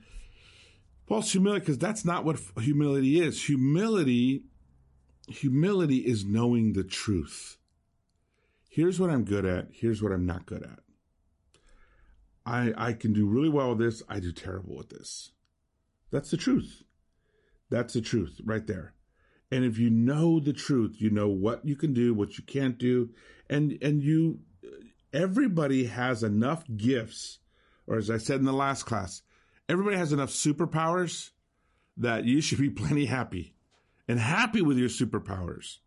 false 1.08 1.32
humility 1.32 1.62
because 1.62 1.78
that's 1.78 2.04
not 2.04 2.24
what 2.24 2.38
humility 2.60 3.20
is. 3.20 3.46
Humility, 3.46 4.44
humility 5.26 5.98
is 5.98 6.24
knowing 6.24 6.74
the 6.74 6.84
truth. 6.84 7.58
Here's 8.68 9.00
what 9.00 9.10
I'm 9.10 9.24
good 9.24 9.44
at. 9.44 9.66
Here's 9.72 10.00
what 10.00 10.12
I'm 10.12 10.26
not 10.26 10.46
good 10.46 10.62
at. 10.62 10.83
I, 12.46 12.72
I 12.76 12.92
can 12.92 13.12
do 13.12 13.26
really 13.26 13.48
well 13.48 13.70
with 13.70 13.78
this. 13.78 14.02
I 14.08 14.20
do 14.20 14.32
terrible 14.32 14.76
with 14.76 14.90
this. 14.90 15.32
That's 16.10 16.30
the 16.30 16.36
truth. 16.36 16.82
That's 17.70 17.94
the 17.94 18.00
truth 18.00 18.40
right 18.44 18.66
there. 18.66 18.94
And 19.50 19.64
if 19.64 19.78
you 19.78 19.90
know 19.90 20.40
the 20.40 20.52
truth, 20.52 20.96
you 20.98 21.10
know 21.10 21.28
what 21.28 21.64
you 21.64 21.76
can 21.76 21.92
do, 21.92 22.12
what 22.12 22.38
you 22.38 22.44
can't 22.44 22.78
do. 22.78 23.10
And, 23.48 23.78
and 23.82 24.02
you, 24.02 24.40
everybody 25.12 25.86
has 25.86 26.22
enough 26.22 26.64
gifts, 26.76 27.38
or 27.86 27.96
as 27.96 28.10
I 28.10 28.18
said 28.18 28.40
in 28.40 28.46
the 28.46 28.52
last 28.52 28.84
class, 28.84 29.22
everybody 29.68 29.96
has 29.96 30.12
enough 30.12 30.30
superpowers 30.30 31.30
that 31.96 32.24
you 32.24 32.40
should 32.40 32.58
be 32.58 32.70
plenty 32.70 33.06
happy 33.06 33.54
and 34.08 34.18
happy 34.18 34.60
with 34.60 34.78
your 34.78 34.88
superpowers. 34.88 35.78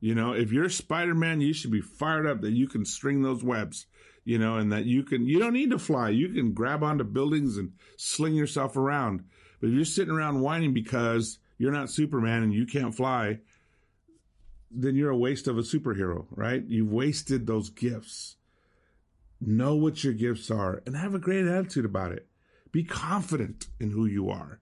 You 0.00 0.14
know, 0.14 0.32
if 0.32 0.50
you're 0.50 0.70
Spider 0.70 1.14
Man, 1.14 1.40
you 1.40 1.52
should 1.52 1.70
be 1.70 1.82
fired 1.82 2.26
up 2.26 2.40
that 2.40 2.52
you 2.52 2.66
can 2.66 2.84
string 2.84 3.22
those 3.22 3.44
webs 3.44 3.86
you 4.24 4.38
know, 4.38 4.56
and 4.56 4.72
that 4.72 4.84
you 4.84 5.02
can, 5.02 5.26
you 5.26 5.38
don't 5.38 5.52
need 5.52 5.70
to 5.70 5.78
fly. 5.78 6.10
You 6.10 6.28
can 6.28 6.52
grab 6.52 6.82
onto 6.82 7.04
buildings 7.04 7.56
and 7.56 7.72
sling 7.96 8.34
yourself 8.34 8.76
around. 8.76 9.24
But 9.60 9.68
if 9.68 9.74
you're 9.74 9.84
sitting 9.84 10.14
around 10.14 10.40
whining 10.40 10.72
because 10.72 11.38
you're 11.58 11.72
not 11.72 11.90
Superman 11.90 12.42
and 12.42 12.52
you 12.52 12.66
can't 12.66 12.94
fly, 12.94 13.40
then 14.70 14.94
you're 14.94 15.10
a 15.10 15.16
waste 15.16 15.48
of 15.48 15.58
a 15.58 15.62
superhero, 15.62 16.26
right? 16.30 16.64
You've 16.66 16.92
wasted 16.92 17.46
those 17.46 17.70
gifts. 17.70 18.36
Know 19.40 19.74
what 19.74 20.04
your 20.04 20.12
gifts 20.12 20.50
are 20.50 20.82
and 20.86 20.96
have 20.96 21.14
a 21.14 21.18
great 21.18 21.46
attitude 21.46 21.84
about 21.84 22.12
it. 22.12 22.26
Be 22.72 22.84
confident 22.84 23.66
in 23.80 23.90
who 23.90 24.06
you 24.06 24.30
are. 24.30 24.60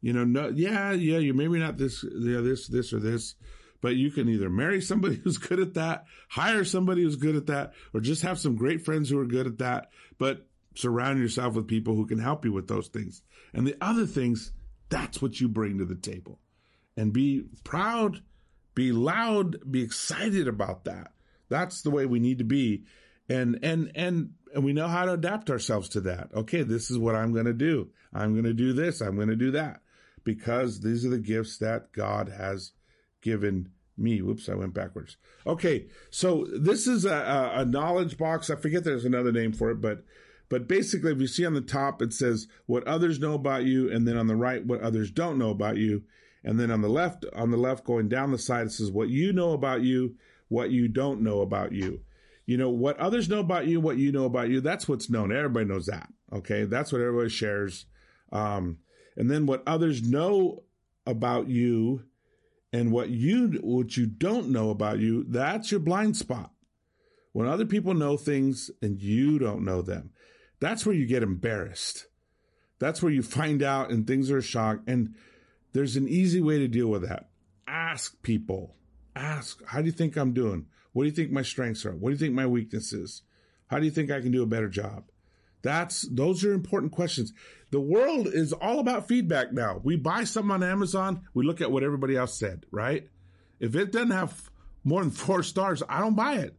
You 0.00 0.12
know, 0.12 0.24
no, 0.24 0.48
yeah, 0.48 0.92
yeah, 0.92 1.18
you're 1.18 1.34
maybe 1.34 1.58
not 1.58 1.78
this, 1.78 2.04
yeah, 2.04 2.40
this, 2.40 2.66
this, 2.66 2.92
or 2.92 2.98
this, 2.98 3.36
but 3.84 3.96
you 3.96 4.10
can 4.10 4.30
either 4.30 4.48
marry 4.48 4.80
somebody 4.80 5.16
who's 5.24 5.36
good 5.36 5.60
at 5.60 5.74
that, 5.74 6.06
hire 6.30 6.64
somebody 6.64 7.02
who's 7.02 7.16
good 7.16 7.36
at 7.36 7.48
that, 7.48 7.74
or 7.92 8.00
just 8.00 8.22
have 8.22 8.38
some 8.38 8.56
great 8.56 8.82
friends 8.82 9.10
who 9.10 9.18
are 9.18 9.26
good 9.26 9.46
at 9.46 9.58
that. 9.58 9.90
But 10.16 10.46
surround 10.74 11.18
yourself 11.18 11.54
with 11.54 11.68
people 11.68 11.94
who 11.94 12.06
can 12.06 12.18
help 12.18 12.46
you 12.46 12.52
with 12.54 12.66
those 12.66 12.88
things. 12.88 13.20
And 13.52 13.66
the 13.66 13.76
other 13.82 14.06
things, 14.06 14.52
that's 14.88 15.20
what 15.20 15.38
you 15.38 15.48
bring 15.48 15.76
to 15.76 15.84
the 15.84 15.96
table. 15.96 16.38
And 16.96 17.12
be 17.12 17.44
proud, 17.62 18.22
be 18.74 18.90
loud, 18.90 19.70
be 19.70 19.82
excited 19.82 20.48
about 20.48 20.86
that. 20.86 21.12
That's 21.50 21.82
the 21.82 21.90
way 21.90 22.06
we 22.06 22.20
need 22.20 22.38
to 22.38 22.44
be. 22.44 22.84
And, 23.28 23.58
and, 23.62 23.92
and, 23.94 24.30
and 24.54 24.64
we 24.64 24.72
know 24.72 24.88
how 24.88 25.04
to 25.04 25.12
adapt 25.12 25.50
ourselves 25.50 25.90
to 25.90 26.00
that. 26.00 26.30
Okay, 26.34 26.62
this 26.62 26.90
is 26.90 26.96
what 26.96 27.16
I'm 27.16 27.34
going 27.34 27.44
to 27.44 27.52
do. 27.52 27.90
I'm 28.14 28.32
going 28.32 28.44
to 28.44 28.54
do 28.54 28.72
this. 28.72 29.02
I'm 29.02 29.16
going 29.16 29.28
to 29.28 29.36
do 29.36 29.50
that 29.50 29.82
because 30.24 30.80
these 30.80 31.04
are 31.04 31.10
the 31.10 31.18
gifts 31.18 31.58
that 31.58 31.92
God 31.92 32.30
has 32.30 32.72
given 33.24 33.70
me. 33.96 34.20
Whoops, 34.20 34.48
I 34.48 34.54
went 34.54 34.74
backwards. 34.74 35.16
Okay, 35.46 35.86
so 36.10 36.46
this 36.52 36.86
is 36.86 37.04
a, 37.04 37.52
a, 37.54 37.64
knowledge 37.64 38.16
box. 38.18 38.50
I 38.50 38.56
forget 38.56 38.84
there's 38.84 39.04
another 39.04 39.32
name 39.32 39.52
for 39.52 39.70
it, 39.70 39.80
but 39.80 40.04
but 40.48 40.68
basically, 40.68 41.12
if 41.12 41.20
you 41.20 41.26
see 41.26 41.46
on 41.46 41.54
the 41.54 41.60
top, 41.60 42.02
it 42.02 42.12
says 42.12 42.48
what 42.66 42.86
others 42.86 43.18
know 43.18 43.34
about 43.34 43.64
you, 43.64 43.90
and 43.90 44.06
then 44.06 44.16
on 44.16 44.26
the 44.26 44.36
right, 44.36 44.64
what 44.64 44.80
others 44.80 45.10
don't 45.10 45.38
know 45.38 45.50
about 45.50 45.76
you, 45.76 46.02
and 46.42 46.60
then 46.60 46.70
on 46.70 46.82
the 46.82 46.88
left, 46.88 47.24
on 47.34 47.50
the 47.50 47.56
left, 47.56 47.84
going 47.84 48.08
down 48.08 48.30
the 48.30 48.38
side, 48.38 48.66
it 48.66 48.72
says 48.72 48.90
what 48.90 49.08
you 49.08 49.32
know 49.32 49.52
about 49.52 49.82
you, 49.82 50.16
what 50.48 50.70
you 50.70 50.88
don't 50.88 51.22
know 51.22 51.40
about 51.40 51.72
you. 51.72 52.00
You 52.46 52.58
know 52.58 52.70
what 52.70 52.98
others 52.98 53.28
know 53.28 53.40
about 53.40 53.66
you, 53.66 53.80
what 53.80 53.96
you 53.96 54.12
know 54.12 54.26
about 54.26 54.50
you. 54.50 54.60
That's 54.60 54.86
what's 54.86 55.08
known. 55.08 55.34
Everybody 55.34 55.64
knows 55.66 55.86
that. 55.86 56.08
Okay, 56.32 56.64
that's 56.64 56.92
what 56.92 57.00
everybody 57.00 57.30
shares. 57.30 57.86
Um, 58.32 58.78
and 59.16 59.30
then 59.30 59.46
what 59.46 59.62
others 59.66 60.02
know 60.02 60.64
about 61.06 61.48
you 61.48 62.04
and 62.74 62.90
what 62.90 63.08
you 63.08 63.60
what 63.62 63.96
you 63.96 64.04
don't 64.04 64.48
know 64.48 64.70
about 64.70 64.98
you, 64.98 65.24
that's 65.28 65.70
your 65.70 65.78
blind 65.78 66.16
spot. 66.16 66.50
When 67.32 67.46
other 67.46 67.64
people 67.64 67.94
know 67.94 68.16
things 68.16 68.68
and 68.82 69.00
you 69.00 69.38
don't 69.38 69.64
know 69.64 69.80
them, 69.80 70.10
that's 70.58 70.84
where 70.84 70.94
you 70.94 71.06
get 71.06 71.22
embarrassed. 71.22 72.08
That's 72.80 73.00
where 73.00 73.12
you 73.12 73.22
find 73.22 73.62
out 73.62 73.90
and 73.90 74.04
things 74.04 74.28
are 74.28 74.38
a 74.38 74.42
shock. 74.42 74.80
And 74.88 75.14
there's 75.72 75.94
an 75.94 76.08
easy 76.08 76.40
way 76.40 76.58
to 76.58 76.66
deal 76.66 76.88
with 76.88 77.08
that. 77.08 77.28
Ask 77.68 78.20
people. 78.22 78.74
Ask, 79.14 79.64
how 79.66 79.78
do 79.78 79.86
you 79.86 79.92
think 79.92 80.16
I'm 80.16 80.32
doing? 80.32 80.66
What 80.92 81.04
do 81.04 81.08
you 81.08 81.14
think 81.14 81.30
my 81.30 81.42
strengths 81.42 81.86
are? 81.86 81.94
What 81.94 82.10
do 82.10 82.14
you 82.14 82.18
think 82.18 82.34
my 82.34 82.46
weaknesses? 82.46 83.22
How 83.68 83.78
do 83.78 83.84
you 83.84 83.92
think 83.92 84.10
I 84.10 84.20
can 84.20 84.32
do 84.32 84.42
a 84.42 84.46
better 84.46 84.68
job? 84.68 85.04
That's 85.62 86.02
those 86.10 86.44
are 86.44 86.52
important 86.52 86.90
questions. 86.90 87.32
The 87.74 87.80
world 87.80 88.28
is 88.28 88.52
all 88.52 88.78
about 88.78 89.08
feedback 89.08 89.52
now. 89.52 89.80
We 89.82 89.96
buy 89.96 90.22
something 90.22 90.52
on 90.52 90.62
Amazon, 90.62 91.22
we 91.34 91.44
look 91.44 91.60
at 91.60 91.72
what 91.72 91.82
everybody 91.82 92.14
else 92.14 92.38
said, 92.38 92.66
right? 92.70 93.08
If 93.58 93.74
it 93.74 93.90
doesn't 93.90 94.12
have 94.12 94.48
more 94.84 95.02
than 95.02 95.10
four 95.10 95.42
stars, 95.42 95.82
I 95.88 95.98
don't 95.98 96.14
buy 96.14 96.34
it 96.34 96.56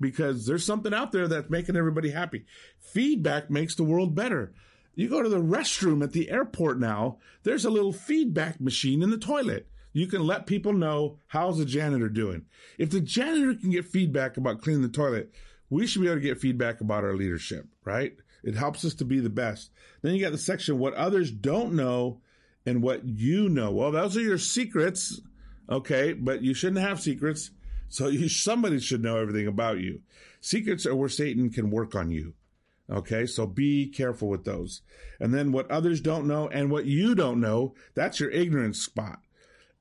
because 0.00 0.44
there's 0.44 0.66
something 0.66 0.92
out 0.92 1.12
there 1.12 1.28
that's 1.28 1.48
making 1.48 1.76
everybody 1.76 2.10
happy. 2.10 2.46
Feedback 2.80 3.48
makes 3.48 3.76
the 3.76 3.84
world 3.84 4.16
better. 4.16 4.54
You 4.96 5.08
go 5.08 5.22
to 5.22 5.28
the 5.28 5.40
restroom 5.40 6.02
at 6.02 6.10
the 6.10 6.30
airport 6.30 6.80
now, 6.80 7.18
there's 7.44 7.64
a 7.64 7.70
little 7.70 7.92
feedback 7.92 8.60
machine 8.60 9.04
in 9.04 9.10
the 9.10 9.18
toilet. 9.18 9.68
You 9.92 10.08
can 10.08 10.26
let 10.26 10.48
people 10.48 10.72
know 10.72 11.20
how's 11.28 11.58
the 11.58 11.64
janitor 11.64 12.08
doing. 12.08 12.44
If 12.76 12.90
the 12.90 13.00
janitor 13.00 13.54
can 13.54 13.70
get 13.70 13.84
feedback 13.84 14.36
about 14.36 14.62
cleaning 14.62 14.82
the 14.82 14.88
toilet, 14.88 15.32
we 15.70 15.86
should 15.86 16.02
be 16.02 16.08
able 16.08 16.16
to 16.16 16.22
get 16.22 16.40
feedback 16.40 16.80
about 16.80 17.04
our 17.04 17.14
leadership, 17.14 17.66
right? 17.84 18.16
It 18.42 18.54
helps 18.54 18.84
us 18.84 18.94
to 18.94 19.04
be 19.04 19.20
the 19.20 19.30
best. 19.30 19.70
Then 20.02 20.14
you 20.14 20.20
got 20.20 20.32
the 20.32 20.38
section 20.38 20.78
what 20.78 20.94
others 20.94 21.30
don't 21.30 21.74
know 21.74 22.20
and 22.64 22.82
what 22.82 23.04
you 23.04 23.48
know. 23.48 23.70
Well, 23.70 23.92
those 23.92 24.16
are 24.16 24.22
your 24.22 24.38
secrets. 24.38 25.20
Okay. 25.70 26.12
But 26.12 26.42
you 26.42 26.54
shouldn't 26.54 26.86
have 26.86 27.00
secrets. 27.00 27.50
So 27.88 28.08
you, 28.08 28.28
somebody 28.28 28.78
should 28.80 29.02
know 29.02 29.18
everything 29.18 29.46
about 29.46 29.78
you. 29.78 30.02
Secrets 30.40 30.86
are 30.86 30.94
where 30.94 31.08
Satan 31.08 31.50
can 31.50 31.70
work 31.70 31.94
on 31.94 32.10
you. 32.10 32.34
Okay. 32.90 33.26
So 33.26 33.46
be 33.46 33.88
careful 33.88 34.28
with 34.28 34.44
those. 34.44 34.82
And 35.20 35.34
then 35.34 35.52
what 35.52 35.70
others 35.70 36.00
don't 36.00 36.26
know 36.26 36.48
and 36.48 36.70
what 36.70 36.86
you 36.86 37.14
don't 37.14 37.40
know, 37.40 37.74
that's 37.94 38.20
your 38.20 38.30
ignorance 38.30 38.80
spot. 38.80 39.20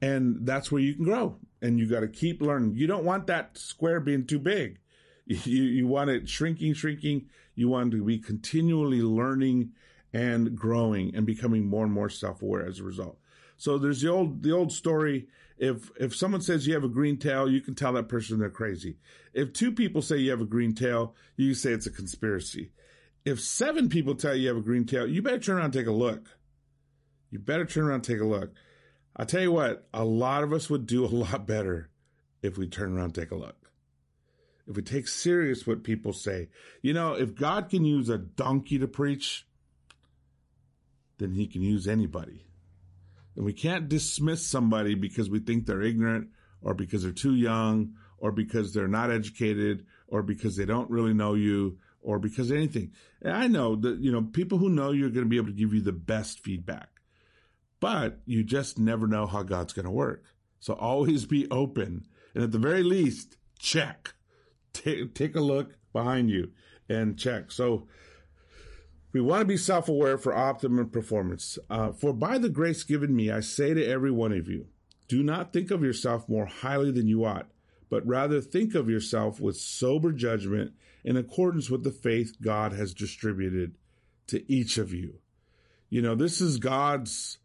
And 0.02 0.46
that's 0.46 0.72
where 0.72 0.82
you 0.82 0.96
can 0.96 1.06
grow 1.06 1.38
and 1.62 1.80
you 1.80 1.88
got 1.88 2.02
to 2.02 2.08
keep 2.08 2.41
learning. 2.41 2.76
You 2.76 2.88
don't 2.88 3.06
want 3.06 3.28
that 3.28 3.58
square 3.58 4.00
being 4.00 4.26
too 4.26 4.39
big. 4.39 4.80
You, 5.28 5.63
you 5.63 5.88
want 5.88 6.12
it 6.12 6.30
shrinking, 6.30 6.76
shrinking. 6.76 7.30
You 7.56 7.70
want 7.70 7.91
to 7.91 8.04
be 8.04 8.20
continually 8.20 9.02
learning 9.02 9.72
and 10.13 10.56
growing 10.56 11.15
and 11.15 11.26
becoming 11.26 11.65
more 11.65 11.86
and 11.86 11.94
more 11.94 12.10
self-aware 12.10 12.65
as 12.65 12.80
a 12.80 12.84
result. 12.84 13.18
So 13.58 13.78
there's 13.78 14.02
the 14.02 14.12
old, 14.12 14.44
the 14.44 14.52
old 14.52 14.72
story. 14.72 15.28
If, 15.58 15.89
if 15.98 16.15
someone 16.15 16.41
says 16.41 16.68
you 16.68 16.74
have 16.74 16.84
a 16.84 16.89
green 16.89 17.18
tail, 17.18 17.50
you 17.50 17.62
can 17.62 17.76
tell 17.76 17.94
that 17.94 18.10
person 18.10 18.39
they're 18.39 18.50
crazy. 18.50 18.98
If 19.34 19.54
two 19.54 19.72
people 19.72 20.02
say 20.02 20.18
you 20.18 20.32
have 20.32 20.41
a 20.41 20.46
green 20.46 20.76
tail, 20.76 21.15
you 21.38 21.54
say 21.54 21.72
it's 21.72 21.88
a 21.88 21.91
conspiracy. 21.91 22.72
If 23.24 23.39
seven 23.39 23.89
people 23.89 24.15
tell 24.15 24.36
you 24.36 24.44
you 24.44 24.48
have 24.50 24.58
a 24.58 24.62
green 24.62 24.86
tail, 24.86 25.08
you 25.08 25.22
better 25.22 25.39
turn 25.39 25.56
around 25.56 25.65
and 25.65 25.74
take 25.74 25.88
a 25.88 25.91
look. 25.91 26.38
You 27.32 27.39
better 27.39 27.65
turn 27.65 27.86
around 27.86 27.96
and 27.96 28.04
take 28.04 28.20
a 28.20 28.26
look. 28.26 28.54
I'll 29.15 29.26
tell 29.26 29.41
you 29.41 29.52
what, 29.52 29.88
a 29.94 30.04
lot 30.04 30.44
of 30.44 30.52
us 30.52 30.70
would 30.70 30.86
do 30.86 31.06
a 31.06 31.08
lot 31.08 31.48
better 31.48 31.89
if 32.41 32.58
we 32.58 32.68
turn 32.68 32.94
around 32.96 33.06
and 33.06 33.15
take 33.15 33.32
a 33.32 33.36
look 33.36 33.64
if 34.67 34.75
we 34.75 34.82
take 34.82 35.08
serious 35.08 35.65
what 35.65 35.84
people 35.84 36.13
say. 36.13 36.49
You 36.82 36.93
know, 36.93 37.13
if 37.13 37.36
God 37.36 37.69
can 37.69 37.86
use 37.86 38.10
a 38.10 38.17
donkey 38.17 38.80
to 38.80 38.88
preach, 38.88 39.45
then 41.17 41.34
he 41.34 41.47
can 41.47 41.62
use 41.62 41.88
anybody. 41.88 42.45
And 43.36 43.45
we 43.45 43.54
can't 43.54 43.89
dismiss 43.89 44.45
somebody 44.45 44.95
because 44.95 45.30
we 45.30 45.39
think 45.39 45.65
they're 45.65 45.82
ignorant 45.82 46.30
or 46.62 46.73
because 46.73 47.04
they're 47.04 47.12
too 47.12 47.36
young 47.36 47.93
or 48.17 48.32
because 48.32 48.73
they're 48.73 48.88
not 48.88 49.12
educated 49.12 49.86
or 50.08 50.23
because 50.23 50.56
they 50.56 50.65
don't 50.65 50.89
really 50.89 51.13
know 51.13 51.34
you 51.34 51.78
or 52.01 52.17
because 52.19 52.51
anything. 52.51 52.91
And 53.21 53.34
I 53.34 53.47
know 53.47 53.75
that, 53.75 53.99
you 53.99 54.12
know, 54.12 54.23
people 54.23 54.58
who 54.58 54.69
know 54.69 54.91
you 54.91 55.06
are 55.06 55.10
going 55.10 55.25
to 55.25 55.30
be 55.30 55.38
able 55.38 55.47
to 55.47 55.54
give 55.54 55.73
you 55.73 55.82
the 55.82 55.91
best 55.91 56.39
feedback, 56.39 56.89
but 57.80 58.19
you 58.25 58.43
just 58.43 58.80
never 58.80 59.08
know 59.08 59.25
how 59.25 59.43
God's 59.43 59.73
going 59.73 59.86
to 59.86 59.91
work. 59.91 60.23
So 60.60 60.73
always 60.73 61.25
be 61.25 61.47
open. 61.51 62.06
And 62.34 62.43
at 62.43 62.51
the 62.51 62.58
very 62.58 62.84
least, 62.84 63.38
check. 63.60 64.14
Take, 64.76 65.14
take 65.14 65.36
a 65.36 65.42
look 65.42 65.78
behind 65.94 66.30
you 66.30 66.52
and 66.90 67.18
check. 67.18 67.52
So 67.52 67.88
we 69.14 69.22
want 69.22 69.42
to 69.42 69.46
be 69.46 69.58
self 69.58 69.88
aware 69.88 70.18
for 70.18 70.36
optimum 70.36 70.90
performance. 70.90 71.58
Uh, 71.70 71.92
for 71.92 72.14
by 72.14 72.38
the 72.38 72.50
grace 72.50 72.84
given 72.84 73.16
me, 73.16 73.32
I 73.32 73.40
say 73.40 73.74
to 73.74 73.86
every 73.86 74.12
one 74.12 74.34
of 74.34 74.48
you, 74.48 74.68
do 75.08 75.24
not 75.24 75.54
think 75.54 75.72
of 75.72 75.84
yourself 75.84 76.28
more 76.28 76.46
highly 76.46 76.92
than 76.92 77.08
you 77.08 77.26
ought, 77.26 77.48
but 77.90 78.06
rather 78.06 78.42
think 78.42 78.76
of 78.76 78.90
yourself 78.90 79.40
with 79.40 79.58
sober 79.58 80.12
judgment 80.12 80.74
in 81.04 81.16
accordance 81.16 81.70
with 81.70 81.84
the 81.84 81.92
faith 81.92 82.36
God 82.42 82.74
has 82.74 82.94
distributed 82.94 83.76
to 84.28 84.52
each 84.52 84.78
of 84.78 84.92
you. 84.94 85.20
You 85.90 86.02
know, 86.02 86.16
this 86.16 86.42
is 86.42 86.58
God's 86.58 87.38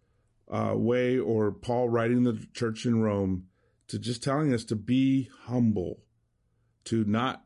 uh, 0.50 0.72
way, 0.74 1.18
or 1.18 1.52
Paul 1.52 1.88
writing 1.88 2.24
the 2.24 2.44
church 2.54 2.86
in 2.86 3.02
Rome, 3.02 3.46
to 3.88 3.98
just 3.98 4.22
telling 4.22 4.52
us 4.54 4.64
to 4.64 4.76
be 4.76 5.28
humble, 5.42 6.00
to 6.90 7.04
not 7.04 7.44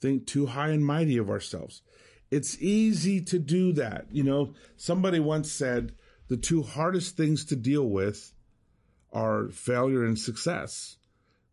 think 0.00 0.26
too 0.26 0.46
high 0.46 0.68
and 0.68 0.84
mighty 0.84 1.16
of 1.16 1.30
ourselves. 1.30 1.82
It's 2.30 2.60
easy 2.60 3.20
to 3.22 3.38
do 3.38 3.72
that. 3.72 4.06
You 4.10 4.22
know, 4.22 4.54
somebody 4.76 5.20
once 5.20 5.50
said 5.50 5.92
the 6.28 6.36
two 6.36 6.62
hardest 6.62 7.16
things 7.16 7.44
to 7.46 7.56
deal 7.56 7.88
with 7.88 8.32
are 9.12 9.48
failure 9.48 10.04
and 10.04 10.18
success. 10.18 10.96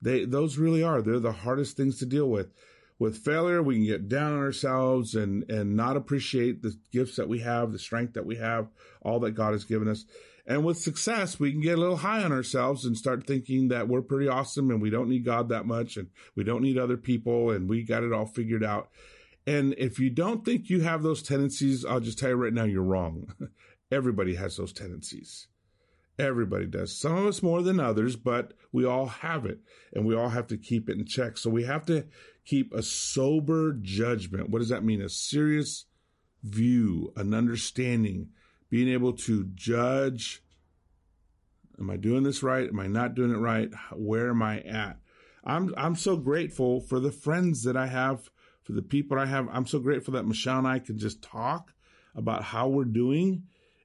They, 0.01 0.25
those 0.25 0.57
really 0.57 0.83
are. 0.83 1.01
They're 1.01 1.19
the 1.19 1.31
hardest 1.31 1.77
things 1.77 1.99
to 1.99 2.05
deal 2.05 2.27
with. 2.27 2.51
With 2.99 3.17
failure, 3.17 3.63
we 3.63 3.75
can 3.75 3.85
get 3.85 4.09
down 4.09 4.33
on 4.33 4.39
ourselves 4.39 5.15
and, 5.15 5.49
and 5.49 5.75
not 5.75 5.97
appreciate 5.97 6.61
the 6.61 6.75
gifts 6.91 7.15
that 7.15 7.29
we 7.29 7.39
have, 7.39 7.71
the 7.71 7.79
strength 7.79 8.13
that 8.13 8.25
we 8.25 8.35
have, 8.35 8.67
all 9.01 9.19
that 9.21 9.31
God 9.31 9.53
has 9.53 9.63
given 9.63 9.87
us. 9.87 10.05
And 10.51 10.65
with 10.65 10.77
success, 10.77 11.39
we 11.39 11.53
can 11.53 11.61
get 11.61 11.77
a 11.77 11.79
little 11.79 11.95
high 11.95 12.21
on 12.21 12.33
ourselves 12.33 12.83
and 12.83 12.97
start 12.97 13.25
thinking 13.25 13.69
that 13.69 13.87
we're 13.87 14.01
pretty 14.01 14.27
awesome 14.27 14.69
and 14.69 14.81
we 14.81 14.89
don't 14.89 15.07
need 15.07 15.23
God 15.23 15.47
that 15.47 15.65
much 15.65 15.95
and 15.95 16.09
we 16.35 16.43
don't 16.43 16.61
need 16.61 16.77
other 16.77 16.97
people 16.97 17.51
and 17.51 17.69
we 17.69 17.83
got 17.83 18.03
it 18.03 18.11
all 18.11 18.25
figured 18.25 18.61
out. 18.61 18.89
And 19.47 19.73
if 19.77 19.97
you 19.97 20.09
don't 20.09 20.43
think 20.43 20.69
you 20.69 20.81
have 20.81 21.03
those 21.03 21.23
tendencies, 21.23 21.85
I'll 21.85 22.01
just 22.01 22.19
tell 22.19 22.31
you 22.31 22.35
right 22.35 22.51
now, 22.51 22.65
you're 22.65 22.83
wrong. 22.83 23.33
Everybody 23.93 24.35
has 24.35 24.57
those 24.57 24.73
tendencies. 24.73 25.47
Everybody 26.19 26.65
does. 26.65 26.99
Some 26.99 27.15
of 27.15 27.25
us 27.27 27.41
more 27.41 27.61
than 27.61 27.79
others, 27.79 28.17
but 28.17 28.51
we 28.73 28.83
all 28.83 29.05
have 29.05 29.45
it 29.45 29.59
and 29.93 30.05
we 30.05 30.17
all 30.17 30.27
have 30.27 30.47
to 30.47 30.57
keep 30.57 30.89
it 30.89 30.97
in 30.97 31.05
check. 31.05 31.37
So 31.37 31.49
we 31.49 31.63
have 31.63 31.85
to 31.85 32.07
keep 32.43 32.73
a 32.73 32.83
sober 32.83 33.71
judgment. 33.81 34.49
What 34.49 34.59
does 34.59 34.69
that 34.69 34.83
mean? 34.83 35.01
A 35.01 35.07
serious 35.07 35.85
view, 36.43 37.13
an 37.15 37.33
understanding, 37.33 38.31
being 38.71 38.89
able 38.89 39.13
to 39.13 39.43
judge. 39.53 40.41
Am 41.77 41.89
I 41.91 41.97
doing 41.97 42.23
this 42.23 42.41
right? 42.41 42.67
Am 42.67 42.79
I 42.79 42.87
not 42.87 43.13
doing 43.13 43.31
it 43.31 43.37
right? 43.37 43.69
Where 43.93 44.29
am 44.29 44.41
I 44.41 44.61
at? 44.61 44.97
I'm, 45.43 45.73
I'm 45.77 45.95
so 45.95 46.15
grateful 46.15 46.79
for 46.79 46.99
the 46.99 47.11
friends 47.11 47.63
that 47.63 47.75
I 47.75 47.87
have, 47.87 48.29
for 48.63 48.71
the 48.71 48.81
people 48.81 49.19
I 49.19 49.25
have. 49.25 49.47
I'm 49.51 49.67
so 49.67 49.79
grateful 49.79 50.13
that 50.13 50.25
Michelle 50.25 50.59
and 50.59 50.67
I 50.67 50.79
can 50.79 50.97
just 50.97 51.21
talk 51.21 51.73
about 52.15 52.43
how 52.43 52.69
we're 52.69 52.85
doing 52.85 53.43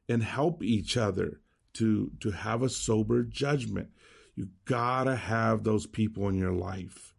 and 0.09 0.23
help 0.23 0.63
each 0.63 0.97
other 0.97 1.41
to, 1.75 2.13
to 2.21 2.31
have 2.31 2.63
a 2.63 2.69
sober 2.69 3.25
judgment. 3.25 3.89
You 4.37 4.49
gotta 4.67 5.17
have 5.17 5.65
those 5.65 5.87
people 5.87 6.29
in 6.29 6.37
your 6.37 6.53
life. 6.53 7.15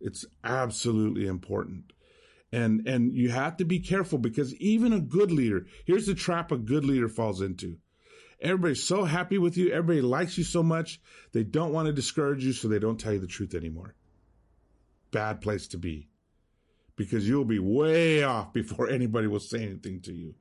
It's 0.00 0.24
absolutely 0.42 1.26
important. 1.26 1.92
And, 2.52 2.86
and 2.86 3.14
you 3.14 3.30
have 3.30 3.56
to 3.56 3.64
be 3.64 3.80
careful 3.80 4.18
because 4.18 4.54
even 4.56 4.92
a 4.92 5.00
good 5.00 5.32
leader, 5.32 5.66
here's 5.86 6.06
the 6.06 6.14
trap 6.14 6.52
a 6.52 6.58
good 6.58 6.84
leader 6.84 7.08
falls 7.08 7.40
into. 7.40 7.78
Everybody's 8.42 8.82
so 8.82 9.04
happy 9.04 9.38
with 9.38 9.56
you. 9.56 9.70
Everybody 9.70 10.02
likes 10.02 10.36
you 10.36 10.44
so 10.44 10.62
much. 10.62 11.00
They 11.32 11.44
don't 11.44 11.72
want 11.72 11.86
to 11.86 11.92
discourage 11.92 12.44
you, 12.44 12.52
so 12.52 12.68
they 12.68 12.80
don't 12.80 12.98
tell 12.98 13.12
you 13.12 13.20
the 13.20 13.26
truth 13.26 13.54
anymore. 13.54 13.94
Bad 15.12 15.40
place 15.40 15.68
to 15.68 15.78
be 15.78 16.08
because 16.96 17.28
you'll 17.28 17.44
be 17.44 17.58
way 17.58 18.22
off 18.22 18.52
before 18.52 18.88
anybody 18.88 19.26
will 19.26 19.40
say 19.40 19.62
anything 19.62 20.00
to 20.02 20.12
you. 20.12 20.34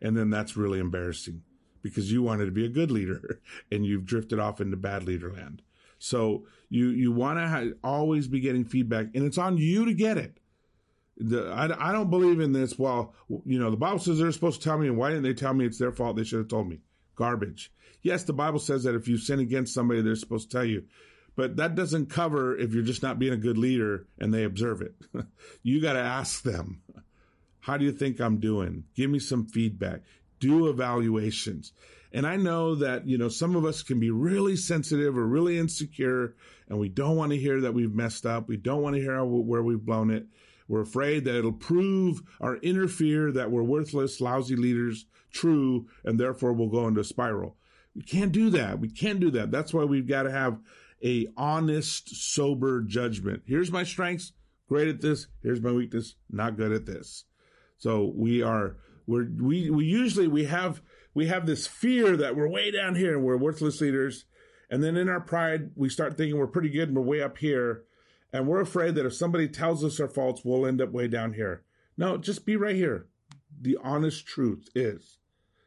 And 0.00 0.16
then 0.16 0.30
that's 0.30 0.56
really 0.56 0.78
embarrassing 0.78 1.42
because 1.82 2.12
you 2.12 2.22
wanted 2.22 2.46
to 2.46 2.52
be 2.52 2.66
a 2.66 2.70
good 2.70 2.90
leader 2.90 3.40
and 3.72 3.86
you've 3.86 4.04
drifted 4.04 4.38
off 4.38 4.60
into 4.60 4.76
bad 4.76 5.04
leader 5.04 5.32
land. 5.32 5.62
So 5.98 6.46
you, 6.68 6.88
you 6.88 7.10
want 7.10 7.38
to 7.38 7.48
ha- 7.48 7.76
always 7.82 8.28
be 8.28 8.40
getting 8.40 8.64
feedback 8.64 9.06
and 9.14 9.24
it's 9.24 9.38
on 9.38 9.56
you 9.56 9.86
to 9.86 9.94
get 9.94 10.18
it. 10.18 10.38
The, 11.18 11.50
I, 11.50 11.90
I 11.90 11.92
don't 11.92 12.10
believe 12.10 12.40
in 12.40 12.52
this. 12.52 12.78
Well, 12.78 13.14
you 13.44 13.58
know, 13.58 13.70
the 13.70 13.76
Bible 13.76 13.98
says 13.98 14.18
they're 14.18 14.32
supposed 14.32 14.62
to 14.62 14.68
tell 14.68 14.78
me 14.78 14.88
and 14.88 14.96
why 14.96 15.08
didn't 15.10 15.24
they 15.24 15.34
tell 15.34 15.54
me 15.54 15.64
it's 15.64 15.78
their 15.78 15.92
fault? 15.92 16.16
They 16.16 16.24
should 16.24 16.40
have 16.40 16.48
told 16.48 16.68
me. 16.68 16.80
Garbage. 17.14 17.72
Yes, 18.02 18.24
the 18.24 18.32
Bible 18.32 18.58
says 18.58 18.84
that 18.84 18.94
if 18.94 19.08
you 19.08 19.16
sin 19.16 19.40
against 19.40 19.74
somebody, 19.74 20.02
they're 20.02 20.16
supposed 20.16 20.50
to 20.50 20.56
tell 20.56 20.64
you. 20.64 20.84
But 21.34 21.56
that 21.56 21.74
doesn't 21.74 22.10
cover 22.10 22.56
if 22.56 22.72
you're 22.72 22.82
just 22.82 23.02
not 23.02 23.18
being 23.18 23.32
a 23.32 23.38
good 23.38 23.58
leader 23.58 24.06
and 24.18 24.32
they 24.32 24.44
observe 24.44 24.82
it. 24.82 24.94
you 25.62 25.80
got 25.80 25.94
to 25.94 26.00
ask 26.00 26.42
them, 26.42 26.82
how 27.60 27.76
do 27.76 27.84
you 27.84 27.92
think 27.92 28.20
I'm 28.20 28.38
doing? 28.38 28.84
Give 28.94 29.10
me 29.10 29.18
some 29.18 29.46
feedback 29.46 30.02
do 30.40 30.68
evaluations. 30.68 31.72
And 32.12 32.26
I 32.26 32.36
know 32.36 32.76
that, 32.76 33.06
you 33.06 33.18
know, 33.18 33.28
some 33.28 33.56
of 33.56 33.64
us 33.64 33.82
can 33.82 34.00
be 34.00 34.10
really 34.10 34.56
sensitive 34.56 35.18
or 35.18 35.26
really 35.26 35.58
insecure 35.58 36.34
and 36.68 36.78
we 36.78 36.88
don't 36.88 37.16
want 37.16 37.32
to 37.32 37.38
hear 37.38 37.60
that 37.60 37.74
we've 37.74 37.94
messed 37.94 38.26
up. 38.26 38.48
We 38.48 38.56
don't 38.56 38.82
want 38.82 38.96
to 38.96 39.02
hear 39.02 39.24
where 39.24 39.62
we've 39.62 39.84
blown 39.84 40.10
it. 40.10 40.26
We're 40.68 40.82
afraid 40.82 41.24
that 41.24 41.36
it'll 41.36 41.52
prove 41.52 42.22
or 42.40 42.56
interfere 42.56 43.32
that 43.32 43.50
we're 43.50 43.62
worthless, 43.62 44.20
lousy 44.20 44.56
leaders, 44.56 45.06
true, 45.32 45.86
and 46.04 46.18
therefore 46.18 46.52
we'll 46.52 46.68
go 46.68 46.88
into 46.88 47.00
a 47.00 47.04
spiral. 47.04 47.56
We 47.94 48.02
can't 48.02 48.32
do 48.32 48.50
that. 48.50 48.78
We 48.78 48.88
can't 48.88 49.20
do 49.20 49.30
that. 49.32 49.50
That's 49.50 49.72
why 49.72 49.84
we've 49.84 50.08
got 50.08 50.24
to 50.24 50.30
have 50.30 50.58
a 51.04 51.28
honest, 51.36 52.14
sober 52.14 52.82
judgment. 52.82 53.42
Here's 53.46 53.70
my 53.70 53.84
strengths. 53.84 54.32
Great 54.68 54.88
at 54.88 55.00
this. 55.00 55.28
Here's 55.42 55.62
my 55.62 55.72
weakness. 55.72 56.14
Not 56.30 56.56
good 56.56 56.72
at 56.72 56.86
this. 56.86 57.24
So 57.78 58.12
we 58.14 58.42
are 58.42 58.76
we're, 59.06 59.28
we 59.40 59.70
we 59.70 59.84
usually 59.84 60.26
we 60.26 60.44
have 60.46 60.82
we 61.14 61.28
have 61.28 61.46
this 61.46 61.66
fear 61.66 62.16
that 62.16 62.36
we're 62.36 62.48
way 62.48 62.70
down 62.70 62.94
here 62.94 63.14
and 63.14 63.24
we're 63.24 63.36
worthless 63.36 63.80
leaders, 63.80 64.24
and 64.70 64.82
then 64.82 64.96
in 64.96 65.08
our 65.08 65.20
pride 65.20 65.70
we 65.76 65.88
start 65.88 66.16
thinking 66.16 66.38
we're 66.38 66.46
pretty 66.46 66.70
good 66.70 66.88
and 66.88 66.96
we're 66.96 67.02
way 67.04 67.22
up 67.22 67.38
here, 67.38 67.84
and 68.36 68.46
we're 68.46 68.60
afraid 68.60 68.94
that 68.96 69.06
if 69.06 69.14
somebody 69.14 69.48
tells 69.48 69.82
us 69.82 69.98
our 69.98 70.08
faults, 70.08 70.42
we'll 70.44 70.66
end 70.66 70.82
up 70.82 70.92
way 70.92 71.08
down 71.08 71.32
here. 71.32 71.62
No, 71.96 72.18
just 72.18 72.44
be 72.44 72.54
right 72.54 72.76
here. 72.76 73.06
The 73.58 73.78
honest 73.82 74.26
truth 74.26 74.68
is, 74.74 75.16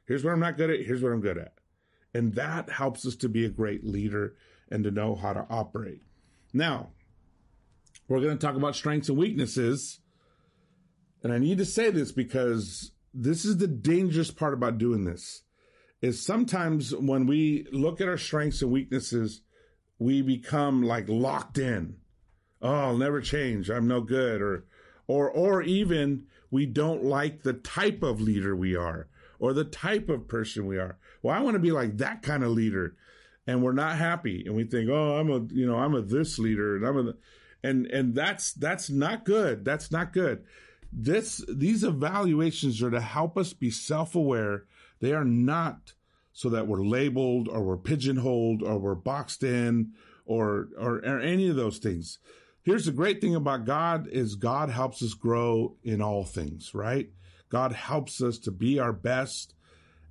here's 0.06 0.24
what 0.24 0.34
I'm 0.34 0.40
not 0.40 0.56
good 0.56 0.70
at. 0.70 0.86
Here's 0.86 1.02
what 1.02 1.12
I'm 1.12 1.20
good 1.20 1.40
at, 1.40 1.54
and 2.14 2.36
that 2.36 2.70
helps 2.70 3.08
us 3.08 3.16
to 3.18 3.30
be 3.30 3.44
a 3.44 3.50
great 3.50 3.84
leader 3.84 4.36
and 4.70 4.84
to 4.84 4.92
know 4.92 5.16
how 5.16 5.34
to 5.34 5.48
operate. 5.50 6.04
Now, 6.54 6.90
we're 8.08 8.22
going 8.22 8.38
to 8.38 8.46
talk 8.46 8.56
about 8.56 8.76
strengths 8.76 9.10
and 9.10 9.18
weaknesses. 9.18 10.00
And 11.24 11.34
I 11.34 11.40
need 11.40 11.58
to 11.58 11.66
say 11.66 11.90
this 11.90 12.12
because 12.12 12.92
this 13.16 13.46
is 13.46 13.58
the 13.58 13.68
dangerous 13.68 14.30
part 14.30 14.54
about 14.54 14.78
doing 14.78 15.06
this 15.06 15.42
is 16.04 16.24
sometimes 16.24 16.96
when 16.96 17.26
we 17.26 17.66
look 17.72 18.00
at 18.00 18.08
our 18.08 18.18
strengths 18.18 18.62
and 18.62 18.72
weaknesses, 18.72 19.42
we 19.98 20.22
become 20.22 20.84
like 20.84 21.10
locked 21.10 21.58
in. 21.58 21.96
Oh, 22.62 22.74
I'll 22.74 22.98
never 22.98 23.22
change. 23.22 23.70
I'm 23.70 23.88
no 23.88 24.02
good. 24.02 24.42
Or, 24.42 24.66
or, 25.08 25.30
or 25.30 25.62
even 25.62 26.26
we 26.52 26.66
don't 26.66 27.04
like 27.04 27.44
the 27.44 27.54
type 27.54 28.04
of 28.04 28.22
leader 28.22 28.56
we 28.56 28.76
are 28.76 29.08
or 29.40 29.54
the 29.54 29.64
type 29.64 30.10
of 30.10 30.28
person 30.28 30.66
we 30.66 30.78
are. 30.78 30.98
Well, 31.22 31.36
I 31.36 31.42
want 31.42 31.56
to 31.56 31.60
be 31.60 31.72
like 31.72 31.98
that 31.98 32.22
kind 32.22 32.44
of 32.44 32.52
leader. 32.52 32.96
And 33.48 33.64
we're 33.64 33.72
not 33.72 33.96
happy. 33.96 34.44
And 34.46 34.56
we 34.56 34.66
think, 34.66 34.90
oh, 34.90 35.18
I'm 35.18 35.32
a, 35.32 35.40
you 35.52 35.66
know, 35.66 35.78
I'm 35.78 35.96
a 35.96 36.02
this 36.02 36.38
leader 36.38 36.76
and 36.76 36.86
I'm 36.86 37.08
a, 37.08 37.14
and, 37.64 37.88
and 37.88 38.14
that's, 38.14 38.54
that's 38.54 38.90
not 38.90 39.26
good. 39.26 39.66
That's 39.66 39.92
not 39.92 40.14
good. 40.14 40.44
This, 40.94 41.44
these 41.48 41.84
evaluations 41.84 42.84
are 42.84 42.92
to 42.92 43.02
help 43.02 43.38
us 43.38 43.54
be 43.54 43.72
self-aware. 43.72 44.66
They 45.00 45.14
are 45.14 45.26
not 45.26 45.94
so 46.34 46.50
that 46.50 46.68
we're 46.68 46.84
labeled 46.84 47.48
or 47.48 47.64
we're 47.64 47.78
pigeonholed 47.78 48.62
or 48.62 48.78
we're 48.78 48.96
boxed 48.96 49.44
in 49.44 49.94
or, 50.26 50.68
or, 50.78 50.98
or 50.98 51.20
any 51.20 51.50
of 51.50 51.56
those 51.56 51.80
things. 51.80 52.20
Here's 52.70 52.86
the 52.86 52.92
great 52.92 53.20
thing 53.20 53.34
about 53.34 53.66
God 53.66 54.08
is 54.10 54.36
God 54.36 54.70
helps 54.70 55.02
us 55.02 55.16
grow 55.16 55.76
in 55.84 56.04
all 56.04 56.24
things, 56.24 56.76
right? 56.76 57.10
God 57.50 57.74
helps 57.74 58.22
us 58.22 58.38
to 58.42 58.52
be 58.52 58.78
our 58.78 58.94
best. 58.94 59.56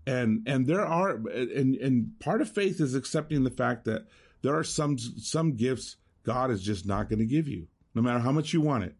And, 0.08 0.42
and 0.44 0.66
there 0.66 0.84
are, 0.84 1.10
and, 1.28 1.76
and 1.76 2.18
part 2.18 2.40
of 2.40 2.50
faith 2.50 2.80
is 2.80 2.96
accepting 2.96 3.44
the 3.44 3.52
fact 3.52 3.84
that 3.84 4.08
there 4.42 4.56
are 4.56 4.64
some, 4.64 4.98
some 4.98 5.54
gifts 5.54 5.98
God 6.24 6.50
is 6.50 6.60
just 6.60 6.84
not 6.84 7.08
going 7.08 7.20
to 7.20 7.26
give 7.26 7.46
you, 7.46 7.68
no 7.94 8.02
matter 8.02 8.18
how 8.18 8.32
much 8.32 8.52
you 8.52 8.60
want 8.60 8.82
it. 8.82 8.96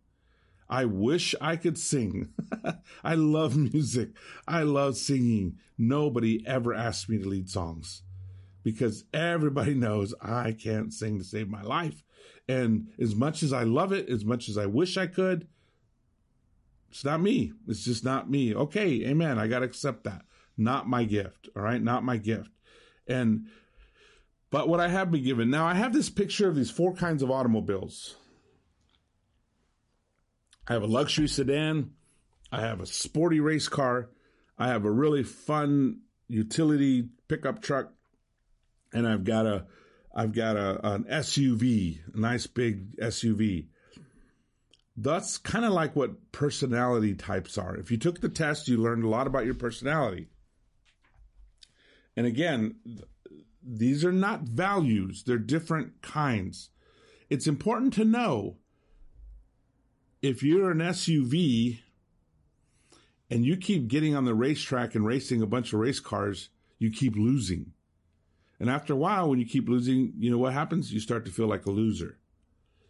I 0.71 0.85
wish 0.85 1.35
I 1.41 1.57
could 1.57 1.79
sing. 1.79 2.29
I 3.03 3.17
love 3.17 3.57
music. 3.57 4.11
I 4.47 4.63
love 4.63 4.97
singing. 4.97 5.57
Nobody 5.77 6.47
ever 6.47 6.75
asked 6.75 7.09
me 7.09 7.19
to 7.19 7.29
lead 7.29 7.51
songs 7.51 8.03
because 8.63 9.03
everybody 9.13 9.75
knows 9.75 10.15
I 10.23 10.53
can't 10.53 10.93
sing 10.93 11.19
to 11.19 11.25
save 11.25 11.49
my 11.49 11.63
life. 11.63 12.05
And 12.49 12.89
as 12.99 13.15
much 13.15 13.43
as 13.43 13.53
I 13.53 13.65
love 13.65 13.93
it, 13.93 14.09
as 14.09 14.25
much 14.25 14.49
as 14.49 14.57
I 14.57 14.67
wish 14.67 14.97
I 14.97 15.07
could, 15.07 15.47
it's 16.91 17.05
not 17.05 17.21
me. 17.21 17.53
It's 17.67 17.85
just 17.85 18.05
not 18.05 18.31
me. 18.31 18.55
Okay. 18.55 19.05
Amen. 19.07 19.39
I 19.39 19.47
got 19.47 19.59
to 19.59 19.67
accept 19.67 20.05
that. 20.05 20.23
Not 20.57 20.89
my 20.89 21.05
gift. 21.05 21.49
All 21.55 21.63
right. 21.63 21.83
Not 21.83 22.05
my 22.05 22.17
gift. 22.17 22.51
And, 23.07 23.47
but 24.51 24.69
what 24.69 24.81
I 24.81 24.89
have 24.89 25.11
been 25.11 25.23
given 25.23 25.51
now, 25.51 25.67
I 25.67 25.75
have 25.75 25.93
this 25.93 26.09
picture 26.09 26.49
of 26.49 26.57
these 26.57 26.71
four 26.71 26.95
kinds 26.95 27.23
of 27.23 27.31
automobiles 27.31 28.17
I 30.69 30.75
have 30.75 30.83
a 30.83 30.87
luxury 30.87 31.29
sedan. 31.29 31.93
I 32.53 32.61
have 32.61 32.81
a 32.81 32.87
sporty 32.87 33.41
race 33.41 33.69
car. 33.69 34.11
I 34.59 34.69
have 34.69 34.85
a 34.85 34.91
really 34.91 35.23
fun 35.23 36.01
utility 36.29 37.09
pickup 37.27 37.63
truck, 37.63 37.93
and 38.93 39.09
I've 39.09 39.25
got 39.25 39.47
a 39.47 39.67
I've 40.19 40.33
got 40.33 40.57
a 40.57 40.95
an 40.95 41.05
SUV, 41.05 42.01
a 42.13 42.19
nice 42.19 42.49
big 42.49 42.97
SUV. 42.97 43.67
That's 44.97 45.39
kind 45.39 45.65
of 45.65 45.71
like 45.71 45.95
what 45.95 46.33
personality 46.33 47.15
types 47.15 47.57
are. 47.57 47.77
If 47.77 47.93
you 47.93 47.99
took 47.99 48.21
the 48.21 48.29
test, 48.29 48.67
you 48.67 48.79
learned 48.79 49.05
a 49.05 49.09
lot 49.09 49.29
about 49.29 49.45
your 49.45 49.55
personality. 49.55 50.27
And 52.17 52.27
again, 52.27 52.75
these 53.63 54.05
are 54.05 54.11
not 54.11 54.41
values, 54.41 55.23
they're 55.23 55.39
different 55.39 56.03
kinds. 56.03 56.71
It's 57.31 57.47
important 57.47 57.93
to 57.93 58.05
know 58.05 58.57
if 60.21 60.43
you're 60.43 60.73
an 60.73 60.79
SUV 60.79 61.79
and 63.31 63.45
you 63.47 63.57
keep 63.57 63.87
getting 63.87 64.17
on 64.17 64.25
the 64.25 64.35
racetrack 64.35 64.97
and 64.97 65.07
racing 65.07 65.43
a 65.43 65.47
bunch 65.47 65.73
of 65.73 65.79
race 65.79 66.01
cars, 66.01 66.49
you 66.81 66.91
keep 66.91 67.15
losing. 67.15 67.73
And 68.61 68.69
after 68.69 68.93
a 68.93 68.97
while, 68.97 69.29
when 69.29 69.39
you 69.39 69.47
keep 69.47 69.69
losing, 69.69 70.15
you 70.19 70.31
know 70.31 70.39
what 70.39 70.53
happens? 70.53 70.93
You 70.93 71.01
start 71.01 71.25
to 71.27 71.31
feel 71.31 71.47
like 71.47 71.67
a 71.67 71.71
loser. 71.71 72.19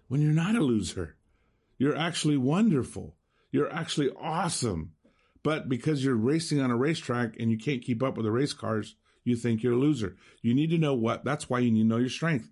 When 0.09 0.22
you're 0.22 0.33
not 0.33 0.57
a 0.57 0.61
loser, 0.61 1.16
you're 1.76 1.96
actually 1.96 2.38
wonderful. 2.38 3.16
You're 3.50 3.72
actually 3.72 4.11
awesome. 4.18 4.92
But 5.42 5.68
because 5.68 6.04
you're 6.04 6.14
racing 6.14 6.61
on 6.61 6.70
a 6.70 6.76
racetrack 6.76 7.37
and 7.38 7.50
you 7.50 7.59
can't 7.59 7.83
keep 7.83 8.02
up 8.02 8.16
with 8.16 8.24
the 8.24 8.33
race 8.33 8.52
cars, 8.52 8.96
you 9.24 9.37
think 9.37 9.62
you're 9.62 9.74
a 9.74 9.76
loser. 9.76 10.16
You 10.42 10.54
need 10.54 10.70
to 10.70 10.78
know 10.78 10.94
what, 10.94 11.24
that's 11.24 11.50
why 11.50 11.59
you 11.61 11.70
need 11.70 11.83
to 11.83 11.88
know 11.88 11.98
your 11.98 12.09
strength. 12.09 12.48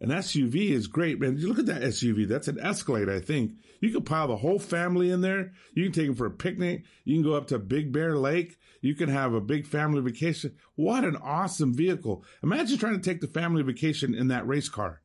An 0.00 0.10
SUV 0.10 0.70
is 0.70 0.86
great, 0.86 1.20
man. 1.20 1.36
You 1.38 1.48
look 1.48 1.58
at 1.58 1.66
that 1.66 1.82
SUV. 1.82 2.28
That's 2.28 2.48
an 2.48 2.58
Escalade, 2.60 3.08
I 3.08 3.20
think. 3.20 3.52
You 3.80 3.90
can 3.90 4.02
pile 4.02 4.28
the 4.28 4.36
whole 4.36 4.58
family 4.58 5.10
in 5.10 5.20
there. 5.20 5.52
You 5.72 5.84
can 5.84 5.92
take 5.92 6.06
them 6.06 6.16
for 6.16 6.26
a 6.26 6.30
picnic. 6.30 6.84
You 7.04 7.14
can 7.14 7.22
go 7.22 7.36
up 7.36 7.48
to 7.48 7.58
Big 7.58 7.92
Bear 7.92 8.16
Lake. 8.16 8.58
You 8.84 8.94
can 8.94 9.08
have 9.08 9.32
a 9.32 9.40
big 9.40 9.66
family 9.66 10.02
vacation. 10.02 10.56
What 10.74 11.04
an 11.04 11.16
awesome 11.16 11.72
vehicle. 11.72 12.22
Imagine 12.42 12.76
trying 12.76 13.00
to 13.00 13.02
take 13.02 13.22
the 13.22 13.26
family 13.26 13.62
vacation 13.62 14.14
in 14.14 14.28
that 14.28 14.46
race 14.46 14.68
car. 14.68 15.00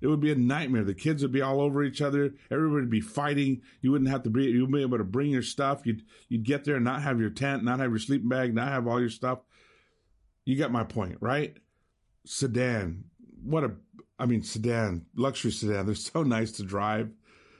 It 0.00 0.06
would 0.06 0.20
be 0.20 0.30
a 0.30 0.36
nightmare. 0.36 0.84
The 0.84 0.94
kids 0.94 1.22
would 1.22 1.32
be 1.32 1.42
all 1.42 1.60
over 1.60 1.82
each 1.82 2.00
other. 2.00 2.34
Everybody 2.52 2.82
would 2.82 2.90
be 2.90 3.00
fighting. 3.00 3.62
You 3.80 3.90
wouldn't 3.90 4.10
have 4.10 4.22
to 4.22 4.30
be, 4.30 4.44
you'd 4.44 4.70
be 4.70 4.82
able 4.82 4.98
to 4.98 5.04
bring 5.04 5.30
your 5.30 5.42
stuff. 5.42 5.84
You'd, 5.84 6.02
you'd 6.28 6.44
get 6.44 6.64
there 6.64 6.76
and 6.76 6.84
not 6.84 7.02
have 7.02 7.18
your 7.18 7.30
tent, 7.30 7.64
not 7.64 7.80
have 7.80 7.90
your 7.90 7.98
sleeping 7.98 8.28
bag, 8.28 8.54
not 8.54 8.68
have 8.68 8.86
all 8.86 9.00
your 9.00 9.10
stuff. 9.10 9.40
You 10.44 10.54
get 10.54 10.70
my 10.70 10.84
point, 10.84 11.18
right? 11.20 11.56
Sedan. 12.24 13.06
What 13.42 13.64
a 13.64 13.72
I 14.20 14.26
mean, 14.26 14.44
sedan, 14.44 15.06
luxury 15.16 15.50
sedan, 15.50 15.86
they're 15.86 15.94
so 15.96 16.22
nice 16.22 16.52
to 16.52 16.62
drive. 16.62 17.10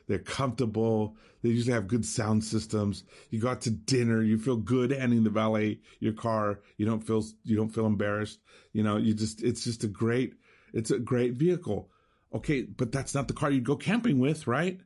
They're 0.07 0.18
comfortable. 0.20 1.16
They 1.46 1.52
usually 1.52 1.74
have 1.74 1.87
good 1.87 2.04
sound 2.04 2.42
systems. 2.42 3.04
You 3.30 3.40
go 3.40 3.50
out 3.50 3.61
to 3.62 3.70
dinner, 3.70 4.20
you 4.20 4.37
feel 4.37 4.56
good 4.56 4.90
handing 4.90 5.22
the 5.22 5.30
valet 5.30 5.78
your 6.00 6.12
car. 6.12 6.59
You 6.76 6.87
don't 6.87 7.06
feel, 7.06 7.24
you 7.44 7.56
don't 7.56 7.68
feel 7.68 7.87
embarrassed. 7.87 8.40
You 8.72 8.82
know, 8.82 8.96
you 8.96 9.14
just, 9.14 9.44
it's 9.44 9.62
just 9.62 9.85
a 9.85 9.87
great, 9.87 10.35
it's 10.72 10.90
a 10.90 10.98
great 10.98 11.35
vehicle. 11.35 11.88
Okay. 12.35 12.62
But 12.62 12.90
that's 12.90 13.14
not 13.14 13.28
the 13.28 13.35
car 13.35 13.52
you'd 13.52 13.62
go 13.62 13.76
camping 13.76 14.18
with, 14.18 14.48
right? 14.48 14.80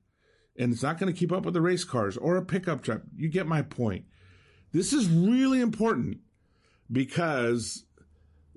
And 0.58 0.70
it's 0.70 0.82
not 0.82 0.98
going 0.98 1.10
to 1.10 1.18
keep 1.18 1.32
up 1.32 1.46
with 1.46 1.54
the 1.54 1.62
race 1.62 1.84
cars 1.84 2.18
or 2.18 2.36
a 2.36 2.44
pickup 2.44 2.82
truck. 2.82 3.00
You 3.16 3.30
get 3.30 3.46
my 3.46 3.62
point. 3.62 4.04
This 4.70 4.92
is 4.92 5.08
really 5.08 5.62
important 5.62 6.18
because 6.92 7.86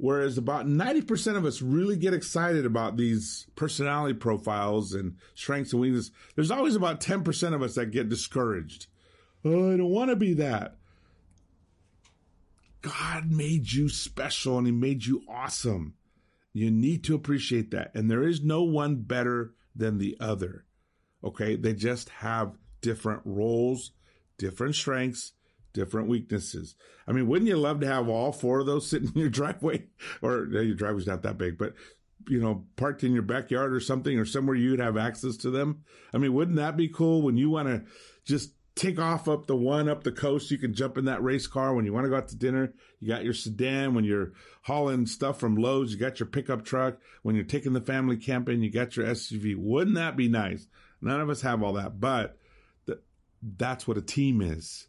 Whereas 0.04 0.38
about 0.38 0.68
90% 0.68 1.38
of 1.38 1.46
us 1.46 1.62
really 1.62 1.96
get 1.96 2.14
excited 2.14 2.66
about 2.66 2.98
these 2.98 3.48
personality 3.56 4.14
profiles 4.14 4.94
and 4.94 5.16
strengths 5.34 5.72
and 5.72 5.82
weaknesses. 5.82 6.12
There's 6.36 6.52
always 6.52 6.76
about 6.76 7.00
10% 7.00 7.54
of 7.54 7.62
us 7.62 7.76
that 7.76 7.92
get 7.92 8.10
discouraged. 8.10 8.88
Oh, 9.46 9.72
I 9.72 9.78
don't 9.78 9.88
want 9.88 10.10
to 10.10 10.18
be 10.18 10.34
that. 10.34 10.76
God 12.82 13.32
made 13.32 13.72
you 13.72 13.88
special 13.88 14.58
and 14.58 14.68
he 14.68 14.74
made 14.74 15.06
you 15.06 15.22
awesome. 15.30 15.94
You 16.52 16.70
need 16.70 17.06
to 17.06 17.16
appreciate 17.16 17.72
that. 17.72 17.96
And 17.96 18.12
there 18.12 18.24
is 18.24 18.44
no 18.44 18.62
one 18.64 19.04
better 19.04 19.54
than 19.74 20.00
the 20.00 20.18
other. 20.20 20.66
Okay. 21.24 21.56
They 21.56 21.72
just 21.72 22.10
have 22.10 22.58
different 22.82 23.22
roles, 23.24 23.94
different 24.38 24.76
strengths, 24.76 25.32
different 25.74 26.08
weaknesses. 26.08 26.76
I 27.08 27.12
mean, 27.12 27.28
wouldn't 27.28 27.50
you 27.50 27.58
love 27.58 27.80
to 27.82 27.88
have 27.88 28.08
all 28.08 28.32
four 28.32 28.60
of 28.60 28.66
those 28.66 28.88
sitting 28.90 29.12
in 29.14 29.20
your 29.20 29.30
driveway? 29.30 29.88
Or 30.22 30.46
your 30.46 30.76
driveway's 30.76 31.08
not 31.08 31.24
that 31.24 31.38
big, 31.38 31.58
but 31.58 31.74
you 32.30 32.40
know, 32.40 32.66
parked 32.76 33.04
in 33.04 33.14
your 33.14 33.24
backyard 33.24 33.74
or 33.74 33.80
something, 33.80 34.18
or 34.18 34.26
somewhere 34.26 34.56
you'd 34.56 34.80
have 34.80 34.98
access 34.98 35.38
to 35.38 35.50
them. 35.50 35.84
I 36.14 36.18
mean, 36.18 36.34
wouldn't 36.34 36.58
that 36.58 36.78
be 36.78 36.88
cool 36.88 37.22
when 37.22 37.38
you 37.38 37.50
want 37.50 37.68
to 37.68 37.84
just 38.26 38.54
take 38.76 38.98
off 38.98 39.28
up 39.28 39.46
the 39.46 39.56
one 39.56 39.90
up 39.90 40.04
the 40.04 40.12
coast? 40.12 40.50
You 40.50 40.58
can 40.58 40.74
jump 40.74 40.98
in 40.98 41.06
that 41.06 41.24
race 41.24 41.48
car 41.48 41.74
when 41.74 41.86
you 41.86 41.92
want 41.92 42.06
to 42.06 42.10
go 42.10 42.16
out 42.16 42.30
to 42.30 42.38
dinner. 42.38 42.74
You 43.00 43.10
got 43.10 43.26
your 43.26 43.34
sedan 43.34 43.94
when 43.94 44.06
you're 44.06 44.34
hauling 44.62 45.06
stuff 45.06 45.40
from 45.40 45.56
Lowe's. 45.56 45.92
You 45.92 46.00
got 46.00 46.20
your 46.20 46.28
pickup 46.28 46.64
truck 46.64 46.98
when 47.24 47.36
you're 47.36 47.44
taking 47.44 47.74
the 47.74 47.82
family 47.82 48.18
camping. 48.18 48.62
You 48.62 48.72
got 48.72 48.96
your 48.96 49.08
SUV. 49.08 49.56
Wouldn't 49.58 49.96
that 49.96 50.16
be 50.16 50.30
nice? 50.30 50.68
None 51.02 51.20
of 51.20 51.30
us 51.30 51.42
have 51.42 51.62
all 51.62 51.74
that, 51.74 52.00
but 52.00 52.38
th- 52.86 53.00
that's 53.58 53.86
what 53.86 53.98
a 53.98 54.02
team 54.02 54.42
is 54.42 54.88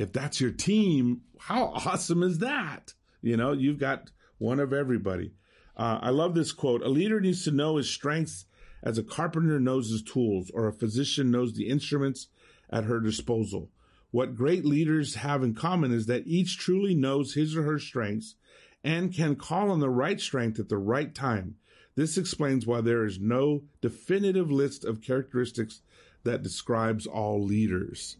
if 0.00 0.14
that's 0.14 0.40
your 0.40 0.50
team, 0.50 1.20
how 1.38 1.64
awesome 1.74 2.22
is 2.22 2.38
that? 2.38 2.94
You 3.20 3.36
know, 3.36 3.52
you've 3.52 3.78
got 3.78 4.10
one 4.38 4.58
of 4.58 4.72
everybody. 4.72 5.34
Uh, 5.76 5.98
I 6.00 6.08
love 6.08 6.34
this 6.34 6.52
quote. 6.52 6.82
A 6.82 6.88
leader 6.88 7.20
needs 7.20 7.44
to 7.44 7.50
know 7.50 7.76
his 7.76 7.90
strengths 7.90 8.46
as 8.82 8.96
a 8.96 9.02
carpenter 9.02 9.60
knows 9.60 9.90
his 9.90 10.02
tools 10.02 10.50
or 10.54 10.66
a 10.66 10.72
physician 10.72 11.30
knows 11.30 11.52
the 11.52 11.68
instruments 11.68 12.28
at 12.70 12.84
her 12.84 12.98
disposal. 12.98 13.68
What 14.10 14.34
great 14.34 14.64
leaders 14.64 15.16
have 15.16 15.42
in 15.42 15.54
common 15.54 15.92
is 15.92 16.06
that 16.06 16.26
each 16.26 16.56
truly 16.56 16.94
knows 16.94 17.34
his 17.34 17.54
or 17.54 17.64
her 17.64 17.78
strengths 17.78 18.36
and 18.82 19.14
can 19.14 19.36
call 19.36 19.70
on 19.70 19.80
the 19.80 19.90
right 19.90 20.18
strength 20.18 20.58
at 20.58 20.70
the 20.70 20.78
right 20.78 21.14
time. 21.14 21.56
This 21.94 22.16
explains 22.16 22.66
why 22.66 22.80
there 22.80 23.04
is 23.04 23.20
no 23.20 23.64
definitive 23.82 24.50
list 24.50 24.82
of 24.82 25.02
characteristics 25.02 25.82
that 26.24 26.42
describes 26.42 27.06
all 27.06 27.44
leaders. 27.44 28.16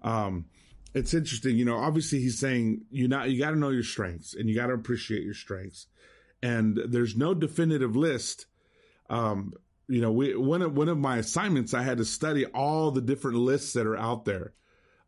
Um, 0.00 0.44
it's 0.94 1.12
interesting, 1.12 1.56
you 1.56 1.64
know, 1.64 1.76
obviously 1.76 2.20
he's 2.20 2.38
saying 2.38 2.82
you 2.90 3.08
not 3.08 3.28
you 3.28 3.38
got 3.38 3.50
to 3.50 3.58
know 3.58 3.70
your 3.70 3.82
strengths 3.82 4.34
and 4.34 4.48
you 4.48 4.54
got 4.54 4.68
to 4.68 4.74
appreciate 4.74 5.24
your 5.24 5.34
strengths. 5.34 5.88
And 6.40 6.78
there's 6.88 7.16
no 7.16 7.34
definitive 7.34 7.96
list. 7.96 8.46
Um, 9.10 9.54
you 9.88 10.00
know, 10.00 10.12
we 10.12 10.36
one 10.36 10.62
of 10.62 10.76
one 10.76 10.88
of 10.88 10.96
my 10.96 11.18
assignments 11.18 11.74
I 11.74 11.82
had 11.82 11.98
to 11.98 12.04
study 12.04 12.46
all 12.46 12.92
the 12.92 13.00
different 13.00 13.38
lists 13.38 13.72
that 13.72 13.86
are 13.86 13.96
out 13.96 14.24
there 14.24 14.54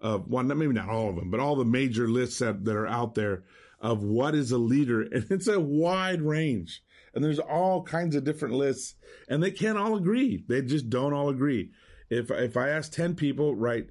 of 0.00 0.26
one 0.28 0.48
maybe 0.48 0.74
not 0.74 0.88
all 0.88 1.08
of 1.08 1.16
them, 1.16 1.30
but 1.30 1.40
all 1.40 1.56
the 1.56 1.64
major 1.64 2.08
lists 2.08 2.40
that, 2.40 2.64
that 2.64 2.76
are 2.76 2.86
out 2.86 3.14
there 3.14 3.44
of 3.80 4.02
what 4.02 4.34
is 4.34 4.50
a 4.50 4.58
leader 4.58 5.02
and 5.12 5.26
it's 5.30 5.48
a 5.48 5.60
wide 5.60 6.20
range. 6.20 6.82
And 7.14 7.24
there's 7.24 7.38
all 7.38 7.82
kinds 7.82 8.14
of 8.14 8.24
different 8.24 8.54
lists 8.54 8.96
and 9.28 9.42
they 9.42 9.52
can't 9.52 9.78
all 9.78 9.96
agree. 9.96 10.44
They 10.48 10.62
just 10.62 10.90
don't 10.90 11.14
all 11.14 11.28
agree. 11.28 11.70
If 12.10 12.30
if 12.30 12.56
I 12.56 12.70
ask 12.70 12.92
10 12.92 13.14
people, 13.14 13.54
right, 13.54 13.88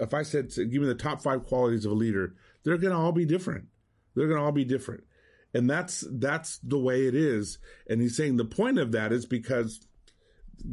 if 0.00 0.14
I 0.14 0.22
said, 0.22 0.50
give 0.54 0.82
me 0.82 0.86
the 0.86 0.94
top 0.94 1.22
five 1.22 1.44
qualities 1.44 1.84
of 1.84 1.92
a 1.92 1.94
leader, 1.94 2.34
they're 2.64 2.78
going 2.78 2.92
to 2.92 2.98
all 2.98 3.12
be 3.12 3.24
different. 3.24 3.66
They're 4.14 4.28
going 4.28 4.38
to 4.38 4.44
all 4.44 4.52
be 4.52 4.64
different. 4.64 5.04
And 5.54 5.68
that's, 5.68 6.04
that's 6.10 6.58
the 6.58 6.78
way 6.78 7.06
it 7.06 7.14
is. 7.14 7.58
And 7.88 8.00
he's 8.00 8.16
saying 8.16 8.36
the 8.36 8.44
point 8.44 8.78
of 8.78 8.92
that 8.92 9.12
is 9.12 9.26
because 9.26 9.86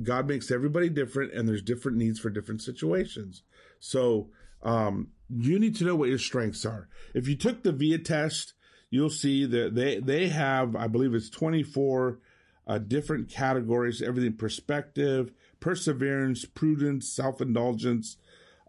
God 0.04 0.28
makes 0.28 0.52
everybody 0.52 0.90
different 0.90 1.34
and 1.34 1.48
there's 1.48 1.62
different 1.62 1.98
needs 1.98 2.20
for 2.20 2.30
different 2.30 2.62
situations. 2.62 3.44
So, 3.80 4.30
um, 4.62 5.10
you 5.30 5.60
need 5.60 5.76
to 5.78 5.86
know 5.86 5.96
what 5.96 6.10
your 6.10 6.18
strengths 6.18 6.66
are. 6.66 6.90
If 7.14 7.28
you 7.28 7.36
took 7.36 7.64
the 7.64 7.72
VIA 7.72 8.00
test, 8.00 8.54
you'll 8.90 9.10
see 9.10 9.46
that 9.46 9.76
they, 9.76 10.00
they 10.00 10.28
have, 10.30 10.76
I 10.76 10.88
believe 10.88 11.14
it's 11.14 11.30
24 11.30 12.20
uh, 12.68 12.78
different 12.78 13.30
categories, 13.30 14.02
everything 14.02 14.34
perspective, 14.34 15.32
perseverance, 15.60 16.46
prudence, 16.46 17.10
self-indulgence, 17.10 18.18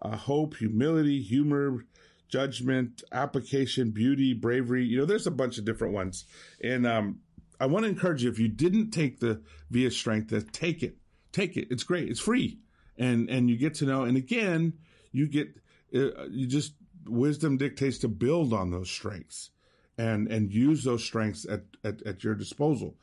uh, 0.02 0.16
hope, 0.16 0.56
humility, 0.56 1.20
humor, 1.22 1.84
judgment, 2.28 3.02
application, 3.12 3.90
beauty, 3.90 4.32
bravery. 4.32 4.84
You 4.84 4.98
know, 4.98 5.04
there's 5.04 5.26
a 5.26 5.32
bunch 5.32 5.58
of 5.58 5.64
different 5.64 5.94
ones. 5.94 6.24
And 6.62 6.86
um, 6.86 7.20
I 7.58 7.66
want 7.66 7.84
to 7.84 7.90
encourage 7.90 8.22
you, 8.22 8.30
if 8.30 8.38
you 8.38 8.48
didn't 8.48 8.90
take 8.90 9.20
the 9.20 9.42
VIA 9.70 9.90
Strength, 9.90 10.30
to 10.30 10.42
take 10.42 10.82
it. 10.82 10.96
Take 11.32 11.56
it. 11.56 11.68
It's 11.70 11.84
great. 11.84 12.08
It's 12.08 12.20
free. 12.20 12.58
And, 12.98 13.28
and 13.28 13.48
you 13.50 13.56
get 13.56 13.74
to 13.76 13.84
know, 13.84 14.02
and 14.02 14.16
again, 14.16 14.74
you 15.12 15.26
get, 15.26 15.48
uh, 15.94 16.26
you 16.30 16.46
just, 16.46 16.74
wisdom 17.06 17.56
dictates 17.56 17.98
to 17.98 18.08
build 18.08 18.52
on 18.52 18.70
those 18.70 18.90
strengths 18.90 19.50
and, 19.96 20.28
and 20.28 20.52
use 20.52 20.84
those 20.84 21.02
strengths 21.02 21.46
at, 21.48 21.62
at, 21.82 22.02
at 22.06 22.24
your 22.24 22.34
disposal. 22.34 22.96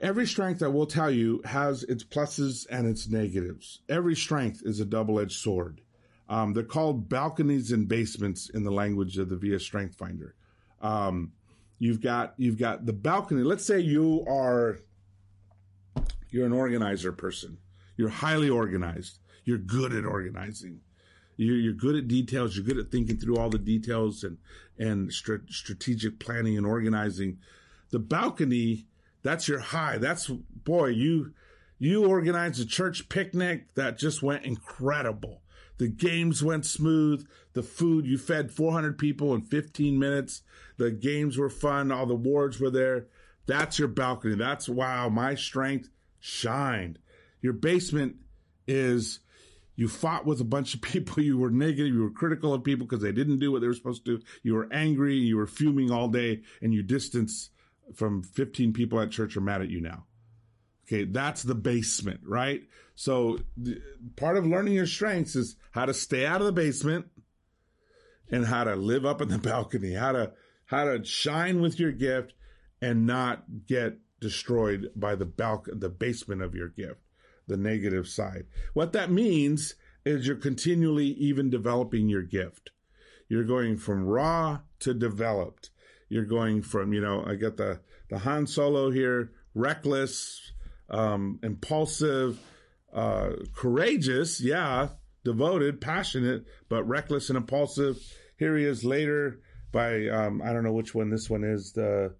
Every 0.00 0.26
strength, 0.26 0.62
I 0.62 0.68
will 0.68 0.86
tell 0.86 1.10
you, 1.10 1.40
has 1.44 1.82
its 1.84 2.04
pluses 2.04 2.66
and 2.70 2.86
its 2.86 3.08
negatives. 3.08 3.80
Every 3.88 4.14
strength 4.14 4.62
is 4.64 4.80
a 4.80 4.84
double-edged 4.84 5.38
sword. 5.38 5.80
Um, 6.28 6.52
they're 6.52 6.64
called 6.64 7.08
balconies 7.08 7.72
and 7.72 7.88
basements 7.88 8.50
in 8.50 8.64
the 8.64 8.70
language 8.70 9.16
of 9.18 9.28
the 9.28 9.36
VIA 9.36 9.60
Strength 9.60 9.96
Finder. 9.96 10.34
Um, 10.82 11.32
you've 11.78 12.00
got 12.00 12.34
you've 12.36 12.58
got 12.58 12.84
the 12.84 12.92
balcony. 12.92 13.42
Let's 13.42 13.64
say 13.64 13.78
you 13.78 14.24
are 14.28 14.78
you're 16.30 16.46
an 16.46 16.52
organizer 16.52 17.12
person. 17.12 17.58
You're 17.96 18.08
highly 18.08 18.50
organized. 18.50 19.18
you're 19.44 19.58
good 19.58 19.94
at 19.94 20.04
organizing. 20.04 20.80
You're, 21.36 21.56
you're 21.56 21.72
good 21.72 21.96
at 21.96 22.08
details. 22.08 22.56
You're 22.56 22.64
good 22.64 22.78
at 22.78 22.90
thinking 22.90 23.18
through 23.18 23.36
all 23.36 23.48
the 23.48 23.58
details 23.58 24.24
and, 24.24 24.38
and 24.78 25.12
strategic 25.12 26.18
planning 26.18 26.56
and 26.56 26.66
organizing. 26.66 27.38
The 27.90 27.98
balcony, 27.98 28.86
that's 29.26 29.48
your 29.48 29.58
high. 29.58 29.98
That's, 29.98 30.26
boy, 30.26 30.88
you, 30.88 31.32
you 31.78 32.06
organized 32.06 32.60
a 32.60 32.66
church 32.66 33.08
picnic 33.08 33.74
that 33.74 33.98
just 33.98 34.22
went 34.22 34.44
incredible. 34.44 35.42
The 35.78 35.88
games 35.88 36.42
went 36.42 36.64
smooth. 36.64 37.26
The 37.52 37.62
food, 37.62 38.06
you 38.06 38.18
fed 38.18 38.50
400 38.50 38.98
people 38.98 39.34
in 39.34 39.42
15 39.42 39.98
minutes. 39.98 40.42
The 40.78 40.90
games 40.90 41.36
were 41.36 41.50
fun. 41.50 41.92
All 41.92 42.06
the 42.06 42.14
wards 42.14 42.60
were 42.60 42.70
there. 42.70 43.06
That's 43.46 43.78
your 43.78 43.88
balcony. 43.88 44.34
That's 44.34 44.68
wow. 44.68 45.08
My 45.08 45.34
strength 45.34 45.88
shined. 46.18 46.98
Your 47.40 47.52
basement 47.52 48.16
is 48.66 49.20
you 49.76 49.88
fought 49.88 50.24
with 50.26 50.40
a 50.40 50.44
bunch 50.44 50.74
of 50.74 50.82
people. 50.82 51.22
You 51.22 51.38
were 51.38 51.50
negative. 51.50 51.92
You 51.92 52.02
were 52.02 52.10
critical 52.10 52.54
of 52.54 52.64
people 52.64 52.86
because 52.86 53.02
they 53.02 53.12
didn't 53.12 53.38
do 53.38 53.52
what 53.52 53.60
they 53.60 53.66
were 53.66 53.74
supposed 53.74 54.04
to. 54.06 54.20
You 54.42 54.54
were 54.54 54.68
angry. 54.72 55.14
You 55.14 55.36
were 55.36 55.46
fuming 55.46 55.90
all 55.90 56.08
day 56.08 56.42
and 56.62 56.72
you 56.72 56.82
distance 56.82 57.50
from 57.94 58.22
15 58.22 58.72
people 58.72 59.00
at 59.00 59.10
church 59.10 59.36
are 59.36 59.40
mad 59.40 59.62
at 59.62 59.70
you 59.70 59.80
now. 59.80 60.04
Okay. 60.86 61.04
That's 61.04 61.42
the 61.42 61.54
basement, 61.54 62.20
right? 62.24 62.62
So 62.94 63.38
the, 63.56 63.80
part 64.16 64.36
of 64.36 64.46
learning 64.46 64.74
your 64.74 64.86
strengths 64.86 65.36
is 65.36 65.56
how 65.72 65.86
to 65.86 65.94
stay 65.94 66.24
out 66.24 66.40
of 66.40 66.46
the 66.46 66.52
basement 66.52 67.06
and 68.30 68.46
how 68.46 68.64
to 68.64 68.76
live 68.76 69.04
up 69.04 69.20
in 69.20 69.28
the 69.28 69.38
balcony, 69.52 69.94
how 69.94 70.12
to, 70.12 70.32
how 70.66 70.84
to 70.84 71.04
shine 71.04 71.60
with 71.60 71.78
your 71.78 71.92
gift 71.92 72.34
and 72.80 73.06
not 73.06 73.44
get 73.66 73.98
destroyed 74.20 74.90
by 74.94 75.14
the 75.14 75.26
balc- 75.26 75.68
the 75.72 75.88
basement 75.88 76.42
of 76.42 76.54
your 76.54 76.68
gift, 76.68 77.00
the 77.46 77.56
negative 77.56 78.08
side. 78.08 78.46
What 78.74 78.92
that 78.92 79.10
means 79.10 79.74
is 80.04 80.26
you're 80.26 80.36
continually 80.36 81.06
even 81.06 81.50
developing 81.50 82.08
your 82.08 82.22
gift. 82.22 82.70
You're 83.28 83.44
going 83.44 83.76
from 83.76 84.06
raw 84.06 84.60
to 84.80 84.94
developed. 84.94 85.70
You're 86.08 86.24
going 86.24 86.62
from, 86.62 86.92
you 86.92 87.00
know, 87.00 87.24
I 87.26 87.34
got 87.34 87.56
the, 87.56 87.80
the 88.08 88.18
Han 88.18 88.46
Solo 88.46 88.90
here, 88.90 89.32
reckless, 89.54 90.52
um, 90.88 91.40
impulsive, 91.42 92.38
uh, 92.92 93.30
courageous, 93.54 94.40
yeah, 94.40 94.88
devoted, 95.24 95.80
passionate, 95.80 96.44
but 96.68 96.84
reckless 96.84 97.28
and 97.28 97.36
impulsive. 97.36 97.96
Here 98.38 98.56
he 98.56 98.64
is 98.64 98.84
later 98.84 99.40
by, 99.72 100.06
um, 100.08 100.40
I 100.42 100.52
don't 100.52 100.64
know 100.64 100.72
which 100.72 100.94
one 100.94 101.10
this 101.10 101.28
one 101.28 101.42
is, 101.42 101.72
the, 101.72 102.14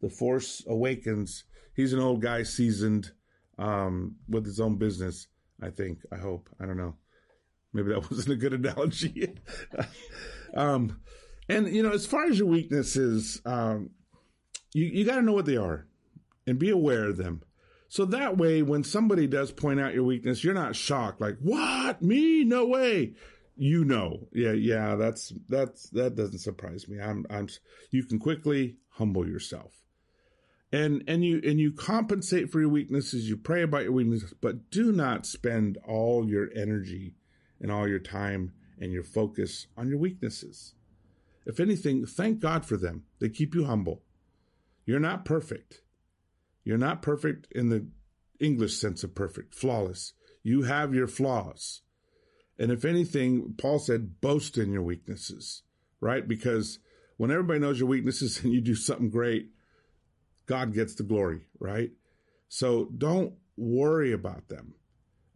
the 0.00 0.08
Force 0.08 0.64
Awakens. 0.66 1.44
He's 1.74 1.92
an 1.92 2.00
old 2.00 2.22
guy, 2.22 2.42
seasoned, 2.42 3.10
um, 3.58 4.16
with 4.28 4.46
his 4.46 4.60
own 4.60 4.76
business. 4.76 5.28
I 5.62 5.70
think. 5.70 6.00
I 6.12 6.16
hope. 6.16 6.48
I 6.60 6.66
don't 6.66 6.76
know. 6.76 6.96
Maybe 7.72 7.88
that 7.90 8.10
wasn't 8.10 8.34
a 8.34 8.36
good 8.36 8.54
analogy. 8.54 9.34
um, 10.54 11.00
and 11.48 11.68
you 11.74 11.82
know, 11.82 11.92
as 11.92 12.06
far 12.06 12.24
as 12.24 12.38
your 12.38 12.48
weaknesses, 12.48 13.40
um, 13.44 13.90
you 14.72 14.86
you 14.86 15.04
got 15.04 15.16
to 15.16 15.22
know 15.22 15.32
what 15.32 15.46
they 15.46 15.56
are, 15.56 15.86
and 16.46 16.58
be 16.58 16.70
aware 16.70 17.08
of 17.08 17.16
them. 17.16 17.42
So 17.88 18.04
that 18.06 18.36
way, 18.36 18.62
when 18.62 18.84
somebody 18.84 19.26
does 19.26 19.52
point 19.52 19.80
out 19.80 19.94
your 19.94 20.04
weakness, 20.04 20.42
you're 20.42 20.54
not 20.54 20.74
shocked. 20.74 21.20
Like, 21.20 21.38
what? 21.40 22.02
Me? 22.02 22.44
No 22.44 22.66
way. 22.66 23.14
You 23.56 23.84
know. 23.84 24.28
Yeah, 24.32 24.52
yeah. 24.52 24.96
That's 24.96 25.32
that's 25.48 25.88
that 25.90 26.14
doesn't 26.14 26.38
surprise 26.38 26.88
me. 26.88 27.00
I'm 27.00 27.24
I'm. 27.30 27.48
You 27.90 28.04
can 28.04 28.18
quickly 28.18 28.76
humble 28.90 29.26
yourself 29.26 29.72
and 30.72 31.04
and 31.06 31.24
you 31.24 31.40
and 31.44 31.60
you 31.60 31.72
compensate 31.72 32.50
for 32.50 32.60
your 32.60 32.68
weaknesses 32.68 33.28
you 33.28 33.36
pray 33.36 33.62
about 33.62 33.84
your 33.84 33.92
weaknesses 33.92 34.34
but 34.40 34.70
do 34.70 34.92
not 34.92 35.24
spend 35.24 35.78
all 35.86 36.28
your 36.28 36.48
energy 36.56 37.14
and 37.60 37.70
all 37.70 37.86
your 37.88 37.98
time 37.98 38.52
and 38.80 38.92
your 38.92 39.04
focus 39.04 39.66
on 39.76 39.88
your 39.88 39.98
weaknesses 39.98 40.74
if 41.46 41.60
anything 41.60 42.04
thank 42.04 42.40
god 42.40 42.66
for 42.66 42.76
them. 42.76 43.04
They 43.20 43.28
keep 43.28 43.54
you 43.54 43.64
humble. 43.64 44.02
You're 44.84 45.00
not 45.00 45.24
perfect. 45.24 45.80
You're 46.64 46.78
not 46.78 47.02
perfect 47.02 47.48
in 47.52 47.70
the 47.70 47.86
english 48.38 48.76
sense 48.76 49.02
of 49.02 49.14
perfect 49.14 49.54
flawless. 49.54 50.12
You 50.42 50.62
have 50.62 50.94
your 50.94 51.06
flaws. 51.06 51.80
And 52.58 52.70
if 52.70 52.84
anything 52.84 53.54
paul 53.56 53.78
said 53.78 54.20
boast 54.20 54.58
in 54.58 54.72
your 54.72 54.82
weaknesses 54.82 55.62
right? 56.00 56.26
Because 56.26 56.78
when 57.16 57.30
everybody 57.30 57.58
knows 57.58 57.78
your 57.78 57.88
weaknesses 57.88 58.40
and 58.44 58.52
you 58.52 58.60
do 58.60 58.74
something 58.74 59.10
great 59.10 59.50
God 60.46 60.72
gets 60.72 60.94
the 60.94 61.02
glory, 61.02 61.40
right? 61.58 61.90
So 62.48 62.88
don't 62.96 63.34
worry 63.56 64.12
about 64.12 64.48
them. 64.48 64.74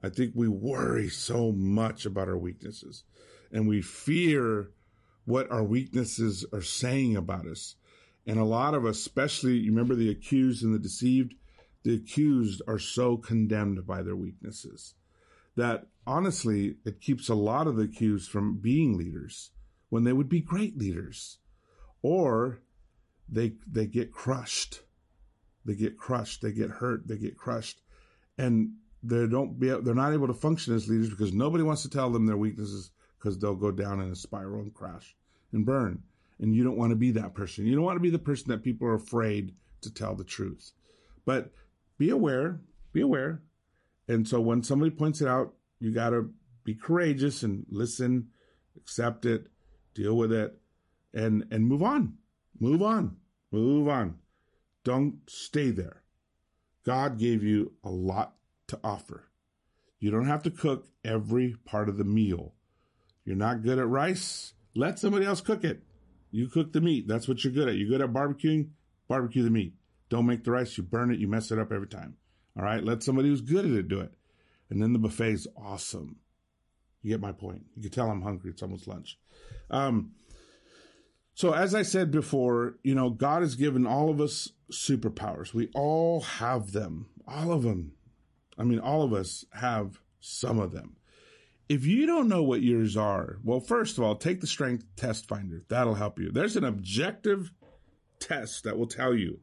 I 0.03 0.09
think 0.09 0.33
we 0.37 0.46
worry 0.46 1.09
so 1.09 1.51
much 1.51 2.07
about 2.07 2.29
our 2.29 2.38
weaknesses 2.38 3.03
and 3.51 3.68
we 3.68 3.83
fear 3.83 4.70
what 5.30 5.50
our 5.50 5.62
weaknesses 5.62 6.44
are 6.52 6.60
saying 6.60 7.16
about 7.16 7.46
us. 7.46 7.76
And 8.26 8.38
a 8.38 8.44
lot 8.44 8.74
of 8.74 8.84
us, 8.84 8.98
especially, 8.98 9.56
you 9.56 9.70
remember 9.70 9.94
the 9.94 10.10
accused 10.10 10.62
and 10.62 10.74
the 10.74 10.78
deceived? 10.78 11.34
The 11.84 11.94
accused 11.94 12.60
are 12.68 12.78
so 12.78 13.16
condemned 13.16 13.86
by 13.86 14.02
their 14.02 14.16
weaknesses 14.16 14.94
that 15.56 15.86
honestly, 16.06 16.76
it 16.84 17.00
keeps 17.00 17.28
a 17.28 17.34
lot 17.34 17.66
of 17.66 17.76
the 17.76 17.84
accused 17.84 18.30
from 18.30 18.58
being 18.58 18.98
leaders 18.98 19.50
when 19.88 20.04
they 20.04 20.12
would 20.12 20.28
be 20.28 20.40
great 20.40 20.76
leaders. 20.76 21.38
Or 22.02 22.60
they, 23.28 23.54
they 23.70 23.86
get 23.86 24.12
crushed. 24.12 24.82
They 25.64 25.74
get 25.74 25.96
crushed, 25.96 26.42
they 26.42 26.52
get 26.52 26.70
hurt, 26.70 27.06
they 27.06 27.16
get 27.16 27.36
crushed, 27.36 27.82
and 28.38 28.72
they 29.02 29.26
don't 29.26 29.58
be 29.58 29.68
they're 29.68 29.94
not 29.94 30.12
able 30.12 30.26
to 30.26 30.34
function 30.34 30.74
as 30.74 30.88
leaders 30.88 31.10
because 31.10 31.32
nobody 31.32 31.62
wants 31.62 31.82
to 31.82 31.90
tell 31.90 32.10
them 32.10 32.26
their 32.26 32.36
weaknesses 32.36 32.90
because 33.18 33.38
they'll 33.38 33.54
go 33.54 33.70
down 33.70 34.00
in 34.00 34.10
a 34.10 34.16
spiral 34.16 34.60
and 34.60 34.74
crash 34.74 35.16
and 35.52 35.66
burn. 35.66 36.02
And 36.38 36.54
you 36.54 36.64
don't 36.64 36.76
want 36.76 36.90
to 36.90 36.96
be 36.96 37.10
that 37.12 37.34
person. 37.34 37.66
You 37.66 37.74
don't 37.74 37.84
want 37.84 37.96
to 37.96 38.02
be 38.02 38.10
the 38.10 38.18
person 38.18 38.48
that 38.48 38.62
people 38.62 38.86
are 38.88 38.94
afraid 38.94 39.54
to 39.82 39.92
tell 39.92 40.14
the 40.14 40.24
truth. 40.24 40.72
But 41.26 41.52
be 41.98 42.10
aware, 42.10 42.60
be 42.92 43.02
aware. 43.02 43.42
And 44.08 44.26
so 44.26 44.40
when 44.40 44.62
somebody 44.62 44.90
points 44.90 45.20
it 45.20 45.28
out, 45.28 45.54
you 45.78 45.92
got 45.92 46.10
to 46.10 46.30
be 46.64 46.74
courageous 46.74 47.42
and 47.42 47.66
listen, 47.70 48.28
accept 48.76 49.26
it, 49.26 49.48
deal 49.94 50.16
with 50.16 50.32
it, 50.32 50.58
and 51.12 51.46
and 51.50 51.66
move 51.66 51.82
on. 51.82 52.14
Move 52.58 52.82
on. 52.82 53.16
Move 53.50 53.88
on. 53.88 54.16
Don't 54.84 55.18
stay 55.28 55.70
there. 55.70 56.02
God 56.84 57.18
gave 57.18 57.42
you 57.42 57.72
a 57.84 57.90
lot 57.90 58.34
to 58.68 58.78
offer. 58.82 59.28
You 59.98 60.10
don't 60.10 60.26
have 60.26 60.42
to 60.44 60.50
cook 60.50 60.86
every 61.04 61.56
part 61.64 61.88
of 61.88 61.98
the 61.98 62.04
meal. 62.04 62.54
You're 63.24 63.36
not 63.36 63.62
good 63.62 63.78
at 63.78 63.86
rice? 63.86 64.54
Let 64.74 64.98
somebody 64.98 65.26
else 65.26 65.40
cook 65.40 65.64
it. 65.64 65.83
You 66.30 66.48
cook 66.48 66.72
the 66.72 66.80
meat. 66.80 67.09
That's 67.09 67.26
what 67.26 67.42
you're 67.42 67.52
good 67.52 67.68
at. 67.68 67.76
You're 67.76 67.88
good 67.88 68.02
at 68.02 68.12
barbecuing? 68.12 68.70
Barbecue 69.09 69.42
the 69.42 69.50
meat. 69.50 69.74
Don't 70.09 70.26
make 70.26 70.44
the 70.44 70.52
rice. 70.52 70.76
You 70.76 70.85
burn 70.85 71.12
it. 71.12 71.18
You 71.18 71.28
mess 71.28 71.50
it 71.50 71.59
up 71.59 71.72
every 71.72 71.88
time. 71.88 72.16
All 72.56 72.64
right. 72.64 72.83
Let 72.83 73.02
somebody 73.02 73.28
who's 73.28 73.40
good 73.40 73.64
at 73.64 73.72
it 73.72 73.88
do 73.88 74.00
it. 74.00 74.12
And 74.68 74.80
then 74.80 74.92
the 74.92 74.98
buffet 74.98 75.33
is 75.33 75.48
awesome. 75.56 76.16
You 77.02 77.11
get 77.11 77.20
my 77.20 77.33
point. 77.33 77.64
You 77.74 77.83
can 77.83 77.90
tell 77.90 78.11
I'm 78.11 78.22
hungry. 78.22 78.50
It's 78.50 78.62
almost 78.62 78.87
lunch. 78.87 79.18
Um, 79.70 80.12
so 81.35 81.52
as 81.52 81.74
I 81.74 81.83
said 81.83 82.11
before, 82.11 82.74
you 82.83 82.94
know, 82.94 83.11
God 83.11 83.42
has 83.42 83.56
given 83.56 83.87
all 83.87 84.11
of 84.11 84.20
us 84.20 84.50
superpowers. 84.70 85.54
We 85.54 85.70
all 85.74 86.20
have 86.20 86.72
them. 86.72 87.06
All 87.26 87.52
of 87.52 87.62
them. 87.62 87.92
I 88.59 88.64
mean, 88.64 88.78
all 88.78 89.02
of 89.02 89.12
us 89.12 89.44
have 89.54 90.00
some 90.20 90.59
of 90.59 90.72
them. 90.72 90.96
If 91.70 91.87
you 91.87 92.04
don't 92.04 92.26
know 92.26 92.42
what 92.42 92.62
yours 92.62 92.96
are, 92.96 93.38
well, 93.44 93.61
first 93.61 93.96
of 93.96 94.02
all, 94.02 94.16
take 94.16 94.40
the 94.40 94.48
strength 94.48 94.85
test 94.96 95.28
finder. 95.28 95.62
That'll 95.68 95.94
help 95.94 96.18
you. 96.18 96.33
There's 96.33 96.56
an 96.56 96.64
objective 96.64 97.52
test 98.18 98.64
that 98.64 98.76
will 98.76 98.88
tell 98.88 99.14
you. 99.14 99.38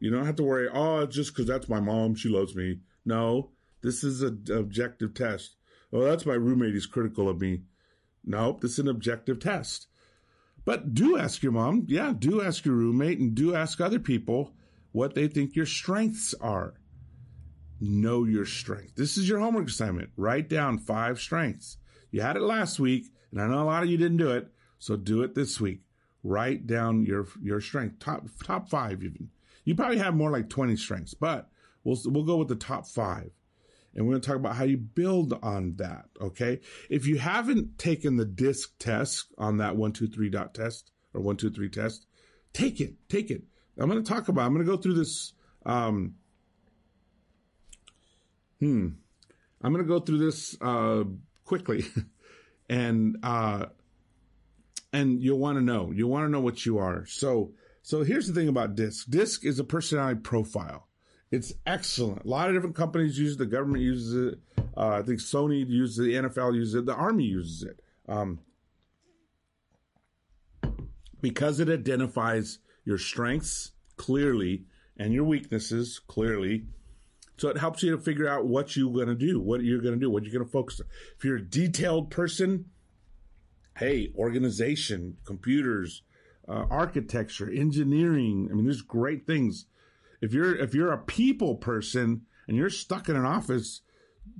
You 0.00 0.10
don't 0.10 0.26
have 0.26 0.34
to 0.36 0.42
worry, 0.42 0.68
oh, 0.68 1.06
just 1.06 1.32
because 1.32 1.46
that's 1.46 1.68
my 1.68 1.78
mom, 1.78 2.16
she 2.16 2.30
loves 2.30 2.56
me. 2.56 2.80
No, 3.04 3.52
this 3.80 4.02
is 4.02 4.22
an 4.22 4.46
objective 4.52 5.14
test. 5.14 5.54
Oh, 5.92 6.02
that's 6.02 6.26
my 6.26 6.34
roommate, 6.34 6.74
he's 6.74 6.86
critical 6.86 7.28
of 7.28 7.40
me. 7.40 7.62
Nope, 8.24 8.60
this 8.60 8.72
is 8.72 8.80
an 8.80 8.88
objective 8.88 9.38
test. 9.38 9.86
But 10.64 10.94
do 10.94 11.16
ask 11.16 11.44
your 11.44 11.52
mom. 11.52 11.84
Yeah, 11.86 12.12
do 12.12 12.42
ask 12.42 12.64
your 12.64 12.74
roommate 12.74 13.20
and 13.20 13.36
do 13.36 13.54
ask 13.54 13.80
other 13.80 14.00
people 14.00 14.52
what 14.90 15.14
they 15.14 15.28
think 15.28 15.54
your 15.54 15.64
strengths 15.64 16.34
are. 16.40 16.74
Know 17.80 18.24
your 18.24 18.44
strength. 18.44 18.96
This 18.96 19.16
is 19.16 19.28
your 19.28 19.38
homework 19.38 19.68
assignment. 19.68 20.10
Write 20.16 20.48
down 20.48 20.78
five 20.78 21.20
strengths. 21.20 21.78
You 22.10 22.22
had 22.22 22.36
it 22.36 22.42
last 22.42 22.80
week, 22.80 23.12
and 23.30 23.40
I 23.40 23.46
know 23.46 23.62
a 23.62 23.64
lot 23.64 23.82
of 23.82 23.88
you 23.88 23.96
didn't 23.96 24.16
do 24.16 24.30
it, 24.30 24.48
so 24.78 24.96
do 24.96 25.22
it 25.22 25.34
this 25.34 25.60
week. 25.60 25.82
Write 26.24 26.66
down 26.66 27.04
your 27.04 27.26
your 27.40 27.60
strength, 27.60 28.00
top 28.00 28.26
top 28.44 28.68
five 28.68 29.02
even. 29.02 29.30
You 29.64 29.74
probably 29.74 29.98
have 29.98 30.14
more 30.14 30.30
like 30.30 30.48
20 30.48 30.76
strengths, 30.76 31.14
but 31.14 31.48
we'll 31.84 31.98
we'll 32.06 32.24
go 32.24 32.36
with 32.36 32.48
the 32.48 32.56
top 32.56 32.86
five. 32.86 33.30
And 33.94 34.06
we're 34.06 34.12
going 34.12 34.22
to 34.22 34.26
talk 34.28 34.36
about 34.36 34.56
how 34.56 34.64
you 34.64 34.76
build 34.76 35.38
on 35.42 35.74
that. 35.76 36.06
Okay. 36.20 36.60
If 36.88 37.06
you 37.06 37.18
haven't 37.18 37.78
taken 37.78 38.16
the 38.16 38.24
disc 38.24 38.70
test 38.78 39.26
on 39.38 39.56
that 39.58 39.76
one, 39.76 39.92
two, 39.92 40.06
three 40.06 40.30
dot 40.30 40.54
test 40.54 40.92
or 41.14 41.20
one, 41.20 41.36
two, 41.36 41.50
three 41.50 41.68
test, 41.68 42.06
take 42.52 42.80
it, 42.80 42.94
take 43.08 43.30
it. 43.30 43.42
I'm 43.78 43.88
going 43.88 44.02
to 44.02 44.08
talk 44.08 44.28
about, 44.28 44.46
I'm 44.46 44.54
going 44.54 44.64
to 44.64 44.70
go 44.70 44.76
through 44.76 44.94
this. 44.94 45.32
Um, 45.64 46.14
hmm. 48.60 48.88
I'm 49.60 49.72
going 49.72 49.84
to 49.84 49.88
go 49.88 50.00
through 50.00 50.18
this, 50.18 50.56
uh, 50.60 51.04
quickly. 51.44 51.84
and, 52.68 53.16
uh, 53.22 53.66
and 54.92 55.22
you'll 55.22 55.38
want 55.38 55.58
to 55.58 55.64
know, 55.64 55.92
you'll 55.92 56.10
want 56.10 56.26
to 56.26 56.30
know 56.30 56.40
what 56.40 56.64
you 56.64 56.78
are. 56.78 57.04
So, 57.06 57.52
so 57.82 58.02
here's 58.02 58.26
the 58.26 58.34
thing 58.34 58.48
about 58.48 58.74
DISC. 58.74 59.08
DISC 59.08 59.44
is 59.44 59.58
a 59.58 59.64
personality 59.64 60.20
profile. 60.20 60.88
It's 61.30 61.52
excellent. 61.66 62.24
A 62.24 62.28
lot 62.28 62.48
of 62.48 62.54
different 62.54 62.76
companies 62.76 63.18
use 63.18 63.34
it. 63.34 63.38
The 63.38 63.46
government 63.46 63.82
uses 63.82 64.32
it. 64.32 64.38
Uh, 64.76 64.88
I 64.88 65.02
think 65.02 65.20
Sony 65.20 65.66
uses 65.68 65.98
it. 65.98 66.02
The 66.02 66.28
NFL 66.28 66.54
uses 66.54 66.74
it. 66.74 66.86
The 66.86 66.94
Army 66.94 67.24
uses 67.24 67.62
it. 67.64 67.80
Um, 68.08 68.40
because 71.20 71.60
it 71.60 71.68
identifies 71.68 72.58
your 72.84 72.98
strengths 72.98 73.72
clearly 73.96 74.64
and 74.96 75.12
your 75.12 75.24
weaknesses 75.24 75.98
clearly. 75.98 76.64
So 77.38 77.48
it 77.48 77.58
helps 77.58 77.82
you 77.82 77.92
to 77.92 77.98
figure 77.98 78.28
out 78.28 78.46
what 78.46 78.76
you're 78.76 78.92
going 78.92 79.08
to 79.08 79.14
do, 79.14 79.40
what 79.40 79.62
you're 79.62 79.80
going 79.80 79.94
to 79.94 80.00
do, 80.00 80.10
what 80.10 80.24
you're 80.24 80.32
going 80.32 80.44
to 80.44 80.50
focus 80.50 80.80
on. 80.80 80.86
If 81.16 81.24
you're 81.24 81.36
a 81.36 81.42
detailed 81.42 82.10
person, 82.10 82.66
hey, 83.78 84.12
organization, 84.16 85.16
computers, 85.24 86.02
uh, 86.48 86.64
architecture, 86.70 87.50
engineering. 87.50 88.48
I 88.50 88.54
mean, 88.54 88.64
there's 88.64 88.82
great 88.82 89.26
things. 89.26 89.66
If 90.20 90.32
you're 90.32 90.56
if 90.56 90.74
you're 90.74 90.92
a 90.92 90.98
people 90.98 91.56
person 91.56 92.22
and 92.48 92.56
you're 92.56 92.70
stuck 92.70 93.08
in 93.08 93.16
an 93.16 93.24
office 93.24 93.82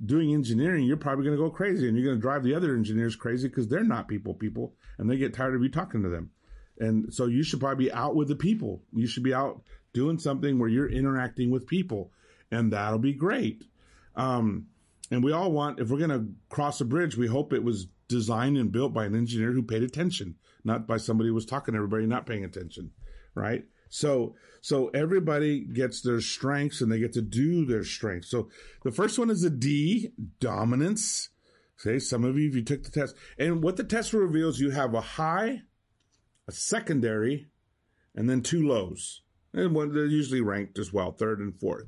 doing 0.05 0.33
engineering, 0.33 0.83
you're 0.83 0.97
probably 0.97 1.23
going 1.23 1.37
to 1.37 1.43
go 1.43 1.49
crazy 1.49 1.87
and 1.87 1.95
you're 1.95 2.05
going 2.05 2.17
to 2.17 2.21
drive 2.21 2.43
the 2.43 2.55
other 2.55 2.75
engineers 2.75 3.15
crazy 3.15 3.47
because 3.47 3.67
they're 3.67 3.83
not 3.83 4.07
people 4.07 4.33
people 4.33 4.73
and 4.97 5.09
they 5.09 5.17
get 5.17 5.33
tired 5.33 5.55
of 5.55 5.61
you 5.61 5.69
talking 5.69 6.03
to 6.03 6.09
them. 6.09 6.31
And 6.79 7.13
so 7.13 7.27
you 7.27 7.43
should 7.43 7.59
probably 7.59 7.85
be 7.85 7.91
out 7.91 8.15
with 8.15 8.27
the 8.27 8.35
people. 8.35 8.81
You 8.93 9.07
should 9.07 9.23
be 9.23 9.33
out 9.33 9.61
doing 9.93 10.17
something 10.17 10.59
where 10.59 10.69
you're 10.69 10.89
interacting 10.89 11.51
with 11.51 11.67
people 11.67 12.11
and 12.51 12.73
that'll 12.73 12.99
be 12.99 13.13
great. 13.13 13.63
Um, 14.15 14.67
and 15.11 15.23
we 15.23 15.31
all 15.31 15.51
want, 15.51 15.79
if 15.79 15.89
we're 15.89 15.97
going 15.97 16.09
to 16.09 16.27
cross 16.49 16.81
a 16.81 16.85
bridge, 16.85 17.17
we 17.17 17.27
hope 17.27 17.53
it 17.53 17.63
was 17.63 17.87
designed 18.07 18.57
and 18.57 18.71
built 18.71 18.93
by 18.93 19.05
an 19.05 19.15
engineer 19.15 19.51
who 19.51 19.63
paid 19.63 19.83
attention, 19.83 20.35
not 20.63 20.87
by 20.87 20.97
somebody 20.97 21.29
who 21.29 21.35
was 21.35 21.45
talking 21.45 21.73
to 21.73 21.77
everybody 21.77 22.05
not 22.05 22.25
paying 22.25 22.43
attention. 22.43 22.91
Right. 23.33 23.65
So, 23.89 24.35
so 24.61 24.89
everybody 24.89 25.61
gets 25.61 26.01
their 26.01 26.21
strengths 26.21 26.81
and 26.81 26.91
they 26.91 26.99
get 26.99 27.13
to 27.13 27.21
do 27.21 27.65
their 27.65 27.83
strengths. 27.83 28.29
So 28.29 28.49
the 28.83 28.91
first 28.91 29.17
one 29.17 29.29
is 29.29 29.43
a 29.43 29.49
D, 29.49 30.11
dominance. 30.39 31.29
Say 31.77 31.97
some 31.99 32.25
of 32.25 32.37
you, 32.37 32.49
if 32.49 32.55
you 32.55 32.63
took 32.63 32.83
the 32.83 32.91
test 32.91 33.15
and 33.37 33.63
what 33.63 33.77
the 33.77 33.83
test 33.83 34.13
reveals, 34.13 34.59
you 34.59 34.71
have 34.71 34.93
a 34.93 35.01
high, 35.01 35.61
a 36.47 36.51
secondary, 36.51 37.47
and 38.13 38.29
then 38.29 38.41
two 38.41 38.67
lows. 38.67 39.21
And 39.53 39.73
one, 39.73 39.93
they're 39.93 40.05
usually 40.05 40.41
ranked 40.41 40.77
as 40.77 40.91
well, 40.91 41.11
third 41.11 41.39
and 41.39 41.57
fourth. 41.59 41.87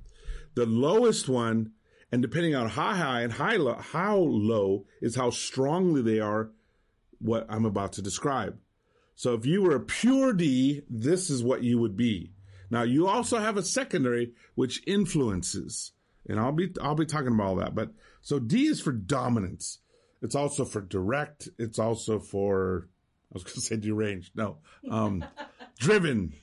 The 0.53 0.65
lowest 0.65 1.29
one, 1.29 1.71
and 2.11 2.21
depending 2.21 2.55
on 2.55 2.69
how 2.69 2.93
high 2.93 3.21
and 3.21 3.33
high 3.33 3.55
low, 3.55 3.75
how 3.75 4.17
low 4.17 4.85
is 5.01 5.15
how 5.15 5.29
strongly 5.29 6.01
they 6.01 6.19
are 6.19 6.51
what 7.19 7.45
I'm 7.49 7.65
about 7.65 7.93
to 7.93 8.01
describe. 8.01 8.57
So 9.15 9.33
if 9.33 9.45
you 9.45 9.61
were 9.61 9.75
a 9.75 9.79
pure 9.79 10.33
D, 10.33 10.81
this 10.89 11.29
is 11.29 11.43
what 11.43 11.63
you 11.63 11.79
would 11.79 11.95
be. 11.95 12.31
Now 12.69 12.83
you 12.83 13.07
also 13.07 13.37
have 13.37 13.57
a 13.57 13.63
secondary 13.63 14.31
which 14.55 14.81
influences, 14.87 15.91
and 16.27 16.39
I'll 16.39 16.53
be 16.53 16.73
I'll 16.81 16.95
be 16.95 17.05
talking 17.05 17.33
about 17.33 17.47
all 17.47 17.55
that. 17.57 17.75
But 17.75 17.91
so 18.21 18.39
D 18.39 18.65
is 18.65 18.81
for 18.81 18.91
dominance. 18.91 19.79
It's 20.21 20.35
also 20.35 20.65
for 20.65 20.81
direct. 20.81 21.49
It's 21.59 21.79
also 21.79 22.19
for 22.19 22.87
I 23.31 23.33
was 23.33 23.43
going 23.43 23.55
to 23.55 23.61
say 23.61 23.75
deranged. 23.75 24.31
No, 24.35 24.57
um, 24.89 25.25
driven. 25.79 26.33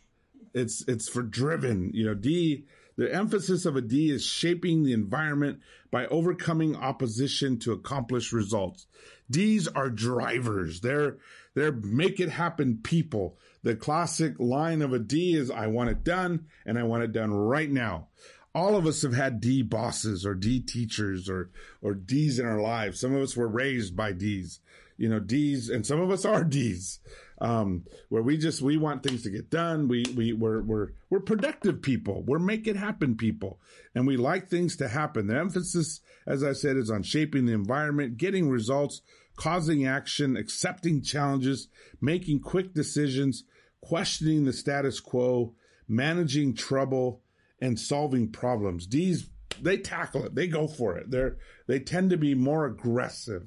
It's 0.54 0.86
it's 0.86 1.08
for 1.08 1.22
driven. 1.22 1.90
You 1.94 2.06
know, 2.06 2.14
D. 2.14 2.64
The 2.98 3.14
emphasis 3.14 3.64
of 3.64 3.76
a 3.76 3.80
D 3.80 4.10
is 4.10 4.26
shaping 4.26 4.82
the 4.82 4.92
environment 4.92 5.60
by 5.90 6.06
overcoming 6.06 6.74
opposition 6.74 7.58
to 7.60 7.72
accomplish 7.72 8.32
results. 8.32 8.86
D's 9.30 9.68
are 9.68 9.88
drivers. 9.88 10.80
They're 10.80 11.16
they're 11.54 11.72
make 11.72 12.18
it 12.18 12.28
happen 12.28 12.80
people. 12.82 13.38
The 13.62 13.76
classic 13.76 14.34
line 14.38 14.82
of 14.82 14.92
a 14.92 14.98
D 14.98 15.34
is 15.34 15.48
I 15.48 15.68
want 15.68 15.90
it 15.90 16.02
done 16.02 16.46
and 16.66 16.76
I 16.76 16.82
want 16.82 17.04
it 17.04 17.12
done 17.12 17.32
right 17.32 17.70
now. 17.70 18.08
All 18.52 18.76
of 18.76 18.84
us 18.84 19.02
have 19.02 19.14
had 19.14 19.40
D 19.40 19.62
bosses 19.62 20.26
or 20.26 20.34
D 20.34 20.58
teachers 20.58 21.30
or 21.30 21.50
or 21.80 21.94
D's 21.94 22.40
in 22.40 22.46
our 22.46 22.60
lives. 22.60 22.98
Some 23.00 23.14
of 23.14 23.22
us 23.22 23.36
were 23.36 23.48
raised 23.48 23.96
by 23.96 24.10
D's 24.10 24.60
you 24.98 25.08
know, 25.08 25.20
D's, 25.20 25.70
and 25.70 25.86
some 25.86 26.00
of 26.00 26.10
us 26.10 26.24
are 26.24 26.44
D's, 26.44 26.98
um, 27.40 27.84
where 28.08 28.22
we 28.22 28.36
just, 28.36 28.62
we 28.62 28.76
want 28.76 29.02
things 29.02 29.22
to 29.22 29.30
get 29.30 29.50
done. 29.50 29.88
We, 29.88 30.04
we, 30.16 30.32
we're, 30.32 30.62
we're, 30.62 30.88
we're 31.10 31.20
productive 31.20 31.82
people. 31.82 32.22
We're 32.26 32.38
make 32.38 32.66
it 32.66 32.76
happen 32.76 33.16
people. 33.16 33.60
And 33.94 34.06
we 34.06 34.16
like 34.16 34.48
things 34.48 34.76
to 34.76 34.88
happen. 34.88 35.26
The 35.26 35.38
emphasis, 35.38 36.00
as 36.26 36.42
I 36.42 36.52
said, 36.52 36.76
is 36.76 36.90
on 36.90 37.02
shaping 37.02 37.46
the 37.46 37.52
environment, 37.52 38.16
getting 38.16 38.48
results, 38.48 39.02
causing 39.36 39.86
action, 39.86 40.36
accepting 40.36 41.02
challenges, 41.02 41.68
making 42.00 42.40
quick 42.40 42.74
decisions, 42.74 43.44
questioning 43.80 44.44
the 44.44 44.52
status 44.52 44.98
quo, 45.00 45.54
managing 45.86 46.54
trouble, 46.54 47.22
and 47.60 47.78
solving 47.78 48.30
problems. 48.30 48.88
These 48.88 49.30
they 49.62 49.78
tackle 49.78 50.24
it. 50.24 50.34
They 50.34 50.46
go 50.46 50.66
for 50.66 50.96
it. 50.96 51.10
They're, 51.10 51.36
they 51.66 51.80
tend 51.80 52.10
to 52.10 52.16
be 52.16 52.34
more 52.34 52.66
aggressive 52.66 53.46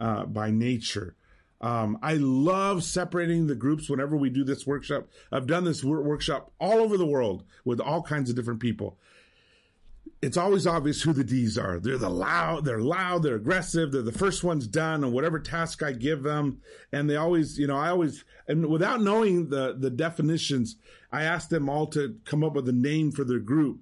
uh, 0.00 0.24
by 0.26 0.50
nature. 0.50 1.16
Um, 1.60 1.98
I 2.02 2.14
love 2.14 2.84
separating 2.84 3.46
the 3.46 3.54
groups 3.54 3.88
whenever 3.88 4.16
we 4.16 4.28
do 4.28 4.44
this 4.44 4.66
workshop. 4.66 5.08
I've 5.32 5.46
done 5.46 5.64
this 5.64 5.82
workshop 5.82 6.52
all 6.60 6.80
over 6.80 6.96
the 6.96 7.06
world 7.06 7.44
with 7.64 7.80
all 7.80 8.02
kinds 8.02 8.28
of 8.28 8.36
different 8.36 8.60
people. 8.60 8.98
It's 10.20 10.36
always 10.36 10.66
obvious 10.66 11.02
who 11.02 11.12
the 11.12 11.24
D's 11.24 11.58
are. 11.58 11.78
They're 11.78 11.98
the 11.98 12.08
loud, 12.08 12.64
they're 12.64 12.80
loud, 12.80 13.22
they're 13.22 13.34
aggressive, 13.36 13.92
they're 13.92 14.02
the 14.02 14.12
first 14.12 14.42
ones 14.42 14.66
done 14.66 15.04
on 15.04 15.12
whatever 15.12 15.38
task 15.38 15.82
I 15.82 15.92
give 15.92 16.22
them. 16.22 16.60
And 16.92 17.08
they 17.08 17.16
always, 17.16 17.58
you 17.58 17.66
know, 17.66 17.76
I 17.76 17.90
always, 17.90 18.24
and 18.48 18.66
without 18.66 19.02
knowing 19.02 19.50
the, 19.50 19.76
the 19.78 19.90
definitions, 19.90 20.76
I 21.12 21.24
ask 21.24 21.48
them 21.50 21.68
all 21.68 21.86
to 21.88 22.16
come 22.24 22.42
up 22.42 22.54
with 22.54 22.68
a 22.68 22.72
name 22.72 23.12
for 23.12 23.24
their 23.24 23.38
group. 23.38 23.80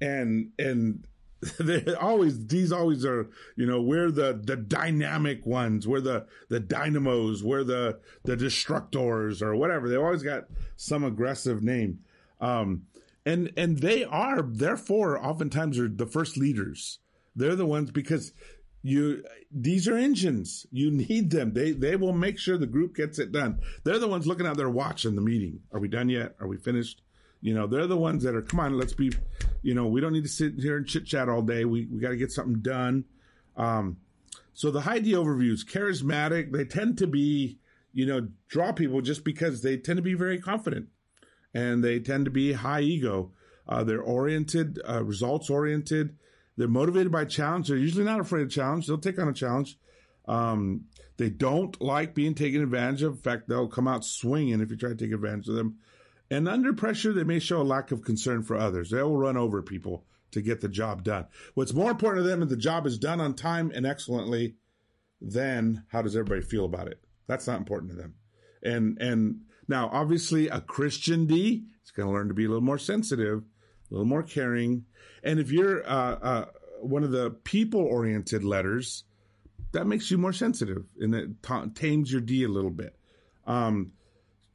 And, 0.00 0.50
and 0.58 1.06
they 1.58 1.94
always 1.94 2.46
these 2.46 2.70
always 2.70 3.04
are 3.04 3.28
you 3.56 3.66
know 3.66 3.82
we're 3.82 4.10
the 4.10 4.40
the 4.44 4.56
dynamic 4.56 5.44
ones. 5.44 5.88
We're 5.88 6.00
the 6.00 6.26
the 6.48 6.60
dynamos. 6.60 7.42
We're 7.42 7.64
the 7.64 7.98
the 8.24 8.36
destructors 8.36 9.42
or 9.42 9.56
whatever. 9.56 9.88
They 9.88 9.96
always 9.96 10.22
got 10.22 10.44
some 10.76 11.02
aggressive 11.02 11.62
name. 11.62 12.00
Um 12.40 12.82
and 13.26 13.52
and 13.56 13.78
they 13.78 14.04
are 14.04 14.42
therefore 14.42 15.24
oftentimes 15.24 15.78
are 15.78 15.88
the 15.88 16.06
first 16.06 16.36
leaders. 16.36 17.00
They're 17.34 17.56
the 17.56 17.66
ones 17.66 17.90
because 17.90 18.32
you 18.82 19.24
these 19.50 19.88
are 19.88 19.96
engines. 19.96 20.66
You 20.70 20.90
need 20.92 21.30
them. 21.30 21.54
They 21.54 21.72
they 21.72 21.96
will 21.96 22.12
make 22.12 22.38
sure 22.38 22.56
the 22.56 22.66
group 22.66 22.94
gets 22.94 23.18
it 23.18 23.32
done. 23.32 23.58
They're 23.82 23.98
the 23.98 24.08
ones 24.08 24.28
looking 24.28 24.46
at 24.46 24.56
their 24.56 24.70
watch 24.70 25.04
in 25.04 25.16
the 25.16 25.22
meeting. 25.22 25.60
Are 25.72 25.80
we 25.80 25.88
done 25.88 26.08
yet? 26.08 26.36
Are 26.40 26.46
we 26.46 26.56
finished? 26.56 27.02
You 27.40 27.54
know, 27.54 27.66
they're 27.66 27.88
the 27.88 27.96
ones 27.96 28.22
that 28.22 28.36
are, 28.36 28.42
come 28.42 28.60
on, 28.60 28.78
let's 28.78 28.94
be, 28.94 29.10
you 29.62 29.74
know, 29.74 29.86
we 29.86 30.00
don't 30.00 30.12
need 30.12 30.24
to 30.24 30.28
sit 30.28 30.54
here 30.58 30.76
and 30.76 30.86
chit 30.86 31.06
chat 31.06 31.28
all 31.28 31.42
day. 31.42 31.64
We, 31.64 31.86
we 31.86 32.00
got 32.00 32.10
to 32.10 32.16
get 32.16 32.32
something 32.32 32.60
done. 32.60 33.04
Um, 33.56 33.98
so 34.52 34.70
the 34.70 34.82
high 34.82 34.98
D 34.98 35.12
overviews, 35.12 35.64
charismatic, 35.64 36.52
they 36.52 36.64
tend 36.64 36.98
to 36.98 37.06
be, 37.06 37.58
you 37.92 38.06
know, 38.06 38.28
draw 38.48 38.72
people 38.72 39.00
just 39.00 39.24
because 39.24 39.62
they 39.62 39.76
tend 39.76 39.96
to 39.96 40.02
be 40.02 40.14
very 40.14 40.40
confident 40.40 40.88
and 41.54 41.82
they 41.82 42.00
tend 42.00 42.24
to 42.26 42.30
be 42.30 42.52
high 42.52 42.80
ego. 42.80 43.32
Uh, 43.68 43.84
they're 43.84 44.02
oriented, 44.02 44.80
uh, 44.88 45.02
results 45.04 45.48
oriented. 45.48 46.16
They're 46.56 46.68
motivated 46.68 47.12
by 47.12 47.24
challenge. 47.24 47.68
They're 47.68 47.76
usually 47.76 48.04
not 48.04 48.20
afraid 48.20 48.42
of 48.42 48.50
challenge. 48.50 48.86
They'll 48.86 48.98
take 48.98 49.18
on 49.18 49.28
a 49.28 49.32
challenge. 49.32 49.78
Um, 50.26 50.84
they 51.16 51.30
don't 51.30 51.80
like 51.80 52.14
being 52.14 52.34
taken 52.34 52.62
advantage 52.62 53.02
of. 53.02 53.14
In 53.14 53.18
fact, 53.18 53.48
they'll 53.48 53.68
come 53.68 53.88
out 53.88 54.04
swinging 54.04 54.60
if 54.60 54.70
you 54.70 54.76
try 54.76 54.90
to 54.90 54.96
take 54.96 55.12
advantage 55.12 55.48
of 55.48 55.54
them. 55.54 55.78
And 56.32 56.48
under 56.48 56.72
pressure, 56.72 57.12
they 57.12 57.24
may 57.24 57.40
show 57.40 57.60
a 57.60 57.62
lack 57.62 57.92
of 57.92 58.04
concern 58.04 58.42
for 58.42 58.56
others. 58.56 58.88
They 58.88 59.02
will 59.02 59.18
run 59.18 59.36
over 59.36 59.60
people 59.60 60.06
to 60.30 60.40
get 60.40 60.62
the 60.62 60.68
job 60.68 61.04
done. 61.04 61.26
What's 61.52 61.74
more 61.74 61.90
important 61.90 62.24
to 62.24 62.30
them 62.30 62.40
is 62.40 62.48
the 62.48 62.56
job 62.56 62.86
is 62.86 62.96
done 62.96 63.20
on 63.20 63.34
time 63.34 63.70
and 63.74 63.84
excellently 63.84 64.54
than 65.20 65.84
how 65.88 66.00
does 66.00 66.16
everybody 66.16 66.40
feel 66.40 66.64
about 66.64 66.88
it. 66.88 67.04
That's 67.26 67.46
not 67.46 67.58
important 67.58 67.90
to 67.90 67.98
them. 67.98 68.14
And, 68.62 68.96
and 68.98 69.42
now 69.68 69.90
obviously 69.92 70.48
a 70.48 70.62
Christian 70.62 71.26
D 71.26 71.66
is 71.84 71.90
going 71.90 72.08
to 72.08 72.14
learn 72.14 72.28
to 72.28 72.34
be 72.34 72.46
a 72.46 72.48
little 72.48 72.62
more 72.62 72.78
sensitive, 72.78 73.40
a 73.90 73.94
little 73.94 74.06
more 74.06 74.22
caring. 74.22 74.86
And 75.22 75.38
if 75.38 75.52
you're, 75.52 75.86
uh, 75.86 76.14
uh, 76.14 76.44
one 76.80 77.04
of 77.04 77.10
the 77.10 77.32
people 77.44 77.82
oriented 77.82 78.42
letters, 78.42 79.04
that 79.72 79.86
makes 79.86 80.10
you 80.10 80.16
more 80.16 80.32
sensitive 80.32 80.86
and 80.98 81.14
it 81.14 81.28
tames 81.74 82.10
your 82.10 82.22
D 82.22 82.44
a 82.44 82.48
little 82.48 82.70
bit. 82.70 82.96
Um, 83.46 83.92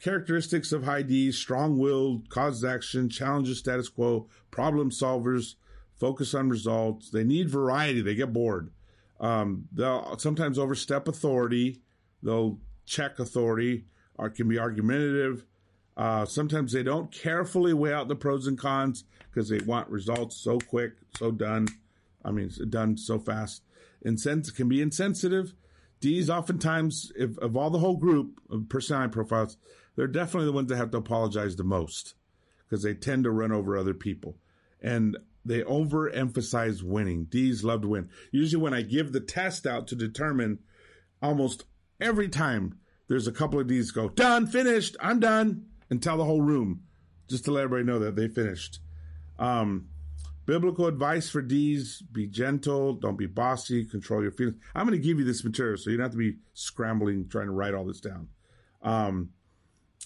Characteristics 0.01 0.71
of 0.71 0.83
high 0.83 1.01
D, 1.01 1.31
strong-willed, 1.31 2.29
causes 2.29 2.63
action, 2.63 3.09
challenges 3.09 3.57
status 3.57 3.89
quo, 3.89 4.27
problem 4.51 4.91
solvers, 4.91 5.55
focus 5.95 6.33
on 6.33 6.49
results. 6.49 7.09
They 7.09 7.23
need 7.23 7.49
variety. 7.49 8.01
They 8.01 8.15
get 8.15 8.33
bored. 8.33 8.71
Um, 9.19 9.67
they'll 9.71 10.17
sometimes 10.19 10.59
overstep 10.59 11.07
authority. 11.07 11.81
They'll 12.21 12.59
check 12.85 13.19
authority 13.19 13.85
or 14.15 14.29
can 14.29 14.47
be 14.47 14.59
argumentative. 14.59 15.45
Uh, 15.95 16.25
sometimes 16.25 16.71
they 16.71 16.83
don't 16.83 17.11
carefully 17.11 17.73
weigh 17.73 17.93
out 17.93 18.07
the 18.07 18.15
pros 18.15 18.45
and 18.45 18.57
cons 18.57 19.03
because 19.29 19.49
they 19.49 19.59
want 19.59 19.89
results 19.89 20.37
so 20.37 20.59
quick, 20.59 20.93
so 21.17 21.31
done. 21.31 21.67
I 22.23 22.31
mean, 22.31 22.51
done 22.69 22.97
so 22.97 23.17
fast. 23.17 23.63
Insens- 24.05 24.51
can 24.51 24.69
be 24.69 24.81
insensitive. 24.81 25.55
D's 25.99 26.29
oftentimes, 26.29 27.11
if 27.15 27.35
of 27.39 27.57
all 27.57 27.71
the 27.71 27.79
whole 27.79 27.97
group 27.97 28.39
of 28.51 28.69
personality 28.69 29.11
profiles, 29.11 29.57
they're 29.97 30.07
definitely 30.07 30.45
the 30.45 30.53
ones 30.53 30.69
that 30.69 30.77
have 30.77 30.91
to 30.91 30.97
apologize 30.97 31.57
the 31.57 31.63
most 31.63 32.13
because 32.63 32.83
they 32.83 32.93
tend 32.93 33.23
to 33.25 33.31
run 33.31 33.51
over 33.51 33.75
other 33.75 33.95
people. 33.95 34.37
And 34.81 35.17
they 35.43 35.61
overemphasize 35.61 36.83
winning. 36.83 37.25
D's 37.25 37.63
love 37.63 37.81
to 37.81 37.87
win. 37.87 38.09
Usually 38.31 38.61
when 38.61 38.73
I 38.73 38.83
give 38.83 39.11
the 39.11 39.19
test 39.19 39.65
out 39.65 39.87
to 39.87 39.95
determine 39.95 40.59
almost 41.21 41.65
every 41.99 42.29
time 42.29 42.77
there's 43.07 43.27
a 43.27 43.31
couple 43.31 43.59
of 43.59 43.67
D's 43.67 43.91
go, 43.91 44.09
done, 44.09 44.45
finished, 44.45 44.95
I'm 45.01 45.19
done, 45.19 45.65
and 45.89 46.01
tell 46.01 46.17
the 46.17 46.25
whole 46.25 46.41
room 46.41 46.83
just 47.27 47.45
to 47.45 47.51
let 47.51 47.63
everybody 47.63 47.85
know 47.85 47.99
that 47.99 48.15
they 48.15 48.27
finished. 48.27 48.79
Um, 49.39 49.87
biblical 50.45 50.85
advice 50.85 51.27
for 51.27 51.41
D's 51.41 52.03
be 52.11 52.27
gentle, 52.27 52.93
don't 52.93 53.17
be 53.17 53.25
bossy, 53.25 53.83
control 53.83 54.21
your 54.21 54.31
feelings. 54.31 54.57
I'm 54.75 54.85
going 54.85 54.99
to 54.99 55.05
give 55.05 55.17
you 55.17 55.25
this 55.25 55.43
material 55.43 55.77
so 55.77 55.89
you 55.89 55.97
don't 55.97 56.05
have 56.05 56.11
to 56.11 56.17
be 56.17 56.37
scrambling 56.53 57.29
trying 57.29 57.47
to 57.47 57.51
write 57.51 57.73
all 57.73 57.85
this 57.85 58.01
down. 58.01 58.27
Um, 58.83 59.29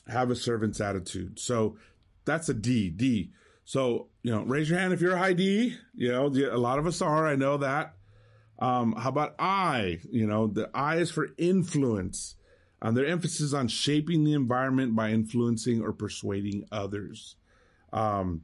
have 0.07 0.31
a 0.31 0.35
servant's 0.35 0.81
attitude. 0.81 1.39
So 1.39 1.77
that's 2.25 2.49
a 2.49 2.53
D. 2.53 2.89
D. 2.89 3.31
So, 3.65 4.07
you 4.23 4.31
know, 4.31 4.43
raise 4.43 4.69
your 4.69 4.79
hand 4.79 4.93
if 4.93 5.01
you're 5.01 5.15
a 5.15 5.19
high 5.19 5.33
D. 5.33 5.75
You 5.93 6.11
know, 6.11 6.27
a 6.27 6.57
lot 6.57 6.79
of 6.79 6.87
us 6.87 7.01
are. 7.01 7.27
I 7.27 7.35
know 7.35 7.57
that. 7.57 7.93
Um, 8.59 8.93
how 8.93 9.09
about 9.09 9.35
I? 9.39 9.99
You 10.11 10.27
know, 10.27 10.47
the 10.47 10.69
I 10.73 10.97
is 10.97 11.11
for 11.11 11.29
influence. 11.37 12.35
Um, 12.81 12.95
their 12.95 13.05
emphasis 13.05 13.53
on 13.53 13.67
shaping 13.67 14.23
the 14.23 14.33
environment 14.33 14.95
by 14.95 15.11
influencing 15.11 15.81
or 15.81 15.93
persuading 15.93 16.65
others. 16.71 17.35
Um, 17.93 18.41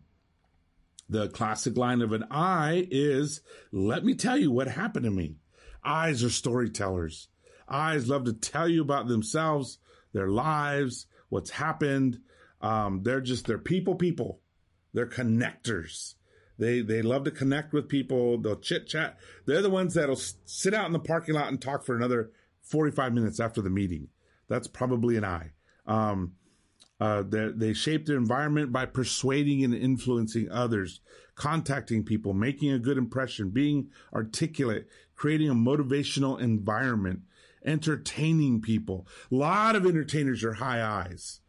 the 1.10 1.30
classic 1.30 1.78
line 1.78 2.02
of 2.02 2.12
an 2.12 2.26
I 2.30 2.88
is, 2.92 3.42
let 3.72 4.04
me 4.04 4.14
tell 4.14 4.38
you 4.38 4.52
what 4.52 4.68
happened 4.68 5.06
to 5.06 5.12
me. 5.12 5.38
Eyes 5.84 6.24
are 6.24 6.30
storytellers. 6.30 7.30
Eyes 7.70 8.10
love 8.10 8.26
to 8.26 8.34
tell 8.34 8.68
you 8.68 8.82
about 8.82 9.08
themselves, 9.08 9.80
their 10.14 10.28
lives, 10.28 11.06
what's 11.30 11.52
happened. 11.52 12.20
Um, 12.62 13.04
they're 13.04 13.22
just, 13.22 13.46
they're 13.46 13.58
people, 13.58 13.96
people. 13.96 14.42
They're 14.94 15.06
connectors. 15.06 16.16
They 16.58 16.82
they 16.82 17.02
love 17.02 17.24
to 17.26 17.32
connect 17.32 17.74
with 17.74 17.88
people. 17.88 18.40
They'll 18.40 18.60
chit 18.60 18.88
chat. 18.88 19.18
They're 19.46 19.62
the 19.62 19.70
ones 19.70 19.94
that'll 19.94 20.16
sit 20.16 20.74
out 20.74 20.88
in 20.88 20.94
the 20.94 21.00
parking 21.00 21.36
lot 21.36 21.50
and 21.50 21.62
talk 21.62 21.86
for 21.86 21.96
another 21.96 22.32
45 22.64 23.14
minutes 23.14 23.40
after 23.40 23.62
the 23.62 23.70
meeting. 23.70 24.08
That's 24.48 24.68
probably 24.68 25.18
an 25.18 25.26
I. 25.26 25.52
Um, 25.86 26.34
uh, 27.00 27.24
they 27.28 27.74
shape 27.74 28.08
their 28.08 28.18
environment 28.18 28.72
by 28.72 28.86
persuading 28.86 29.64
and 29.64 29.74
influencing 29.74 30.50
others, 30.50 31.00
contacting 31.36 32.04
people, 32.04 32.34
making 32.34 32.72
a 32.72 32.80
good 32.80 32.98
impression, 32.98 33.52
being 33.52 33.90
articulate, 34.12 34.88
creating 35.16 35.50
a 35.50 35.54
motivational 35.54 36.40
environment, 36.40 37.22
entertaining 37.68 38.62
people. 38.62 39.06
A 39.32 39.36
lot 39.36 39.76
of 39.76 39.86
entertainers 39.86 40.44
are 40.44 40.54
high 40.54 40.84
eyes. 40.84 41.42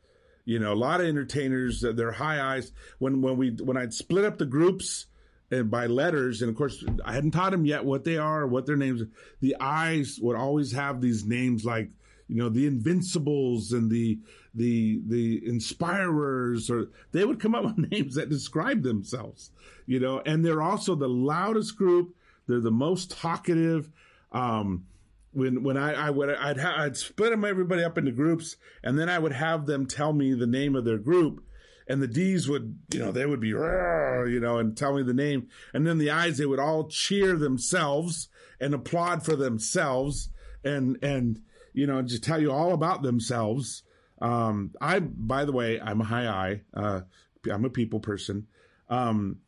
You 0.44 0.58
know, 0.58 0.72
a 0.72 0.74
lot 0.74 1.00
of 1.00 1.06
entertainers, 1.06 1.82
they're 1.82 2.12
high 2.12 2.40
eyes. 2.40 2.72
When, 2.98 3.22
when 3.22 3.36
we, 3.36 3.50
when 3.50 3.76
I'd 3.76 3.94
split 3.94 4.24
up 4.24 4.38
the 4.38 4.46
groups 4.46 5.06
and 5.50 5.70
by 5.70 5.86
letters, 5.86 6.42
and 6.42 6.50
of 6.50 6.56
course, 6.56 6.84
I 7.04 7.12
hadn't 7.12 7.32
taught 7.32 7.52
them 7.52 7.66
yet 7.66 7.84
what 7.84 8.04
they 8.04 8.16
are, 8.16 8.46
what 8.46 8.66
their 8.66 8.76
names 8.76 9.02
are. 9.02 9.10
The 9.40 9.56
eyes 9.60 10.18
would 10.20 10.36
always 10.36 10.72
have 10.72 11.00
these 11.00 11.24
names 11.24 11.64
like, 11.64 11.90
you 12.28 12.36
know, 12.36 12.48
the 12.48 12.66
invincibles 12.66 13.72
and 13.72 13.90
the, 13.90 14.18
the, 14.54 15.00
the 15.06 15.46
inspirers, 15.46 16.70
or 16.70 16.88
they 17.12 17.24
would 17.24 17.40
come 17.40 17.54
up 17.54 17.64
with 17.76 17.90
names 17.90 18.14
that 18.16 18.30
describe 18.30 18.82
themselves, 18.82 19.50
you 19.86 20.00
know, 20.00 20.20
and 20.24 20.44
they're 20.44 20.62
also 20.62 20.94
the 20.94 21.08
loudest 21.08 21.76
group. 21.76 22.14
They're 22.46 22.60
the 22.60 22.70
most 22.70 23.10
talkative. 23.10 23.90
Um, 24.32 24.86
when 25.38 25.62
when 25.62 25.76
I, 25.76 26.08
I 26.08 26.10
would 26.10 26.30
I'd 26.30 26.58
ha- 26.58 26.76
I'd 26.78 26.96
split 26.96 27.30
them 27.30 27.44
everybody 27.44 27.82
up 27.82 27.96
into 27.96 28.12
groups, 28.12 28.56
and 28.82 28.98
then 28.98 29.08
I 29.08 29.18
would 29.18 29.32
have 29.32 29.66
them 29.66 29.86
tell 29.86 30.12
me 30.12 30.34
the 30.34 30.46
name 30.46 30.74
of 30.74 30.84
their 30.84 30.98
group, 30.98 31.42
and 31.86 32.02
the 32.02 32.08
D's 32.08 32.48
would 32.48 32.78
you 32.92 32.98
know 32.98 33.12
they 33.12 33.26
would 33.26 33.40
be 33.40 33.48
you 33.48 34.40
know 34.40 34.58
and 34.58 34.76
tell 34.76 34.94
me 34.94 35.02
the 35.02 35.14
name, 35.14 35.48
and 35.72 35.86
then 35.86 35.98
the 35.98 36.10
I's 36.10 36.38
they 36.38 36.46
would 36.46 36.60
all 36.60 36.88
cheer 36.88 37.36
themselves 37.36 38.28
and 38.60 38.74
applaud 38.74 39.24
for 39.24 39.36
themselves, 39.36 40.30
and 40.64 40.98
and 41.02 41.40
you 41.72 41.86
know 41.86 42.02
just 42.02 42.24
tell 42.24 42.40
you 42.40 42.52
all 42.52 42.72
about 42.72 43.02
themselves. 43.02 43.82
Um, 44.20 44.72
I 44.80 44.98
by 44.98 45.44
the 45.44 45.52
way 45.52 45.80
I'm 45.80 46.00
a 46.00 46.04
high 46.04 46.26
I. 46.26 46.62
Uh, 46.74 47.00
I'm 47.50 47.64
a 47.64 47.70
people 47.70 48.00
person. 48.00 48.48
Um, 48.88 49.38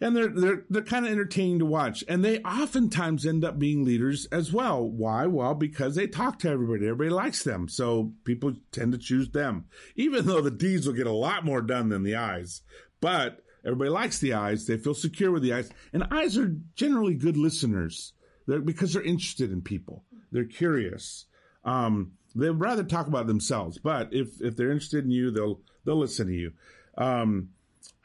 and 0.00 0.16
they're 0.16 0.28
they're 0.28 0.64
they're 0.70 0.82
kind 0.82 1.06
of 1.06 1.12
entertaining 1.12 1.58
to 1.58 1.66
watch. 1.66 2.04
And 2.08 2.24
they 2.24 2.40
oftentimes 2.40 3.26
end 3.26 3.44
up 3.44 3.58
being 3.58 3.84
leaders 3.84 4.26
as 4.26 4.52
well. 4.52 4.88
Why? 4.88 5.26
Well 5.26 5.54
because 5.54 5.94
they 5.94 6.06
talk 6.06 6.38
to 6.40 6.50
everybody. 6.50 6.86
Everybody 6.86 7.10
likes 7.10 7.42
them. 7.42 7.68
So 7.68 8.12
people 8.24 8.54
tend 8.72 8.92
to 8.92 8.98
choose 8.98 9.30
them. 9.30 9.66
Even 9.96 10.26
though 10.26 10.40
the 10.40 10.50
d's 10.50 10.86
will 10.86 10.94
get 10.94 11.06
a 11.06 11.12
lot 11.12 11.44
more 11.44 11.62
done 11.62 11.88
than 11.88 12.02
the 12.02 12.16
i's 12.16 12.62
but 13.00 13.44
everybody 13.64 13.90
likes 13.90 14.18
the 14.18 14.34
eyes. 14.34 14.66
They 14.66 14.76
feel 14.76 14.94
secure 14.94 15.30
with 15.30 15.42
the 15.42 15.52
eyes. 15.52 15.70
And 15.92 16.04
eyes 16.10 16.36
are 16.36 16.56
generally 16.74 17.14
good 17.14 17.36
listeners. 17.36 18.12
They're, 18.46 18.60
because 18.60 18.92
they're 18.92 19.02
interested 19.02 19.52
in 19.52 19.62
people. 19.62 20.04
They're 20.32 20.44
curious. 20.44 21.26
Um, 21.64 22.12
they'd 22.34 22.50
rather 22.50 22.84
talk 22.84 23.06
about 23.06 23.26
themselves. 23.26 23.78
But 23.78 24.12
if 24.12 24.40
if 24.40 24.56
they're 24.56 24.70
interested 24.70 25.04
in 25.04 25.10
you 25.10 25.30
they'll 25.30 25.60
they'll 25.84 25.98
listen 25.98 26.26
to 26.28 26.32
you. 26.32 26.52
Um, 26.96 27.50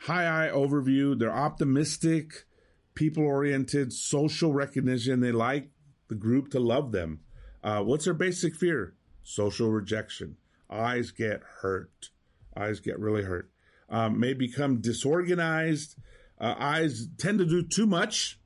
high 0.04 0.48
eye 0.48 0.50
overview. 0.50 1.18
They're 1.18 1.34
optimistic, 1.34 2.46
people 2.94 3.24
oriented, 3.24 3.94
social 3.94 4.52
recognition. 4.54 5.22
They 5.22 5.32
like 5.32 5.70
the 6.10 6.16
group 6.16 6.52
to 6.52 6.60
love 6.60 6.92
them. 6.92 7.22
Uh, 7.64 7.82
what's 7.82 8.06
their 8.06 8.14
basic 8.14 8.56
fear? 8.56 8.96
Social 9.24 9.70
rejection. 9.70 10.38
Eyes 10.70 11.12
get 11.12 11.42
hurt. 11.62 12.10
Eyes 12.56 12.80
get 12.82 13.00
really 13.00 13.24
hurt. 13.24 13.50
Um, 13.90 14.20
may 14.20 14.34
become 14.34 14.82
disorganized. 14.82 15.96
Uh, 16.40 16.56
eyes 16.58 17.08
tend 17.18 17.40
to 17.40 17.46
do 17.46 17.64
too 17.64 17.86
much. 17.86 18.40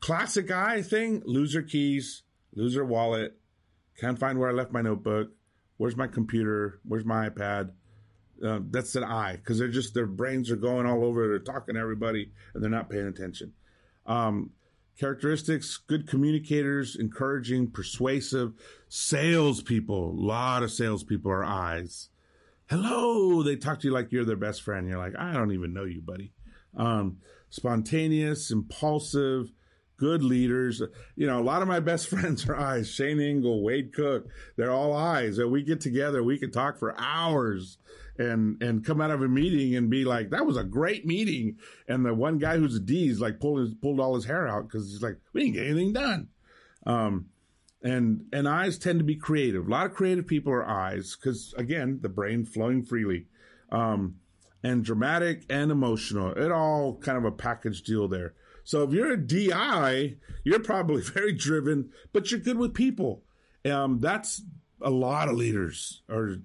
Classic 0.00 0.50
eye 0.50 0.82
thing: 0.82 1.22
lose 1.24 1.52
their 1.52 1.62
keys, 1.62 2.22
lose 2.54 2.74
their 2.74 2.84
wallet, 2.84 3.38
can't 3.98 4.18
find 4.18 4.38
where 4.38 4.50
I 4.50 4.52
left 4.52 4.72
my 4.72 4.80
notebook. 4.82 5.28
Where's 5.76 5.96
my 5.96 6.06
computer? 6.06 6.80
Where's 6.84 7.04
my 7.04 7.28
iPad? 7.28 7.70
Uh, 8.44 8.60
that's 8.70 8.96
an 8.96 9.04
I 9.04 9.36
because 9.36 9.58
they're 9.58 9.68
just 9.68 9.94
their 9.94 10.06
brains 10.06 10.50
are 10.50 10.56
going 10.56 10.86
all 10.86 11.04
over. 11.04 11.28
They're 11.28 11.38
talking 11.38 11.74
to 11.74 11.80
everybody 11.80 12.32
and 12.54 12.62
they're 12.62 12.70
not 12.70 12.90
paying 12.90 13.06
attention. 13.06 13.52
Um, 14.06 14.50
characteristics: 14.98 15.76
good 15.76 16.08
communicators, 16.08 16.96
encouraging, 16.96 17.70
persuasive, 17.70 18.52
salespeople. 18.88 20.10
A 20.10 20.18
lot 20.20 20.62
of 20.62 20.70
salespeople 20.70 21.30
are 21.30 21.44
eyes. 21.44 22.08
Hello, 22.68 23.42
they 23.42 23.56
talk 23.56 23.80
to 23.80 23.88
you 23.88 23.92
like 23.92 24.12
you're 24.12 24.24
their 24.24 24.36
best 24.36 24.62
friend. 24.62 24.88
You're 24.88 24.98
like, 24.98 25.18
I 25.18 25.32
don't 25.32 25.52
even 25.52 25.74
know 25.74 25.84
you, 25.84 26.00
buddy. 26.00 26.32
Um, 26.76 27.18
spontaneous, 27.48 28.50
impulsive, 28.52 29.50
good 30.00 30.24
leaders. 30.24 30.82
You 31.14 31.26
know, 31.26 31.38
a 31.38 31.44
lot 31.44 31.62
of 31.62 31.68
my 31.68 31.78
best 31.78 32.08
friends 32.10 32.48
are 32.48 32.56
eyes. 32.56 32.90
Shane 32.90 33.20
Engel, 33.20 33.62
Wade 33.62 33.92
Cook, 33.92 34.28
they're 34.56 34.72
all 34.72 34.96
eyes. 34.96 35.38
And 35.38 35.52
we 35.52 35.62
get 35.62 35.80
together, 35.80 36.24
we 36.24 36.38
can 36.38 36.50
talk 36.50 36.78
for 36.78 36.98
hours 36.98 37.78
and 38.18 38.60
and 38.62 38.84
come 38.84 39.00
out 39.00 39.10
of 39.10 39.22
a 39.22 39.28
meeting 39.28 39.76
and 39.76 39.88
be 39.88 40.04
like, 40.04 40.30
"That 40.30 40.46
was 40.46 40.56
a 40.56 40.64
great 40.64 41.06
meeting." 41.06 41.58
And 41.86 42.04
the 42.04 42.14
one 42.14 42.38
guy 42.38 42.56
who's 42.56 42.74
a 42.74 42.80
D 42.80 43.08
is 43.08 43.20
like 43.20 43.38
pulled 43.40 43.60
his, 43.60 43.74
pulled 43.74 44.00
all 44.00 44.14
his 44.14 44.24
hair 44.24 44.48
out 44.48 44.64
because 44.64 44.90
he's 44.90 45.02
like, 45.02 45.18
"We 45.32 45.42
didn't 45.42 45.54
get 45.54 45.66
anything 45.66 45.92
done." 45.92 46.28
Um, 46.86 47.26
and 47.82 48.26
and 48.32 48.48
eyes 48.48 48.78
tend 48.78 48.98
to 48.98 49.04
be 49.04 49.16
creative. 49.16 49.66
A 49.66 49.70
lot 49.70 49.86
of 49.86 49.94
creative 49.94 50.26
people 50.26 50.52
are 50.52 50.68
eyes 50.68 51.16
because 51.16 51.54
again, 51.56 52.00
the 52.02 52.08
brain 52.08 52.44
flowing 52.44 52.82
freely. 52.82 53.26
Um, 53.70 54.16
and 54.62 54.84
dramatic 54.84 55.44
and 55.48 55.70
emotional. 55.70 56.32
It 56.32 56.52
all 56.52 56.98
kind 56.98 57.18
of 57.18 57.24
a 57.24 57.32
package 57.32 57.82
deal 57.82 58.08
there. 58.08 58.34
So 58.70 58.84
if 58.84 58.92
you're 58.92 59.10
a 59.10 59.16
DI, 59.16 60.14
you're 60.44 60.60
probably 60.60 61.02
very 61.02 61.32
driven, 61.32 61.90
but 62.12 62.30
you're 62.30 62.38
good 62.38 62.56
with 62.56 62.72
people. 62.72 63.24
Um, 63.64 63.98
that's 63.98 64.42
a 64.80 64.90
lot 64.90 65.28
of 65.28 65.34
leaders 65.34 66.02
are 66.08 66.36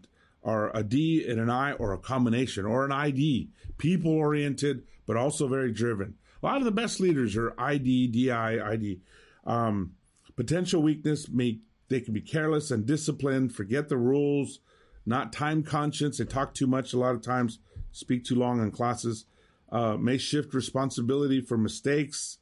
are 0.44 0.76
a 0.76 0.84
D 0.84 1.24
and 1.30 1.40
an 1.40 1.52
I 1.52 1.74
or 1.74 1.94
a 1.94 2.00
combination 2.00 2.66
or 2.66 2.84
an 2.84 2.92
ID, 2.92 3.52
people 3.78 4.12
oriented, 4.12 4.88
but 5.06 5.18
also 5.18 5.48
very 5.48 5.72
driven. 5.72 6.16
A 6.42 6.46
lot 6.48 6.58
of 6.58 6.66
the 6.66 6.72
best 6.72 7.00
leaders 7.00 7.38
are 7.38 7.54
ID, 7.60 8.08
DI, 8.08 8.60
ID. 8.60 9.02
Um, 9.46 9.92
potential 10.36 10.82
weakness 10.82 11.30
may 11.30 11.60
they 11.90 12.00
can 12.00 12.16
be 12.16 12.22
careless 12.22 12.72
and 12.72 12.88
disciplined, 12.88 13.54
forget 13.54 13.88
the 13.88 13.98
rules, 13.98 14.62
not 15.06 15.32
time 15.32 15.62
conscious. 15.62 16.18
They 16.18 16.26
talk 16.26 16.56
too 16.56 16.66
much 16.66 16.92
a 16.92 16.98
lot 16.98 17.14
of 17.14 17.22
times, 17.22 17.60
speak 17.92 18.26
too 18.26 18.34
long 18.34 18.64
in 18.64 18.72
classes, 18.72 19.26
uh, 19.76 19.98
may 19.98 20.18
shift 20.18 20.54
responsibility 20.54 21.42
for 21.42 21.58
mistakes. 21.58 22.38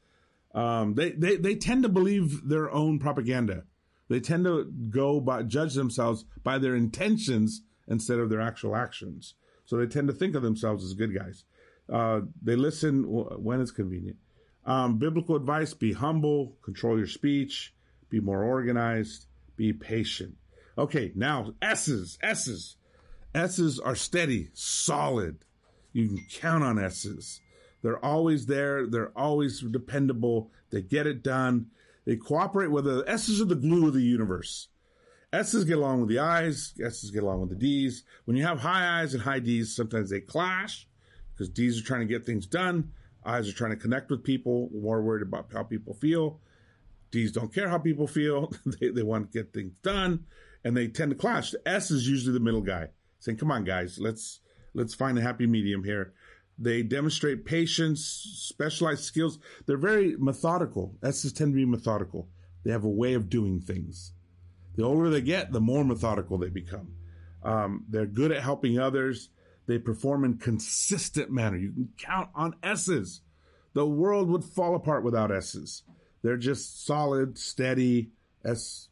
Um, 0.54 0.94
they, 0.94 1.14
they, 1.14 1.36
they 1.36 1.56
tend 1.56 1.82
to 1.82 1.90
believe 1.90 2.48
their 2.48 2.72
own 2.72 3.00
propaganda. 3.00 3.64
They 4.08 4.20
tend 4.20 4.46
to 4.46 4.66
go 4.66 5.20
by, 5.20 5.42
judge 5.42 5.74
themselves 5.74 6.26
by 6.44 6.60
their 6.60 6.76
intentions 6.76 7.64
instead 7.88 8.20
of 8.20 8.30
their 8.30 8.40
actual 8.40 8.76
actions. 8.76 9.34
So 9.66 9.78
they 9.78 9.88
tend 9.88 10.10
to 10.10 10.14
think 10.14 10.36
of 10.36 10.44
themselves 10.44 10.86
as 10.86 10.94
good 10.94 11.16
guys. 11.16 11.44
Uh, 11.92 12.22
they 12.40 12.56
listen 12.56 13.06
when 13.08 13.62
it's 13.62 13.72
convenient. 13.72 14.18
Um, 14.66 15.00
biblical 15.00 15.36
advice 15.36 15.74
be 15.74 15.94
humble, 15.94 16.56
control 16.62 16.98
your 17.00 17.08
speech, 17.08 17.74
be 18.10 18.20
more 18.20 18.44
organized, 18.44 19.26
be 19.56 19.74
patient. 19.74 20.36
Okay, 20.78 21.12
now 21.16 21.56
S's, 21.64 22.20
S's. 22.22 22.76
S's 23.34 23.80
are 23.80 23.96
steady, 23.96 24.50
solid. 24.54 25.40
You 25.94 26.08
can 26.08 26.26
count 26.30 26.64
on 26.64 26.84
S's. 26.84 27.40
They're 27.82 28.04
always 28.04 28.46
there. 28.46 28.88
They're 28.88 29.18
always 29.18 29.62
dependable. 29.62 30.52
They 30.72 30.82
get 30.82 31.08
it 31.08 31.24
done. 31.24 31.68
They 32.06 32.16
cooperate 32.16 32.72
with 32.72 32.86
the 32.86 33.04
S's 33.08 33.42
are 33.42 33.46
the 33.46 33.56
glue 33.56 33.88
of 33.88 33.94
the 33.94 34.02
universe. 34.02 34.68
S's 35.32 35.64
get 35.64 35.78
along 35.78 36.02
with 36.02 36.10
the 36.10 36.20
I's. 36.20 36.74
S's 36.84 37.12
get 37.12 37.24
along 37.24 37.42
with 37.42 37.50
the 37.50 37.56
D's. 37.56 38.04
When 38.26 38.38
you 38.38 38.46
have 38.46 38.60
high 38.60 39.02
I's 39.02 39.14
and 39.14 39.24
high 39.24 39.40
D's, 39.40 39.76
sometimes 39.76 40.10
they 40.10 40.20
clash 40.20 40.88
because 41.34 41.50
D's 41.50 41.80
are 41.80 41.86
trying 41.86 42.02
to 42.02 42.14
get 42.14 42.26
things 42.26 42.46
done. 42.46 42.92
I's 43.26 43.48
are 43.50 43.54
trying 43.54 43.72
to 43.72 43.78
connect 43.78 44.10
with 44.12 44.24
people, 44.24 44.70
more 44.74 45.02
worried 45.02 45.24
about 45.24 45.48
how 45.52 45.64
people 45.64 45.94
feel. 45.94 46.40
D's 47.12 47.32
don't 47.32 47.54
care 47.54 47.70
how 47.70 47.78
people 47.78 48.08
feel. 48.08 48.52
they, 48.66 48.90
they 48.90 49.04
want 49.04 49.32
to 49.32 49.38
get 49.38 49.54
things 49.54 49.74
done 49.82 50.26
and 50.64 50.76
they 50.76 50.88
tend 50.88 51.12
to 51.12 51.18
clash. 51.18 51.52
The 51.52 51.68
S 51.68 51.92
is 51.92 52.08
usually 52.08 52.34
the 52.34 52.40
middle 52.40 52.62
guy 52.62 52.90
saying, 53.20 53.38
come 53.38 53.52
on, 53.52 53.64
guys, 53.64 54.00
let's, 54.00 54.40
let's 54.74 54.94
find 54.94 55.18
a 55.18 55.22
happy 55.22 55.48
medium 55.48 55.84
here. 55.84 56.14
They 56.58 56.84
demonstrate 56.84 57.46
patience, 57.46 58.02
specialized 58.04 59.04
skills. 59.04 59.40
They're 59.66 59.78
very 59.78 60.16
methodical. 60.18 60.96
S's 61.04 61.34
tend 61.34 61.54
to 61.54 61.56
be 61.56 61.66
methodical. 61.66 62.30
They 62.64 62.72
have 62.72 62.84
a 62.84 62.90
way 62.90 63.14
of 63.14 63.30
doing 63.30 63.60
things. 63.60 64.14
The 64.76 64.84
older 64.84 65.10
they 65.10 65.22
get, 65.22 65.52
the 65.52 65.62
more 65.62 65.84
methodical 65.84 66.38
they 66.38 66.50
become. 66.50 66.94
Um, 67.44 67.86
they're 67.90 68.06
good 68.06 68.32
at 68.32 68.42
helping 68.42 68.80
others. 68.80 69.30
They 69.66 69.78
perform 69.78 70.26
in 70.26 70.38
consistent 70.38 71.32
manner. 71.32 71.58
You 71.58 71.72
can 71.72 71.90
count 71.98 72.30
on 72.36 72.56
S's. 72.64 73.22
The 73.74 73.86
world 73.86 74.30
would 74.30 74.44
fall 74.44 74.76
apart 74.76 75.04
without 75.04 75.32
S's. 75.32 75.84
They're 76.22 76.38
just 76.38 76.86
solid, 76.86 77.38
steady, 77.38 78.12
S, 78.46 78.88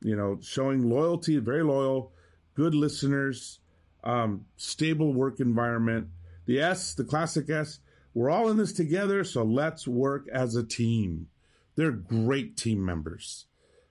you 0.00 0.16
know, 0.16 0.38
showing 0.40 0.88
loyalty, 0.88 1.38
very 1.38 1.62
loyal, 1.62 2.12
good 2.54 2.74
listeners, 2.74 3.59
um, 4.04 4.46
stable 4.56 5.12
work 5.12 5.40
environment. 5.40 6.08
The 6.46 6.60
S, 6.60 6.94
the 6.94 7.04
classic 7.04 7.48
S, 7.50 7.80
we're 8.14 8.30
all 8.30 8.48
in 8.48 8.56
this 8.56 8.72
together, 8.72 9.22
so 9.24 9.44
let's 9.44 9.86
work 9.86 10.26
as 10.32 10.56
a 10.56 10.64
team. 10.64 11.28
They're 11.76 11.92
great 11.92 12.56
team 12.56 12.84
members. 12.84 13.46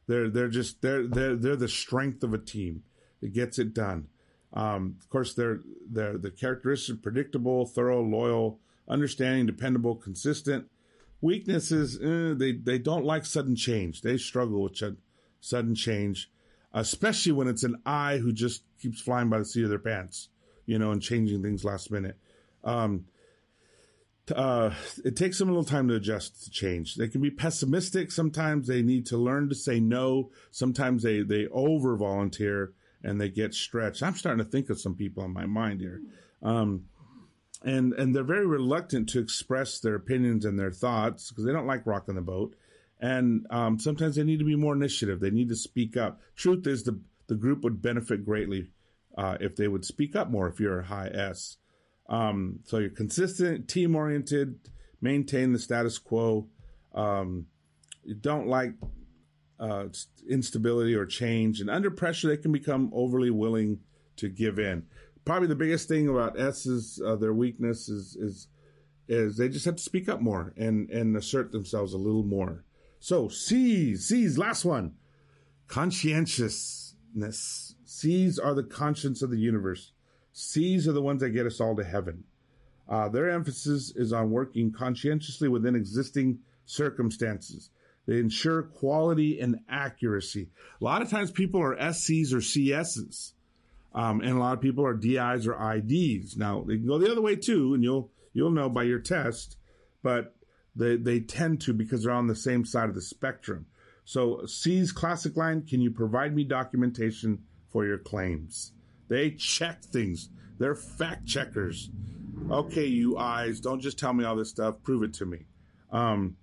They're 0.08 0.30
they're 0.30 0.50
just 0.50 0.82
they're 0.82 1.08
they're 1.08 1.36
they're 1.36 1.56
the 1.56 1.68
strength 1.68 2.24
of 2.24 2.34
a 2.34 2.38
team. 2.38 2.84
It 3.22 3.34
gets 3.34 3.60
it 3.60 3.74
done. 3.74 4.08
Um, 4.54 4.98
of 5.00 5.10
course, 5.10 5.34
they're 5.34 5.60
they're 5.90 6.18
the 6.18 6.32
characteristics 6.32 7.00
predictable, 7.02 7.66
thorough, 7.66 8.02
loyal, 8.02 8.60
understanding, 8.88 9.46
dependable, 9.46 9.96
consistent. 9.96 10.70
Weaknesses 11.22 12.00
eh, 12.02 12.34
they 12.36 12.54
they 12.54 12.80
don't 12.80 13.06
like 13.06 13.26
sudden 13.26 13.56
change. 13.56 14.02
They 14.02 14.18
struggle 14.18 14.64
with 14.64 14.74
ch- 14.74 14.98
sudden 15.40 15.76
change, 15.76 16.32
especially 16.74 17.32
when 17.32 17.48
it's 17.48 17.64
an 17.64 17.82
I 17.86 18.18
who 18.18 18.32
just 18.32 18.64
keeps 18.82 19.02
flying 19.02 19.30
by 19.30 19.40
the 19.40 19.46
seat 19.46 19.64
of 19.64 19.70
their 19.70 19.80
pants, 19.80 20.30
you 20.66 20.80
know, 20.80 20.92
and 20.92 21.02
changing 21.02 21.42
things 21.42 21.64
last 21.64 21.92
minute. 21.92 22.18
Um, 22.64 23.06
uh, 24.36 24.72
it 25.04 25.16
takes 25.16 25.40
them 25.40 25.50
a 25.50 25.52
little 25.52 25.64
time 25.64 25.88
to 25.88 25.96
adjust 25.96 26.44
to 26.44 26.50
change. 26.52 26.96
They 26.96 27.08
can 27.08 27.22
be 27.22 27.32
pessimistic. 27.32 28.12
Sometimes 28.12 28.68
they 28.68 28.82
need 28.82 29.06
to 29.08 29.18
learn 29.18 29.50
to 29.50 29.56
say 29.56 29.80
no. 29.80 30.30
Sometimes 30.52 31.04
they, 31.04 31.22
they 31.22 31.48
over 31.48 31.96
volunteer 31.96 32.74
and 33.04 33.20
they 33.20 33.30
get 33.30 33.54
stretched. 33.54 34.04
I'm 34.04 34.16
starting 34.16 34.44
to 34.44 34.50
think 34.50 34.70
of 34.70 34.80
some 34.80 34.96
people 34.96 35.24
in 35.24 35.32
my 35.32 35.46
mind 35.46 35.82
here. 35.82 36.02
Um, 36.44 36.86
and, 37.64 37.94
and 37.94 38.16
they're 38.16 38.24
very 38.24 38.46
reluctant 38.46 39.10
to 39.10 39.20
express 39.20 39.80
their 39.80 39.96
opinions 39.96 40.46
and 40.46 40.60
their 40.60 40.72
thoughts 40.72 41.30
because 41.30 41.46
they 41.46 41.52
don't 41.52 41.68
like 41.68 41.86
rocking 41.86 42.16
the 42.16 42.22
boat. 42.22 42.56
And, 43.00 43.48
um, 43.50 43.80
sometimes 43.80 44.16
they 44.16 44.24
need 44.24 44.40
to 44.40 44.46
be 44.46 44.56
more 44.56 44.76
initiative. 44.76 45.20
They 45.20 45.32
need 45.32 45.50
to 45.50 45.56
speak 45.56 45.96
up. 45.96 46.20
Truth 46.36 46.68
is 46.68 46.84
the, 46.84 47.00
the 47.28 47.36
group 47.36 47.64
would 47.64 47.82
benefit 47.82 48.26
greatly, 48.26 48.72
uh, 49.18 49.38
if 49.40 49.56
they 49.56 49.68
would 49.68 49.86
speak 49.86 50.16
up 50.16 50.30
more 50.30 50.48
if 50.48 50.60
you're 50.60 50.80
a 50.80 50.86
high 50.86 51.10
S. 51.14 51.58
Um, 52.10 52.60
so 52.66 52.80
you're 52.80 52.90
consistent, 52.90 53.68
team 53.68 53.96
oriented, 53.96 54.60
maintain 55.02 55.54
the 55.54 55.60
status 55.60 55.98
quo. 55.98 56.48
Um, 56.94 57.46
you 58.04 58.16
don't 58.16 58.48
like 58.48 58.74
uh, 59.60 59.86
instability 60.28 60.96
or 60.96 61.06
change, 61.06 61.62
and 61.62 61.70
under 61.70 61.92
pressure, 61.92 62.30
they 62.30 62.38
can 62.38 62.52
become 62.52 62.90
overly 62.94 63.30
willing 63.30 63.80
to 64.16 64.30
give 64.30 64.58
in. 64.58 64.86
Probably 65.26 65.48
the 65.48 65.56
biggest 65.56 65.88
thing 65.88 66.08
about 66.08 66.40
S 66.40 66.66
is 66.66 67.02
uh, 67.06 67.16
their 67.16 67.34
weakness 67.34 67.90
is 67.90 68.16
is 68.16 68.48
is 69.08 69.38
they 69.38 69.50
just 69.50 69.66
have 69.66 69.76
to 69.76 69.84
speak 69.84 70.10
up 70.10 70.22
more 70.22 70.54
and 70.58 70.90
and 70.90 71.16
assert 71.16 71.52
themselves 71.52 71.94
a 71.94 71.98
little 71.98 72.24
more. 72.24 72.64
So 73.00 73.30
C's, 73.30 74.08
C's, 74.08 74.38
last 74.38 74.66
one, 74.66 74.94
conscientiousness. 75.68 77.76
C's 77.86 78.38
are 78.38 78.54
the 78.54 78.64
conscience 78.64 79.22
of 79.22 79.32
the 79.32 79.40
universe. 79.40 79.94
C's 80.34 80.88
are 80.88 80.94
the 80.94 81.02
ones 81.02 81.22
that 81.22 81.32
get 81.32 81.46
us 81.46 81.60
all 81.60 81.76
to 81.76 81.84
heaven. 81.84 82.24
Uh, 82.88 83.08
their 83.08 83.30
emphasis 83.30 83.94
is 83.96 84.12
on 84.12 84.32
working 84.32 84.72
conscientiously 84.72 85.48
within 85.48 85.76
existing 85.76 86.40
circumstances. 86.66 87.70
They 88.08 88.18
ensure 88.18 88.64
quality 88.64 89.40
and 89.40 89.60
accuracy. 89.70 90.50
A 90.82 90.84
lot 90.84 91.02
of 91.02 91.10
times 91.10 91.30
people 91.30 91.62
are 91.62 91.76
SCs 91.76 92.34
or 92.34 92.38
CSs. 92.38 93.34
Um, 93.94 94.22
and 94.22 94.32
a 94.32 94.40
lot 94.40 94.54
of 94.54 94.62
people 94.62 94.86
are 94.86 94.94
DIs 94.94 95.48
or 95.48 95.74
IDs. 95.74 96.38
Now 96.38 96.64
they 96.68 96.78
can 96.78 96.88
go 96.88 96.98
the 96.98 97.12
other 97.12 97.22
way 97.22 97.36
too, 97.36 97.74
and 97.74 97.84
you'll 97.84 98.12
you'll 98.34 98.52
know 98.52 98.70
by 98.70 98.84
your 98.84 99.00
test, 99.00 99.58
but 100.04 100.36
they 100.76 100.96
they 100.98 101.20
tend 101.20 101.62
to 101.62 101.74
because 101.74 102.04
they're 102.04 102.14
on 102.14 102.28
the 102.28 102.36
same 102.36 102.66
side 102.66 102.90
of 102.90 102.96
the 102.96 103.02
spectrum. 103.02 103.66
So 104.06 104.46
C's 104.46 104.92
classic 104.92 105.38
line: 105.38 105.66
Can 105.66 105.82
you 105.82 105.92
provide 105.92 106.36
me 106.36 106.44
documentation 106.44 107.44
for 107.70 107.86
your 107.86 107.98
claims? 107.98 108.72
They 109.08 109.32
check 109.32 109.84
things. 109.84 110.30
They're 110.58 110.76
fact 110.76 111.26
checkers. 111.26 111.90
Okay, 112.50 112.86
you 112.86 113.18
eyes, 113.18 113.60
don't 113.60 113.82
just 113.82 114.00
tell 114.00 114.14
me 114.14 114.24
all 114.24 114.36
this 114.36 114.50
stuff. 114.50 114.82
Prove 114.84 115.04
it 115.04 115.14
to 115.16 115.26
me. 115.26 115.46
Um, 115.92 116.38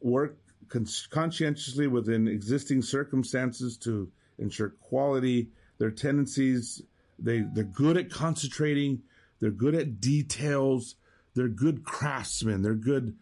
work 0.00 0.36
con- 0.68 0.86
conscientiously 1.10 1.86
within 1.86 2.28
existing 2.28 2.82
circumstances 2.82 3.76
to 3.78 4.10
ensure 4.38 4.70
quality. 4.80 5.48
Their 5.78 5.90
tendencies, 5.90 6.82
they, 7.18 7.40
they're 7.54 7.64
good 7.64 7.96
at 7.96 8.10
concentrating. 8.10 9.02
They're 9.40 9.50
good 9.50 9.74
at 9.74 10.00
details. 10.00 10.96
They're 11.34 11.48
good 11.48 11.84
craftsmen. 11.84 12.62
They're 12.62 12.74
good 12.74 13.16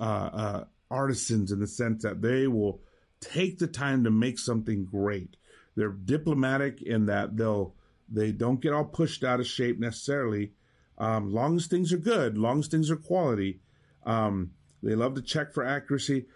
uh, 0.00 0.02
uh, 0.02 0.64
artisans 0.90 1.52
in 1.52 1.60
the 1.60 1.66
sense 1.66 2.02
that 2.02 2.22
they 2.22 2.46
will 2.46 2.80
take 3.20 3.58
the 3.58 3.66
time 3.66 4.04
to 4.04 4.10
make 4.10 4.38
something 4.38 4.84
great. 4.84 5.36
They're 5.76 5.90
diplomatic 5.90 6.82
in 6.82 7.06
that 7.06 7.36
they'll 7.36 7.74
they 8.10 8.32
don't 8.32 8.60
get 8.60 8.72
all 8.72 8.84
pushed 8.84 9.22
out 9.22 9.40
of 9.40 9.46
shape 9.46 9.78
necessarily. 9.78 10.52
Um, 10.96 11.32
long 11.32 11.56
as 11.56 11.66
things 11.66 11.92
are 11.92 11.98
good, 11.98 12.38
long 12.38 12.60
as 12.60 12.66
things 12.66 12.90
are 12.90 12.96
quality. 12.96 13.60
Um, 14.04 14.52
they 14.82 14.94
love 14.94 15.14
to 15.14 15.22
check 15.22 15.52
for 15.52 15.64
accuracy. 15.64 16.26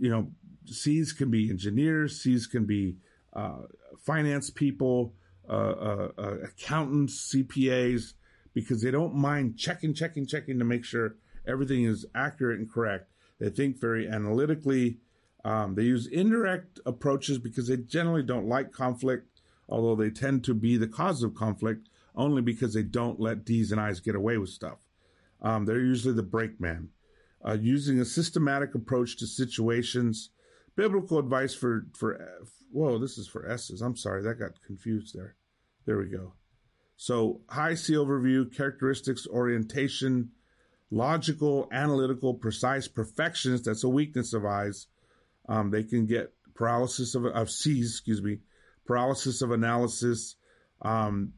You 0.00 0.10
know, 0.10 0.30
C's 0.64 1.12
can 1.12 1.30
be 1.30 1.50
engineers, 1.50 2.22
C's 2.22 2.46
can 2.46 2.64
be 2.64 2.96
uh, 3.32 3.62
finance 4.00 4.50
people, 4.50 5.14
uh, 5.48 5.52
uh, 5.52 6.08
uh 6.18 6.36
accountants, 6.44 7.32
CPAs, 7.32 8.14
because 8.54 8.82
they 8.82 8.90
don't 8.90 9.14
mind 9.14 9.56
checking, 9.58 9.94
checking, 9.94 10.26
checking 10.26 10.58
to 10.58 10.64
make 10.64 10.84
sure 10.84 11.16
everything 11.46 11.84
is 11.84 12.06
accurate 12.14 12.58
and 12.58 12.70
correct. 12.70 13.10
They 13.38 13.50
think 13.50 13.80
very 13.80 14.08
analytically. 14.08 14.98
Um, 15.44 15.74
they 15.74 15.84
use 15.84 16.06
indirect 16.06 16.80
approaches 16.86 17.38
because 17.38 17.68
they 17.68 17.76
generally 17.76 18.22
don't 18.22 18.48
like 18.48 18.72
conflict 18.72 19.36
although 19.68 19.96
they 19.96 20.10
tend 20.10 20.44
to 20.44 20.54
be 20.54 20.76
the 20.76 20.88
cause 20.88 21.22
of 21.22 21.34
conflict 21.34 21.88
only 22.14 22.42
because 22.42 22.74
they 22.74 22.82
don't 22.82 23.20
let 23.20 23.44
D's 23.44 23.72
and 23.72 23.80
I's 23.80 24.00
get 24.00 24.14
away 24.14 24.38
with 24.38 24.50
stuff. 24.50 24.78
Um, 25.42 25.66
they're 25.66 25.80
usually 25.80 26.14
the 26.14 26.22
brakeman. 26.22 26.90
Uh, 27.46 27.56
using 27.60 28.00
a 28.00 28.04
systematic 28.04 28.74
approach 28.74 29.16
to 29.18 29.26
situations, 29.26 30.30
biblical 30.74 31.18
advice 31.18 31.54
for, 31.54 31.86
for, 31.94 32.18
whoa, 32.72 32.98
this 32.98 33.18
is 33.18 33.28
for 33.28 33.48
S's. 33.48 33.82
I'm 33.82 33.96
sorry, 33.96 34.22
that 34.22 34.40
got 34.40 34.62
confused 34.66 35.14
there. 35.14 35.36
There 35.84 35.98
we 35.98 36.08
go. 36.08 36.32
So 36.96 37.42
high 37.48 37.74
C 37.74 37.92
overview, 37.92 38.54
characteristics, 38.56 39.26
orientation, 39.28 40.30
logical, 40.90 41.68
analytical, 41.72 42.34
precise, 42.34 42.88
perfectionist. 42.88 43.64
That's 43.64 43.84
a 43.84 43.88
weakness 43.88 44.32
of 44.32 44.44
eyes. 44.44 44.86
Um, 45.48 45.70
they 45.70 45.82
can 45.82 46.06
get 46.06 46.32
paralysis 46.54 47.14
of, 47.14 47.26
of 47.26 47.50
C's, 47.50 47.90
excuse 47.90 48.22
me, 48.22 48.38
paralysis 48.86 49.42
of 49.42 49.50
analysis, 49.50 50.36
um, 50.82 51.32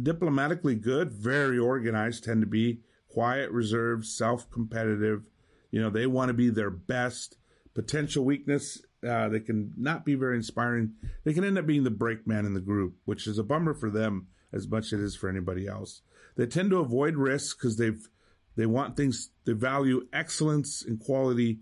diplomatically 0.00 0.74
good, 0.74 1.12
very 1.12 1.58
organized, 1.58 2.24
tend 2.24 2.42
to 2.42 2.46
be 2.46 2.80
quiet, 3.08 3.50
reserved, 3.50 4.06
self 4.06 4.50
competitive. 4.50 5.24
You 5.70 5.80
know, 5.80 5.90
they 5.90 6.06
want 6.06 6.28
to 6.28 6.34
be 6.34 6.50
their 6.50 6.70
best. 6.70 7.36
Potential 7.72 8.24
weakness, 8.24 8.82
uh, 9.08 9.28
they 9.28 9.38
can 9.40 9.72
not 9.76 10.04
be 10.04 10.16
very 10.16 10.36
inspiring. 10.36 10.94
They 11.24 11.32
can 11.32 11.44
end 11.44 11.56
up 11.56 11.66
being 11.66 11.84
the 11.84 11.90
break 11.90 12.26
man 12.26 12.44
in 12.44 12.52
the 12.52 12.60
group, 12.60 12.96
which 13.04 13.26
is 13.26 13.38
a 13.38 13.44
bummer 13.44 13.74
for 13.74 13.90
them 13.90 14.26
as 14.52 14.68
much 14.68 14.86
as 14.86 14.94
it 14.94 15.00
is 15.00 15.14
for 15.14 15.28
anybody 15.28 15.68
else. 15.68 16.02
They 16.36 16.46
tend 16.46 16.70
to 16.70 16.78
avoid 16.78 17.14
risks 17.16 17.54
because 17.54 17.76
they've 17.76 18.08
they 18.56 18.66
want 18.66 18.96
things 18.96 19.30
they 19.44 19.52
value 19.52 20.06
excellence 20.12 20.84
and 20.84 21.00
quality 21.00 21.60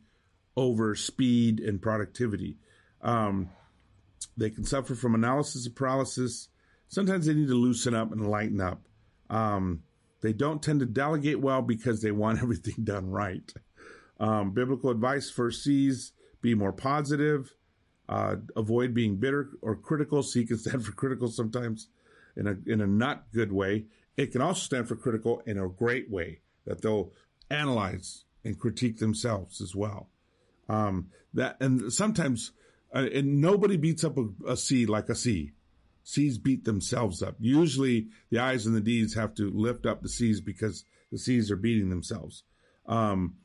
over 0.56 0.94
speed 0.94 1.60
and 1.60 1.80
productivity. 1.80 2.56
Um, 3.00 3.50
they 4.36 4.50
can 4.50 4.64
suffer 4.64 4.94
from 4.94 5.14
analysis 5.14 5.68
paralysis. 5.68 6.48
Sometimes 6.88 7.26
they 7.26 7.34
need 7.34 7.48
to 7.48 7.54
loosen 7.54 7.94
up 7.94 8.12
and 8.12 8.28
lighten 8.28 8.60
up. 8.60 8.82
Um, 9.30 9.82
they 10.20 10.32
don't 10.32 10.62
tend 10.62 10.80
to 10.80 10.86
delegate 10.86 11.40
well 11.40 11.62
because 11.62 12.02
they 12.02 12.10
want 12.10 12.38
everything 12.42 12.84
done 12.84 13.10
right. 13.10 13.52
Um, 14.18 14.50
biblical 14.52 14.90
advice 14.90 15.30
for 15.30 15.50
C's 15.50 16.12
be 16.40 16.54
more 16.54 16.72
positive, 16.72 17.54
uh, 18.08 18.36
avoid 18.56 18.94
being 18.94 19.16
bitter 19.16 19.50
or 19.62 19.76
critical. 19.76 20.22
Can 20.22 20.58
stand 20.58 20.84
for 20.84 20.92
critical 20.92 21.28
sometimes 21.28 21.88
in 22.36 22.46
a, 22.46 22.56
in 22.66 22.80
a 22.80 22.86
not 22.86 23.30
good 23.32 23.52
way. 23.52 23.84
It 24.16 24.32
can 24.32 24.40
also 24.40 24.60
stand 24.60 24.88
for 24.88 24.96
critical 24.96 25.42
in 25.46 25.58
a 25.58 25.68
great 25.68 26.10
way 26.10 26.40
that 26.68 26.82
they'll 26.82 27.12
analyze 27.50 28.24
and 28.44 28.58
critique 28.58 28.98
themselves 28.98 29.60
as 29.60 29.74
well. 29.74 30.10
Um, 30.68 31.08
that 31.34 31.56
and 31.60 31.92
sometimes 31.92 32.52
uh, 32.94 33.06
and 33.12 33.40
nobody 33.40 33.76
beats 33.76 34.04
up 34.04 34.16
a, 34.18 34.28
a 34.46 34.56
C 34.56 34.86
like 34.86 35.08
a 35.08 35.14
C. 35.14 35.52
C's 36.04 36.38
beat 36.38 36.64
themselves 36.64 37.22
up. 37.22 37.36
Usually 37.38 38.08
the 38.30 38.38
I's 38.38 38.66
and 38.66 38.74
the 38.74 38.80
D's 38.80 39.14
have 39.14 39.34
to 39.34 39.50
lift 39.50 39.84
up 39.84 40.02
the 40.02 40.08
C's 40.08 40.40
because 40.40 40.84
the 41.10 41.18
C's 41.18 41.50
are 41.50 41.56
beating 41.56 41.90
themselves. 41.90 42.44
Um, 42.86 43.36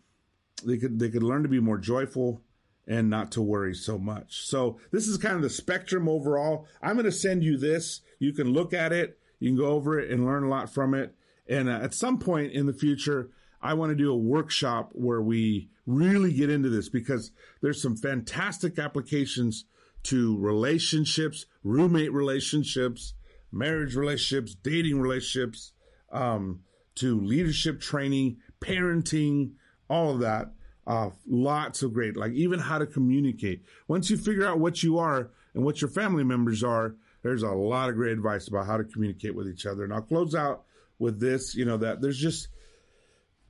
they 0.65 0.77
could 0.77 0.99
they 0.99 1.09
could 1.09 1.23
learn 1.23 1.43
to 1.43 1.49
be 1.49 1.59
more 1.59 1.77
joyful 1.77 2.41
and 2.87 3.09
not 3.09 3.31
to 3.31 3.41
worry 3.41 3.73
so 3.73 3.97
much. 3.97 4.45
So 4.45 4.79
this 4.91 5.07
is 5.07 5.17
kind 5.17 5.35
of 5.35 5.41
the 5.41 5.49
spectrum 5.49 6.09
overall. 6.09 6.67
I'm 6.81 6.95
going 6.95 7.05
to 7.05 7.11
send 7.11 7.43
you 7.43 7.57
this. 7.57 8.01
You 8.19 8.33
can 8.33 8.51
look 8.51 8.73
at 8.73 8.91
it. 8.91 9.17
You 9.39 9.49
can 9.49 9.57
go 9.57 9.67
over 9.67 9.99
it 9.99 10.11
and 10.11 10.25
learn 10.25 10.43
a 10.43 10.49
lot 10.49 10.73
from 10.73 10.93
it. 10.93 11.15
And 11.47 11.69
uh, 11.69 11.79
at 11.81 11.93
some 11.93 12.19
point 12.19 12.53
in 12.53 12.65
the 12.65 12.73
future, 12.73 13.29
I 13.61 13.73
want 13.73 13.91
to 13.91 13.95
do 13.95 14.11
a 14.11 14.17
workshop 14.17 14.89
where 14.93 15.21
we 15.21 15.69
really 15.85 16.33
get 16.33 16.49
into 16.49 16.69
this 16.69 16.89
because 16.89 17.31
there's 17.61 17.81
some 17.81 17.95
fantastic 17.95 18.79
applications 18.79 19.65
to 20.03 20.37
relationships, 20.37 21.45
roommate 21.63 22.11
relationships, 22.11 23.13
marriage 23.51 23.95
relationships, 23.95 24.55
dating 24.55 24.99
relationships, 24.99 25.71
um, 26.11 26.61
to 26.95 27.19
leadership 27.21 27.79
training, 27.79 28.37
parenting, 28.61 29.53
all 29.89 30.11
of 30.11 30.19
that. 30.19 30.51
Uh, 30.85 31.09
lots 31.25 31.81
of 31.81 31.93
great, 31.93 32.17
like 32.17 32.33
even 32.33 32.59
how 32.59 32.77
to 32.77 32.85
communicate. 32.85 33.63
Once 33.87 34.09
you 34.09 34.17
figure 34.17 34.45
out 34.45 34.59
what 34.59 34.83
you 34.83 34.97
are 34.97 35.31
and 35.53 35.63
what 35.63 35.79
your 35.79 35.89
family 35.89 36.25
members 36.25 36.61
are, 36.61 36.95
there's 37.21 37.43
a 37.43 37.49
lot 37.49 37.89
of 37.89 37.95
great 37.95 38.11
advice 38.11 38.49
about 38.49 38.65
how 38.65 38.75
to 38.75 38.83
communicate 38.83 39.33
with 39.33 39.47
each 39.47 39.65
other. 39.65 39.85
And 39.85 39.93
I'll 39.93 40.01
close 40.01 40.35
out 40.35 40.65
with 41.03 41.19
this, 41.19 41.53
you 41.53 41.65
know, 41.65 41.77
that 41.77 42.01
there's 42.01 42.19
just, 42.19 42.47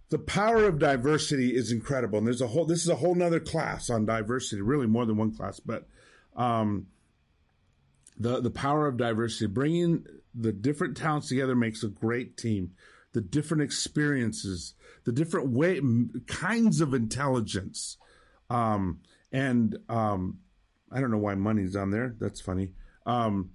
the 0.10 0.20
power 0.20 0.66
of 0.66 0.80
diversity 0.80 1.56
is 1.56 1.72
incredible. 1.72 2.18
And 2.18 2.28
there's 2.28 2.42
a 2.42 2.48
whole, 2.48 2.66
this 2.66 2.82
is 2.82 2.90
a 2.90 2.96
whole 2.96 3.16
nother 3.16 3.40
class 3.40 3.90
on 3.90 4.06
diversity, 4.06 4.62
really 4.62 4.88
more 4.88 5.06
than 5.06 5.18
one 5.18 5.34
class, 5.34 5.60
but, 5.60 5.88
um, 6.36 6.88
the, 8.18 8.42
the 8.42 8.52
power 8.52 8.88
of 8.88 8.98
diversity, 8.98 9.48
bringing 9.48 10.06
the 10.36 10.52
different 10.52 10.98
talents 10.98 11.30
together 11.30 11.56
makes 11.56 11.84
a 11.84 11.88
great 11.88 12.38
team. 12.38 12.72
The 13.14 13.22
different 13.22 13.62
experiences, 13.62 14.74
the 15.04 15.12
different 15.12 15.50
way, 15.50 15.80
kinds 16.26 16.82
of 16.82 16.96
intelligence. 16.96 17.98
Um, 18.50 19.02
and, 19.32 19.78
um, 19.88 20.40
I 20.92 21.00
don't 21.00 21.12
know 21.12 21.18
why 21.20 21.36
money's 21.36 21.76
on 21.76 21.92
there. 21.92 22.16
That's 22.20 22.42
funny. 22.42 22.72
Um, 23.06 23.52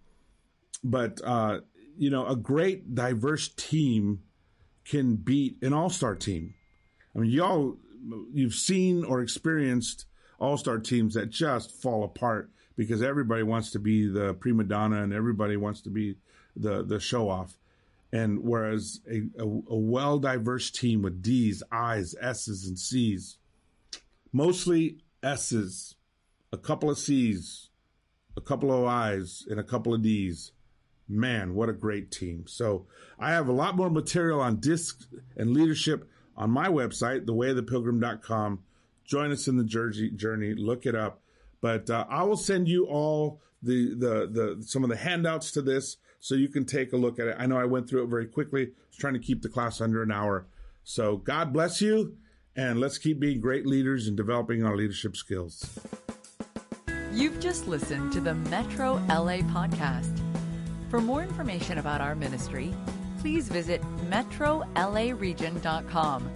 but, 0.84 1.20
uh, 1.24 1.60
you 1.98 2.10
know, 2.10 2.26
a 2.26 2.36
great 2.36 2.94
diverse 2.94 3.48
team 3.48 4.20
can 4.84 5.16
beat 5.16 5.62
an 5.62 5.72
all-star 5.72 6.14
team. 6.14 6.54
I 7.14 7.18
mean, 7.18 7.30
y'all, 7.30 7.76
you've 8.32 8.54
seen 8.54 9.04
or 9.04 9.20
experienced 9.20 10.06
all-star 10.38 10.78
teams 10.78 11.14
that 11.14 11.30
just 11.30 11.70
fall 11.70 12.04
apart 12.04 12.50
because 12.76 13.02
everybody 13.02 13.42
wants 13.42 13.72
to 13.72 13.78
be 13.78 14.08
the 14.08 14.34
prima 14.34 14.64
donna 14.64 15.02
and 15.02 15.12
everybody 15.12 15.56
wants 15.56 15.80
to 15.82 15.90
be 15.90 16.16
the 16.56 16.84
the 16.84 17.00
show 17.00 17.28
off. 17.28 17.58
And 18.12 18.42
whereas 18.42 19.00
a, 19.10 19.22
a, 19.38 19.44
a 19.44 19.76
well 19.76 20.18
diverse 20.18 20.70
team 20.70 21.02
with 21.02 21.20
D's, 21.20 21.62
I's, 21.70 22.14
S's, 22.20 22.66
and 22.66 22.78
C's, 22.78 23.36
mostly 24.32 24.98
S's, 25.22 25.96
a 26.52 26.56
couple 26.56 26.90
of 26.90 26.98
C's, 26.98 27.68
a 28.36 28.40
couple 28.40 28.72
of 28.72 28.86
I's, 28.86 29.46
and 29.50 29.60
a 29.60 29.64
couple 29.64 29.92
of 29.92 30.00
D's, 30.00 30.52
man, 31.08 31.54
what 31.54 31.68
a 31.68 31.72
great 31.72 32.10
team. 32.10 32.44
So 32.46 32.86
I 33.18 33.32
have 33.32 33.48
a 33.48 33.52
lot 33.52 33.76
more 33.76 33.90
material 33.90 34.40
on 34.40 34.60
disc 34.60 35.06
and 35.36 35.50
leadership 35.50 36.08
on 36.36 36.50
my 36.50 36.68
website, 36.68 37.24
thewayofthepilgrim.com. 37.26 38.60
Join 39.04 39.32
us 39.32 39.48
in 39.48 39.56
the 39.56 39.64
journey, 39.64 40.10
journey 40.10 40.54
look 40.54 40.86
it 40.86 40.94
up. 40.94 41.22
But 41.60 41.90
uh, 41.90 42.06
I 42.08 42.22
will 42.22 42.36
send 42.36 42.68
you 42.68 42.86
all 42.86 43.40
the, 43.62 43.94
the, 43.94 44.56
the, 44.58 44.62
some 44.62 44.84
of 44.84 44.90
the 44.90 44.96
handouts 44.96 45.50
to 45.52 45.62
this 45.62 45.96
so 46.20 46.34
you 46.34 46.48
can 46.48 46.64
take 46.64 46.92
a 46.92 46.96
look 46.96 47.18
at 47.18 47.26
it. 47.26 47.36
I 47.38 47.46
know 47.46 47.56
I 47.56 47.64
went 47.64 47.88
through 47.88 48.04
it 48.04 48.08
very 48.08 48.26
quickly. 48.26 48.62
I 48.62 48.70
was 48.88 48.96
trying 48.96 49.14
to 49.14 49.20
keep 49.20 49.42
the 49.42 49.48
class 49.48 49.80
under 49.80 50.02
an 50.02 50.12
hour. 50.12 50.46
So 50.84 51.16
God 51.16 51.52
bless 51.52 51.80
you 51.80 52.16
and 52.54 52.80
let's 52.80 52.98
keep 52.98 53.18
being 53.18 53.40
great 53.40 53.66
leaders 53.66 54.08
and 54.08 54.16
developing 54.16 54.64
our 54.64 54.76
leadership 54.76 55.16
skills. 55.16 55.78
You've 57.12 57.40
just 57.40 57.66
listened 57.66 58.12
to 58.12 58.20
the 58.20 58.34
Metro 58.34 58.94
LA 59.08 59.38
podcast. 59.38 60.27
For 60.88 61.00
more 61.00 61.22
information 61.22 61.78
about 61.78 62.00
our 62.00 62.14
ministry, 62.14 62.72
please 63.20 63.48
visit 63.48 63.82
metrolaregion.com 64.08 66.30